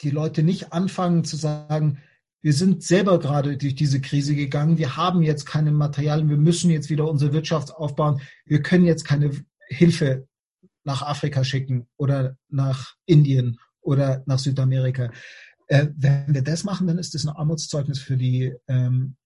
die 0.00 0.10
Leute 0.10 0.42
nicht 0.42 0.72
anfangen 0.72 1.24
zu 1.24 1.36
sagen, 1.36 2.02
wir 2.40 2.52
sind 2.52 2.84
selber 2.84 3.18
gerade 3.18 3.56
durch 3.56 3.74
diese 3.74 4.00
Krise 4.00 4.34
gegangen, 4.34 4.78
wir 4.78 4.96
haben 4.96 5.22
jetzt 5.22 5.46
keine 5.46 5.72
Materialien, 5.72 6.28
wir 6.28 6.36
müssen 6.36 6.70
jetzt 6.70 6.90
wieder 6.90 7.10
unsere 7.10 7.32
Wirtschaft 7.32 7.74
aufbauen, 7.74 8.20
wir 8.44 8.62
können 8.62 8.84
jetzt 8.84 9.04
keine 9.04 9.32
Hilfe 9.68 10.28
nach 10.84 11.02
Afrika 11.02 11.42
schicken 11.42 11.88
oder 11.96 12.36
nach 12.48 12.94
Indien 13.04 13.58
oder 13.80 14.22
nach 14.26 14.38
Südamerika. 14.38 15.10
Äh, 15.66 15.88
wenn 15.96 16.34
wir 16.34 16.42
das 16.42 16.62
machen, 16.62 16.86
dann 16.86 16.98
ist 16.98 17.14
das 17.14 17.24
ein 17.24 17.34
Armutszeugnis 17.34 17.98
für 17.98 18.16
die 18.16 18.54
ähm, 18.68 19.16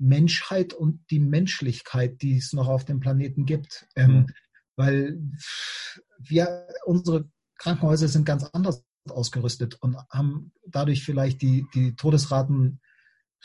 Menschheit 0.00 0.72
und 0.72 1.04
die 1.10 1.20
Menschlichkeit, 1.20 2.22
die 2.22 2.38
es 2.38 2.52
noch 2.52 2.68
auf 2.68 2.84
dem 2.84 3.00
Planeten 3.00 3.44
gibt. 3.44 3.86
Ähm, 3.94 4.12
mhm. 4.12 4.26
Weil 4.76 5.20
wir, 6.18 6.66
unsere 6.86 7.28
Krankenhäuser 7.58 8.08
sind 8.08 8.24
ganz 8.24 8.44
anders 8.44 8.82
ausgerüstet 9.08 9.76
und 9.80 9.96
haben 10.10 10.52
dadurch 10.66 11.04
vielleicht 11.04 11.42
die, 11.42 11.66
die 11.74 11.94
Todesraten 11.94 12.80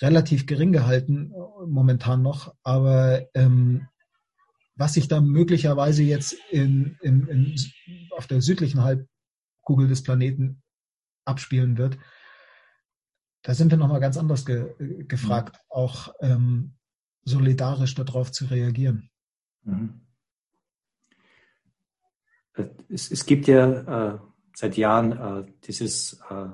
relativ 0.02 0.46
gering 0.46 0.72
gehalten, 0.72 1.34
momentan 1.68 2.22
noch. 2.22 2.54
Aber 2.64 3.28
ähm, 3.34 3.88
was 4.76 4.94
sich 4.94 5.08
da 5.08 5.22
möglicherweise 5.22 6.04
jetzt 6.04 6.36
in, 6.52 6.98
in, 7.02 7.28
in, 7.28 7.56
auf 8.12 8.28
der 8.28 8.42
südlichen 8.42 8.84
Halbkugel 8.84 9.88
des 9.88 10.04
Planeten 10.04 10.62
abspielen 11.26 11.78
wird, 11.78 11.98
da 13.46 13.54
sind 13.54 13.70
wir 13.70 13.78
nochmal 13.78 14.00
ganz 14.00 14.18
anders 14.18 14.44
ge 14.44 14.74
gefragt, 15.08 15.56
mhm. 15.56 15.62
auch 15.70 16.14
ähm, 16.20 16.74
solidarisch 17.24 17.94
darauf 17.94 18.32
zu 18.32 18.46
reagieren. 18.46 19.12
Mhm. 19.64 20.02
Es, 22.90 23.12
es, 23.12 23.26
gibt 23.26 23.48
ja 23.48 24.16
äh, 24.16 24.20
seit 24.56 24.78
Jahren 24.78 25.12
äh, 25.12 25.52
dieses, 25.68 26.20
äh, 26.30 26.48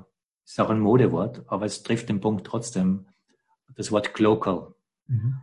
ist 0.43 0.59
auch 0.59 0.69
ein 0.69 0.81
Modewort, 0.81 1.43
aber 1.47 1.65
es 1.65 1.81
trifft 1.81 2.09
den 2.09 2.19
Punkt 2.19 2.45
trotzdem, 2.45 3.07
das 3.75 3.91
Wort 3.93 4.13
Global. 4.13 4.73
Mhm. 5.07 5.37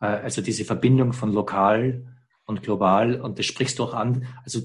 Äh, 0.00 0.06
also 0.06 0.40
diese 0.40 0.64
Verbindung 0.64 1.12
von 1.12 1.32
lokal 1.32 2.16
und 2.46 2.62
global 2.62 3.20
und 3.20 3.38
das 3.38 3.44
sprichst 3.44 3.78
du 3.78 3.84
auch 3.84 3.94
an. 3.94 4.26
Also 4.42 4.60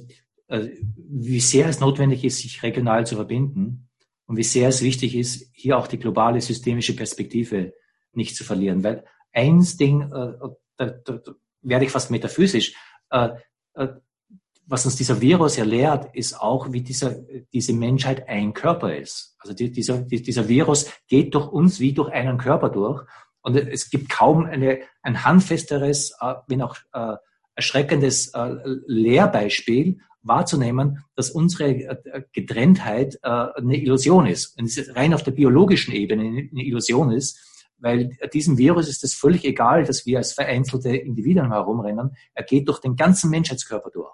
äh, 0.47 0.69
wie 0.95 1.41
sehr 1.41 1.67
es 1.67 1.81
notwendig 1.81 2.23
ist, 2.23 2.37
sich 2.37 2.63
regional 2.63 3.05
zu 3.05 3.15
verbinden 3.15 3.89
und 4.33 4.37
wie 4.37 4.43
sehr 4.43 4.69
es 4.69 4.81
wichtig 4.81 5.15
ist, 5.15 5.51
hier 5.53 5.77
auch 5.77 5.85
die 5.85 5.99
globale 5.99 6.41
systemische 6.41 6.95
Perspektive 6.95 7.73
nicht 8.13 8.35
zu 8.35 8.43
verlieren. 8.43 8.83
Weil 8.83 9.05
eins 9.31 9.77
Ding, 9.77 10.01
äh, 10.01 10.33
da, 10.75 10.85
da, 10.87 11.13
da 11.13 11.31
werde 11.61 11.85
ich 11.85 11.91
fast 11.91 12.09
metaphysisch, 12.09 12.73
äh, 13.11 13.29
äh, 13.75 13.89
was 14.65 14.85
uns 14.85 14.95
dieser 14.95 15.21
Virus 15.21 15.55
ja 15.57 15.65
lehrt, 15.65 16.15
ist 16.15 16.33
auch, 16.41 16.73
wie 16.73 16.81
dieser, 16.81 17.15
diese 17.53 17.73
Menschheit 17.73 18.27
ein 18.27 18.55
Körper 18.55 18.97
ist. 18.97 19.35
Also 19.37 19.53
die, 19.53 19.71
dieser, 19.71 19.99
die, 19.99 20.23
dieser 20.23 20.47
Virus 20.49 20.89
geht 21.07 21.35
durch 21.35 21.49
uns 21.49 21.79
wie 21.79 21.93
durch 21.93 22.11
einen 22.11 22.39
Körper 22.39 22.69
durch. 22.69 23.05
Und 23.41 23.55
es 23.55 23.91
gibt 23.91 24.09
kaum 24.09 24.45
eine, 24.45 24.79
ein 25.03 25.23
handfesteres, 25.23 26.17
äh, 26.19 26.33
wenn 26.47 26.63
auch 26.63 26.75
äh, 26.91 27.17
erschreckendes 27.53 28.29
äh, 28.29 28.55
Lehrbeispiel 28.87 29.99
wahrzunehmen, 30.23 31.03
dass 31.15 31.29
unsere 31.29 31.69
äh, 31.69 32.23
Getrenntheit 32.31 33.19
äh, 33.21 33.27
eine 33.27 33.77
Illusion 33.77 34.25
ist. 34.25 34.57
Und 34.57 34.65
es 34.65 34.95
rein 34.95 35.13
auf 35.13 35.23
der 35.23 35.31
biologischen 35.31 35.93
Ebene 35.93 36.23
eine 36.23 36.63
Illusion 36.63 37.11
ist, 37.11 37.37
weil 37.77 38.17
diesem 38.33 38.57
Virus 38.57 38.87
ist 38.87 39.03
es 39.03 39.13
völlig 39.13 39.43
egal, 39.43 39.83
dass 39.83 40.05
wir 40.05 40.17
als 40.17 40.33
vereinzelte 40.33 40.95
Individuen 40.95 41.51
herumrennen. 41.51 42.15
Er 42.33 42.43
geht 42.43 42.67
durch 42.69 42.79
den 42.79 42.95
ganzen 42.95 43.29
Menschheitskörper 43.29 43.89
durch. 43.89 44.13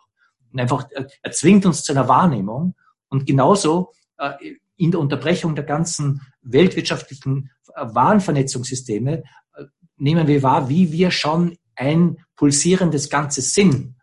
Und 0.51 0.59
einfach, 0.59 0.87
er 1.21 1.31
zwingt 1.31 1.65
uns 1.67 1.83
zu 1.83 1.91
einer 1.91 2.07
Wahrnehmung. 2.07 2.73
Und 3.09 3.27
genauso 3.27 3.91
äh, 4.17 4.31
in 4.75 4.91
der 4.91 4.99
Unterbrechung 4.99 5.55
der 5.55 5.65
ganzen 5.65 6.21
weltwirtschaftlichen 6.41 7.51
äh, 7.75 7.85
Warenvernetzungssysteme 7.93 9.23
äh, 9.53 9.65
nehmen 9.97 10.27
wir 10.27 10.41
wahr, 10.41 10.69
wie 10.69 10.91
wir 10.91 11.11
schon 11.11 11.57
ein 11.75 12.17
pulsierendes 12.35 13.09
Ganzes 13.09 13.53
sind. 13.53 13.95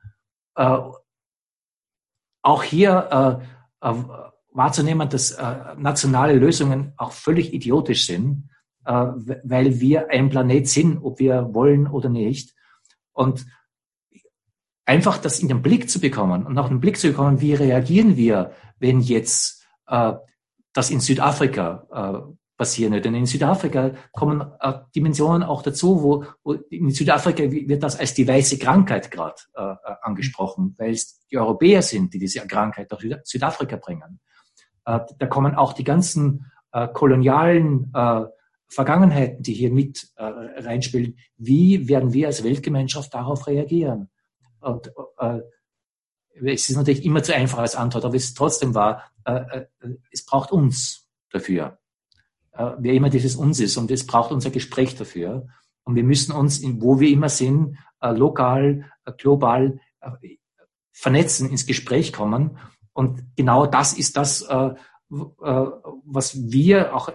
Auch 2.46 2.62
hier 2.62 3.40
wahrzunehmen, 4.52 5.08
dass 5.08 5.36
nationale 5.76 6.34
Lösungen 6.34 6.92
auch 6.96 7.10
völlig 7.10 7.52
idiotisch 7.52 8.06
sind, 8.06 8.50
weil 8.84 9.80
wir 9.80 10.10
ein 10.10 10.30
Planet 10.30 10.68
sind, 10.68 10.98
ob 11.02 11.18
wir 11.18 11.52
wollen 11.52 11.88
oder 11.88 12.08
nicht. 12.08 12.54
Und 13.12 13.46
einfach 14.86 15.18
das 15.18 15.40
in 15.40 15.48
den 15.48 15.60
Blick 15.60 15.90
zu 15.90 16.00
bekommen 16.00 16.46
und 16.46 16.56
auch 16.58 16.66
in 16.66 16.76
den 16.76 16.80
Blick 16.80 16.96
zu 16.96 17.08
bekommen, 17.08 17.40
wie 17.40 17.54
reagieren 17.54 18.16
wir, 18.16 18.52
wenn 18.78 19.00
jetzt 19.00 19.66
äh, 19.88 20.12
das 20.72 20.90
in 20.90 21.00
Südafrika 21.00 21.86
äh, 21.92 22.32
passieren 22.56 22.92
wird. 22.92 23.04
Denn 23.04 23.14
in 23.14 23.26
Südafrika 23.26 23.92
kommen 24.12 24.42
äh, 24.60 24.72
Dimensionen 24.94 25.42
auch 25.42 25.62
dazu, 25.62 26.02
wo, 26.02 26.24
wo 26.42 26.54
in 26.70 26.90
Südafrika 26.90 27.44
wird 27.50 27.82
das 27.82 27.98
als 27.98 28.14
die 28.14 28.26
weiße 28.26 28.58
Krankheit 28.58 29.10
gerade 29.10 29.36
äh, 29.54 29.62
äh, 29.62 29.76
angesprochen, 30.02 30.74
weil 30.78 30.92
es 30.92 31.26
die 31.30 31.38
Europäer 31.38 31.82
sind, 31.82 32.14
die 32.14 32.18
diese 32.18 32.46
Krankheit 32.46 32.90
nach 32.90 33.00
Südafrika 33.24 33.76
bringen. 33.76 34.20
Äh, 34.84 35.00
da 35.18 35.26
kommen 35.26 35.54
auch 35.54 35.72
die 35.72 35.84
ganzen 35.84 36.50
äh, 36.72 36.88
kolonialen 36.88 37.92
äh, 37.94 38.22
Vergangenheiten, 38.68 39.42
die 39.42 39.52
hier 39.52 39.70
mit 39.70 40.08
äh, 40.16 40.24
reinspielen. 40.24 41.18
Wie 41.36 41.88
werden 41.88 42.12
wir 42.12 42.26
als 42.26 42.42
Weltgemeinschaft 42.42 43.14
darauf 43.14 43.46
reagieren? 43.46 44.10
Und 44.60 44.90
äh, 45.18 45.40
es 46.44 46.68
ist 46.68 46.76
natürlich 46.76 47.04
immer 47.04 47.22
zu 47.22 47.34
einfach 47.34 47.58
als 47.58 47.76
Antwort, 47.76 48.04
aber 48.04 48.14
es 48.14 48.24
ist 48.24 48.36
trotzdem 48.36 48.74
wahr, 48.74 49.04
äh, 49.24 49.32
äh, 49.32 49.66
es 50.10 50.24
braucht 50.24 50.52
uns 50.52 51.08
dafür. 51.30 51.78
Äh, 52.56 52.72
wer 52.78 52.94
immer 52.94 53.10
dieses 53.10 53.36
uns 53.36 53.60
ist 53.60 53.76
und 53.76 53.90
es 53.90 54.06
braucht 54.06 54.32
unser 54.32 54.50
Gespräch 54.50 54.96
dafür. 54.96 55.46
Und 55.84 55.94
wir 55.94 56.04
müssen 56.04 56.32
uns, 56.32 56.58
in, 56.58 56.80
wo 56.82 56.98
wir 57.00 57.10
immer 57.10 57.28
sind, 57.28 57.78
äh, 58.00 58.12
lokal, 58.12 58.90
äh, 59.04 59.12
global 59.12 59.80
vernetzen, 60.92 61.50
ins 61.50 61.66
Gespräch 61.66 62.12
kommen. 62.12 62.58
Und 62.92 63.24
genau 63.34 63.66
das 63.66 63.92
ist 63.92 64.16
das, 64.16 64.46
was 64.48 66.36
wir 66.52 66.94
auch 66.94 67.08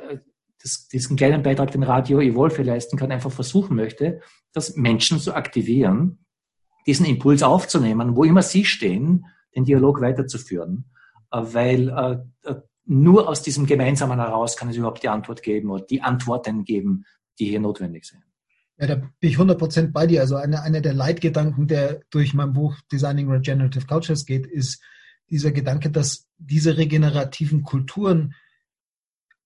das, 0.62 0.90
diesen 0.90 1.16
kleinen 1.16 1.42
Beitrag, 1.42 1.72
den 1.72 1.84
Radio 1.84 2.20
Evolve 2.20 2.64
leisten 2.64 2.98
kann, 2.98 3.14
einfach 3.14 3.32
versuchen 3.32 3.78
möchte, 3.78 4.20
dass 4.52 4.76
Menschen 4.76 5.20
zu 5.20 5.34
aktivieren, 5.34 6.26
diesen 6.86 7.06
Impuls 7.06 7.44
aufzunehmen, 7.44 8.18
wo 8.18 8.26
immer 8.26 8.42
sie 8.42 8.66
stehen, 8.66 9.26
den 9.56 9.64
Dialog 9.64 10.02
weiterzuführen, 10.02 10.92
weil 11.30 12.26
nur 12.86 13.28
aus 13.28 13.42
diesem 13.42 13.66
Gemeinsamen 13.66 14.20
heraus 14.20 14.58
kann 14.58 14.70
es 14.70 14.76
überhaupt 14.76 15.04
die 15.04 15.10
Antwort 15.10 15.44
geben 15.44 15.70
oder 15.70 15.86
die 15.86 16.02
Antworten 16.02 16.64
geben, 16.66 17.06
die 17.40 17.46
hier 17.46 17.60
notwendig 17.60 18.06
sind. 18.06 18.24
Ja, 18.78 18.88
da 18.88 18.96
bin 18.96 19.30
ich 19.30 19.38
100% 19.38 19.92
bei 19.92 20.08
dir. 20.08 20.22
Also 20.22 20.36
einer 20.36 20.64
eine 20.64 20.82
der 20.82 20.94
Leitgedanken, 20.94 21.68
der 21.68 22.02
durch 22.10 22.34
mein 22.34 22.54
Buch 22.54 22.76
Designing 22.92 23.30
Regenerative 23.30 23.86
Cultures 23.86 24.26
geht, 24.26 24.48
ist 24.48 24.82
dieser 25.30 25.52
Gedanke, 25.52 25.92
dass 25.92 26.28
diese 26.38 26.78
regenerativen 26.78 27.64
Kulturen 27.64 28.34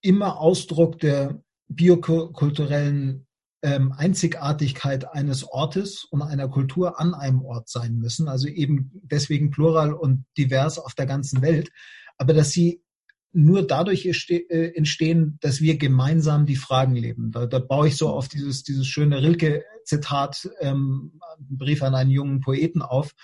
immer 0.00 0.38
Ausdruck 0.38 0.98
der 1.00 1.42
biokulturellen 1.68 3.26
ähm, 3.62 3.92
Einzigartigkeit 3.92 5.12
eines 5.12 5.44
Ortes 5.44 6.04
und 6.04 6.22
einer 6.22 6.48
Kultur 6.48 7.00
an 7.00 7.14
einem 7.14 7.42
Ort 7.42 7.68
sein 7.68 7.96
müssen, 7.96 8.28
also 8.28 8.48
eben 8.48 8.90
deswegen 9.02 9.50
plural 9.50 9.92
und 9.92 10.24
divers 10.36 10.78
auf 10.78 10.94
der 10.94 11.06
ganzen 11.06 11.42
Welt, 11.42 11.70
aber 12.16 12.32
dass 12.32 12.50
sie 12.50 12.82
nur 13.36 13.66
dadurch 13.66 14.06
äh, 14.06 14.72
entstehen, 14.74 15.38
dass 15.42 15.60
wir 15.60 15.76
gemeinsam 15.76 16.46
die 16.46 16.56
Fragen 16.56 16.96
leben. 16.96 17.32
Da, 17.32 17.44
da 17.46 17.58
baue 17.58 17.88
ich 17.88 17.96
so 17.96 18.08
auf 18.08 18.28
dieses, 18.28 18.62
dieses 18.62 18.86
schöne 18.86 19.22
Rilke-Zitat, 19.22 20.48
ähm, 20.60 21.20
Brief 21.38 21.82
an 21.82 21.94
einen 21.94 22.10
jungen 22.10 22.40
Poeten 22.40 22.80
auf, 22.80 23.14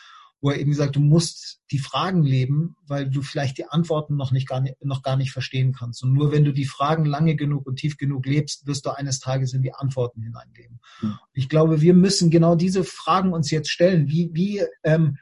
wo 0.42 0.50
er 0.50 0.60
eben 0.60 0.74
sagt, 0.74 0.96
du 0.96 1.00
musst 1.00 1.62
die 1.70 1.78
Fragen 1.78 2.24
leben, 2.24 2.76
weil 2.86 3.08
du 3.08 3.22
vielleicht 3.22 3.56
die 3.56 3.64
Antworten 3.64 4.16
noch 4.16 4.32
nicht 4.32 4.46
gar 4.46 4.60
nicht, 4.60 4.84
noch 4.84 5.02
gar 5.02 5.16
nicht 5.16 5.32
verstehen 5.32 5.72
kannst. 5.72 6.02
Und 6.02 6.12
nur 6.12 6.30
wenn 6.30 6.44
du 6.44 6.52
die 6.52 6.66
Fragen 6.66 7.06
lange 7.06 7.34
genug 7.34 7.66
und 7.66 7.76
tief 7.76 7.96
genug 7.96 8.26
lebst, 8.26 8.66
wirst 8.66 8.84
du 8.84 8.90
eines 8.90 9.18
Tages 9.18 9.54
in 9.54 9.62
die 9.62 9.72
Antworten 9.72 10.20
hineinleben. 10.20 10.80
Mhm. 11.00 11.18
Ich 11.32 11.48
glaube, 11.48 11.80
wir 11.80 11.94
müssen 11.94 12.28
genau 12.28 12.54
diese 12.54 12.84
Fragen 12.84 13.32
uns 13.32 13.50
jetzt 13.50 13.70
stellen. 13.70 14.08
Wie, 14.08 14.30
wie 14.34 14.62
ähm, 14.84 15.16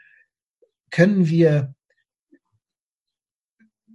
können 0.91 1.29
wir 1.29 1.75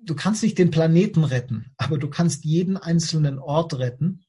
du 0.06 0.16
kannst 0.16 0.44
nicht 0.44 0.58
den 0.58 0.72
Planeten 0.72 1.24
retten, 1.24 1.72
aber 1.78 1.98
du 1.98 2.10
kannst 2.10 2.46
jeden 2.46 2.78
einzelnen 2.78 3.40
Ort 3.40 3.78
retten 3.78 4.26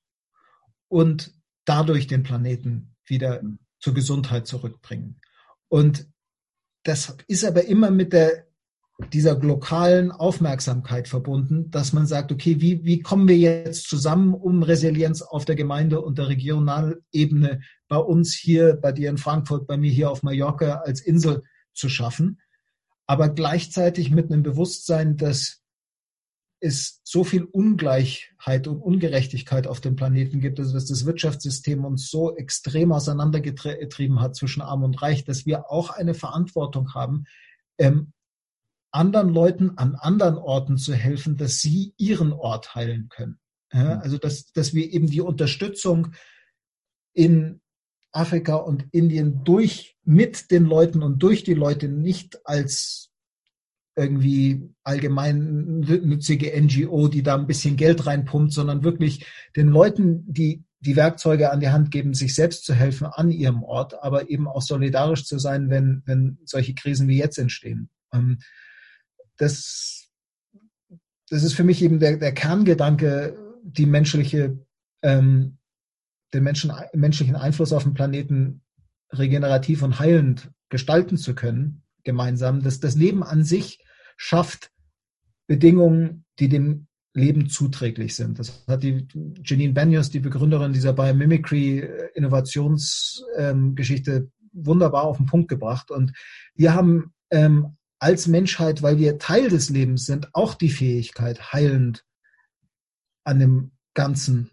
und 0.89 1.33
dadurch 1.65 2.07
den 2.07 2.23
Planeten 2.23 2.95
wieder 3.07 3.43
zur 3.81 3.95
Gesundheit 3.95 4.47
zurückbringen. 4.47 5.21
Und 5.69 6.09
das 6.85 7.17
ist 7.27 7.45
aber 7.45 7.65
immer 7.65 7.91
mit 7.91 8.13
der, 8.13 8.47
dieser 9.13 9.39
lokalen 9.39 10.11
Aufmerksamkeit 10.11 11.09
verbunden, 11.09 11.71
dass 11.71 11.93
man 11.93 12.07
sagt, 12.07 12.33
okay, 12.33 12.61
wie, 12.61 12.85
wie 12.85 13.01
kommen 13.01 13.29
wir 13.29 13.37
jetzt 13.37 13.89
zusammen, 13.89 14.33
um 14.33 14.63
Resilienz 14.63 15.21
auf 15.21 15.45
der 15.45 15.57
Gemeinde- 15.57 16.01
und 16.01 16.19
der 16.19 16.29
Regionalebene 16.29 17.61
bei 17.89 17.99
uns 17.99 18.35
hier, 18.35 18.75
bei 18.75 18.93
dir 18.93 19.11
in 19.11 19.19
Frankfurt, 19.19 19.67
bei 19.67 19.77
mir 19.77 19.91
hier 19.91 20.11
auf 20.11 20.23
Mallorca 20.23 20.77
als 20.85 21.01
Insel 21.01 21.43
zu 21.75 21.89
schaffen, 21.89 22.41
aber 23.07 23.29
gleichzeitig 23.29 24.11
mit 24.11 24.33
einem 24.33 24.43
Bewusstsein, 24.43 25.17
dass 25.17 25.63
es 26.61 27.01
so 27.05 27.25
viel 27.25 27.45
Ungleichheit 27.45 28.67
und 28.67 28.81
Ungerechtigkeit 28.81 29.67
auf 29.67 29.81
dem 29.81 29.97
Planeten 29.97 30.41
gibt, 30.41 30.59
also 30.59 30.73
dass 30.73 30.87
das 30.87 31.05
Wirtschaftssystem 31.05 31.85
uns 31.85 32.11
so 32.11 32.37
extrem 32.37 32.93
auseinandergetrieben 32.93 34.21
hat 34.21 34.37
zwischen 34.37 34.63
Arm 34.63 34.83
und 34.83 35.01
Reich, 35.03 35.25
dass 35.25 35.47
wir 35.47 35.71
auch 35.71 35.91
eine 35.91 36.15
Verantwortung 36.15 36.95
haben, 36.95 37.25
ähm, 37.79 38.13
anderen 38.91 39.29
Leuten 39.29 39.77
an 39.77 39.95
anderen 39.95 40.39
Orten 40.39 40.79
zu 40.79 40.95
helfen, 40.95 41.37
dass 41.37 41.61
sie 41.61 41.93
ihren 41.99 42.33
Ort 42.33 42.75
heilen 42.75 43.09
können. 43.11 43.39
Ja, 43.73 43.97
mhm. 43.97 44.01
also 44.01 44.19
dass, 44.19 44.53
dass 44.53 44.73
wir 44.75 44.91
eben 44.93 45.09
die 45.09 45.21
Unterstützung 45.21 46.13
in 47.13 47.61
Afrika 48.13 48.57
und 48.57 48.87
Indien 48.93 49.45
durch 49.45 49.97
mit 50.05 50.51
den 50.51 50.65
Leuten 50.65 51.03
und 51.03 51.19
durch 51.23 51.45
die 51.45 51.55
Leute 51.55 51.89
nicht 51.89 52.47
als 52.47 53.11
irgendwie 53.97 54.71
allgemein 54.85 55.81
nützige 55.81 56.53
NGO, 56.61 57.09
die 57.09 57.23
da 57.23 57.35
ein 57.35 57.47
bisschen 57.47 57.77
Geld 57.77 58.07
reinpumpt, 58.07 58.53
sondern 58.53 58.85
wirklich 58.85 59.27
den 59.57 59.69
Leuten, 59.69 60.23
die 60.33 60.65
die 60.81 60.97
Werkzeuge 60.97 61.51
an 61.51 61.61
die 61.61 61.71
Hand 61.71 61.91
geben, 61.91 62.13
sich 62.13 62.35
selbst 62.35 62.65
zu 62.65 62.75
helfen 62.75 63.07
an 63.07 63.31
ihrem 63.31 63.63
Ort, 63.63 64.03
aber 64.03 64.29
eben 64.31 64.47
auch 64.47 64.61
solidarisch 64.61 65.25
zu 65.25 65.39
sein, 65.39 65.71
wenn, 65.71 66.03
wenn 66.05 66.39
solche 66.45 66.75
Krisen 66.75 67.09
wie 67.09 67.19
jetzt 67.19 67.39
entstehen. 67.39 67.89
Ähm, 68.13 68.39
das, 69.39 70.09
das 71.31 71.43
ist 71.43 71.55
für 71.55 71.65
mich 71.65 71.83
eben 71.83 71.99
der, 71.99 72.19
der 72.19 72.33
Kerngedanke, 72.33 73.37
die 73.63 73.87
menschliche, 73.87 74.59
ähm, 75.03 75.59
den 76.35 76.45
Menschen, 76.45 76.73
menschlichen 76.93 77.37
Einfluss 77.37 77.73
auf 77.73 77.85
den 77.85 77.95
Planeten 77.95 78.63
regenerativ 79.11 79.83
und 79.83 79.99
heilend 79.99 80.51
gestalten 80.69 81.17
zu 81.17 81.35
können, 81.35 81.83
gemeinsam. 82.05 82.63
Das, 82.63 82.79
das 82.81 82.95
Leben 82.95 83.23
an 83.23 83.43
sich 83.43 83.83
schafft 84.17 84.71
Bedingungen, 85.47 86.25
die 86.39 86.49
dem 86.49 86.87
Leben 87.15 87.49
zuträglich 87.49 88.15
sind. 88.15 88.39
Das 88.39 88.65
hat 88.67 88.83
die 88.83 89.09
Janine 89.43 89.73
Banyos, 89.73 90.11
die 90.11 90.21
Begründerin 90.21 90.75
dieser 90.75 90.93
Biomimicry 90.93 91.79
äh, 91.81 92.11
Innovationsgeschichte, 92.15 94.13
ähm, 94.13 94.31
wunderbar 94.53 95.05
auf 95.05 95.17
den 95.17 95.27
Punkt 95.27 95.49
gebracht. 95.49 95.91
Und 95.91 96.13
wir 96.55 96.75
haben 96.75 97.15
ähm, 97.31 97.77
als 97.99 98.27
Menschheit, 98.27 98.83
weil 98.83 98.99
wir 98.99 99.19
Teil 99.19 99.49
des 99.49 99.71
Lebens 99.71 100.05
sind, 100.05 100.35
auch 100.35 100.55
die 100.55 100.69
Fähigkeit, 100.69 101.53
heilend 101.53 102.05
an 103.25 103.39
dem 103.39 103.73
Ganzen 103.95 104.51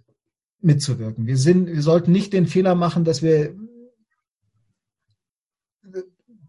mitzuwirken. 0.61 1.28
Wir 1.28 1.38
sind, 1.38 1.68
wir 1.68 1.82
sollten 1.82 2.14
nicht 2.14 2.32
den 2.32 2.47
Fehler 2.47 2.76
machen, 2.76 3.03
dass 3.03 3.22
wir 3.22 3.53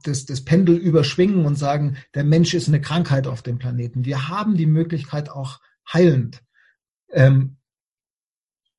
das, 0.07 0.25
das 0.27 0.45
Pendel 0.45 0.77
überschwingen 0.77 1.45
und 1.45 1.57
sagen, 1.57 1.97
der 2.15 2.25
Mensch 2.25 2.55
ist 2.55 2.69
eine 2.69 2.81
Krankheit 2.81 3.27
auf 3.27 3.43
dem 3.43 3.59
Planeten. 3.59 4.05
Wir 4.05 4.29
haben 4.29 4.57
die 4.57 4.67
Möglichkeit 4.67 5.31
auch 5.31 5.61
heilend 5.93 6.43
ähm, 7.11 7.57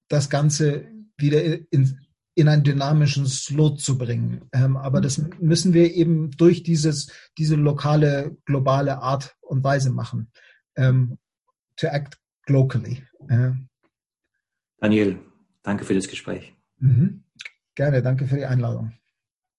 das 0.07 0.29
Ganze 0.29 0.87
wieder 1.17 1.43
in, 1.43 1.99
in 2.35 2.47
einen 2.47 2.63
dynamischen 2.63 3.25
Slot 3.25 3.79
zu 3.79 3.97
bringen. 3.97 4.47
Ähm, 4.51 4.77
aber 4.77 5.01
das 5.01 5.21
müssen 5.39 5.73
wir 5.73 5.93
eben 5.93 6.31
durch 6.31 6.63
dieses, 6.63 7.11
diese 7.37 7.55
lokale, 7.55 8.37
globale 8.45 9.01
Art 9.01 9.35
und 9.41 9.63
Weise 9.63 9.91
machen. 9.91 10.31
Ähm, 10.75 11.17
to 11.77 11.87
act 11.87 12.17
locally. 12.47 13.03
Äh. 13.29 13.51
Daniel, 14.79 15.19
danke 15.63 15.85
für 15.85 15.95
das 15.95 16.07
Gespräch. 16.07 16.53
Mhm. 16.77 17.23
Gerne, 17.73 18.01
danke 18.01 18.27
für 18.27 18.37
die 18.37 18.45
Einladung. 18.45 18.93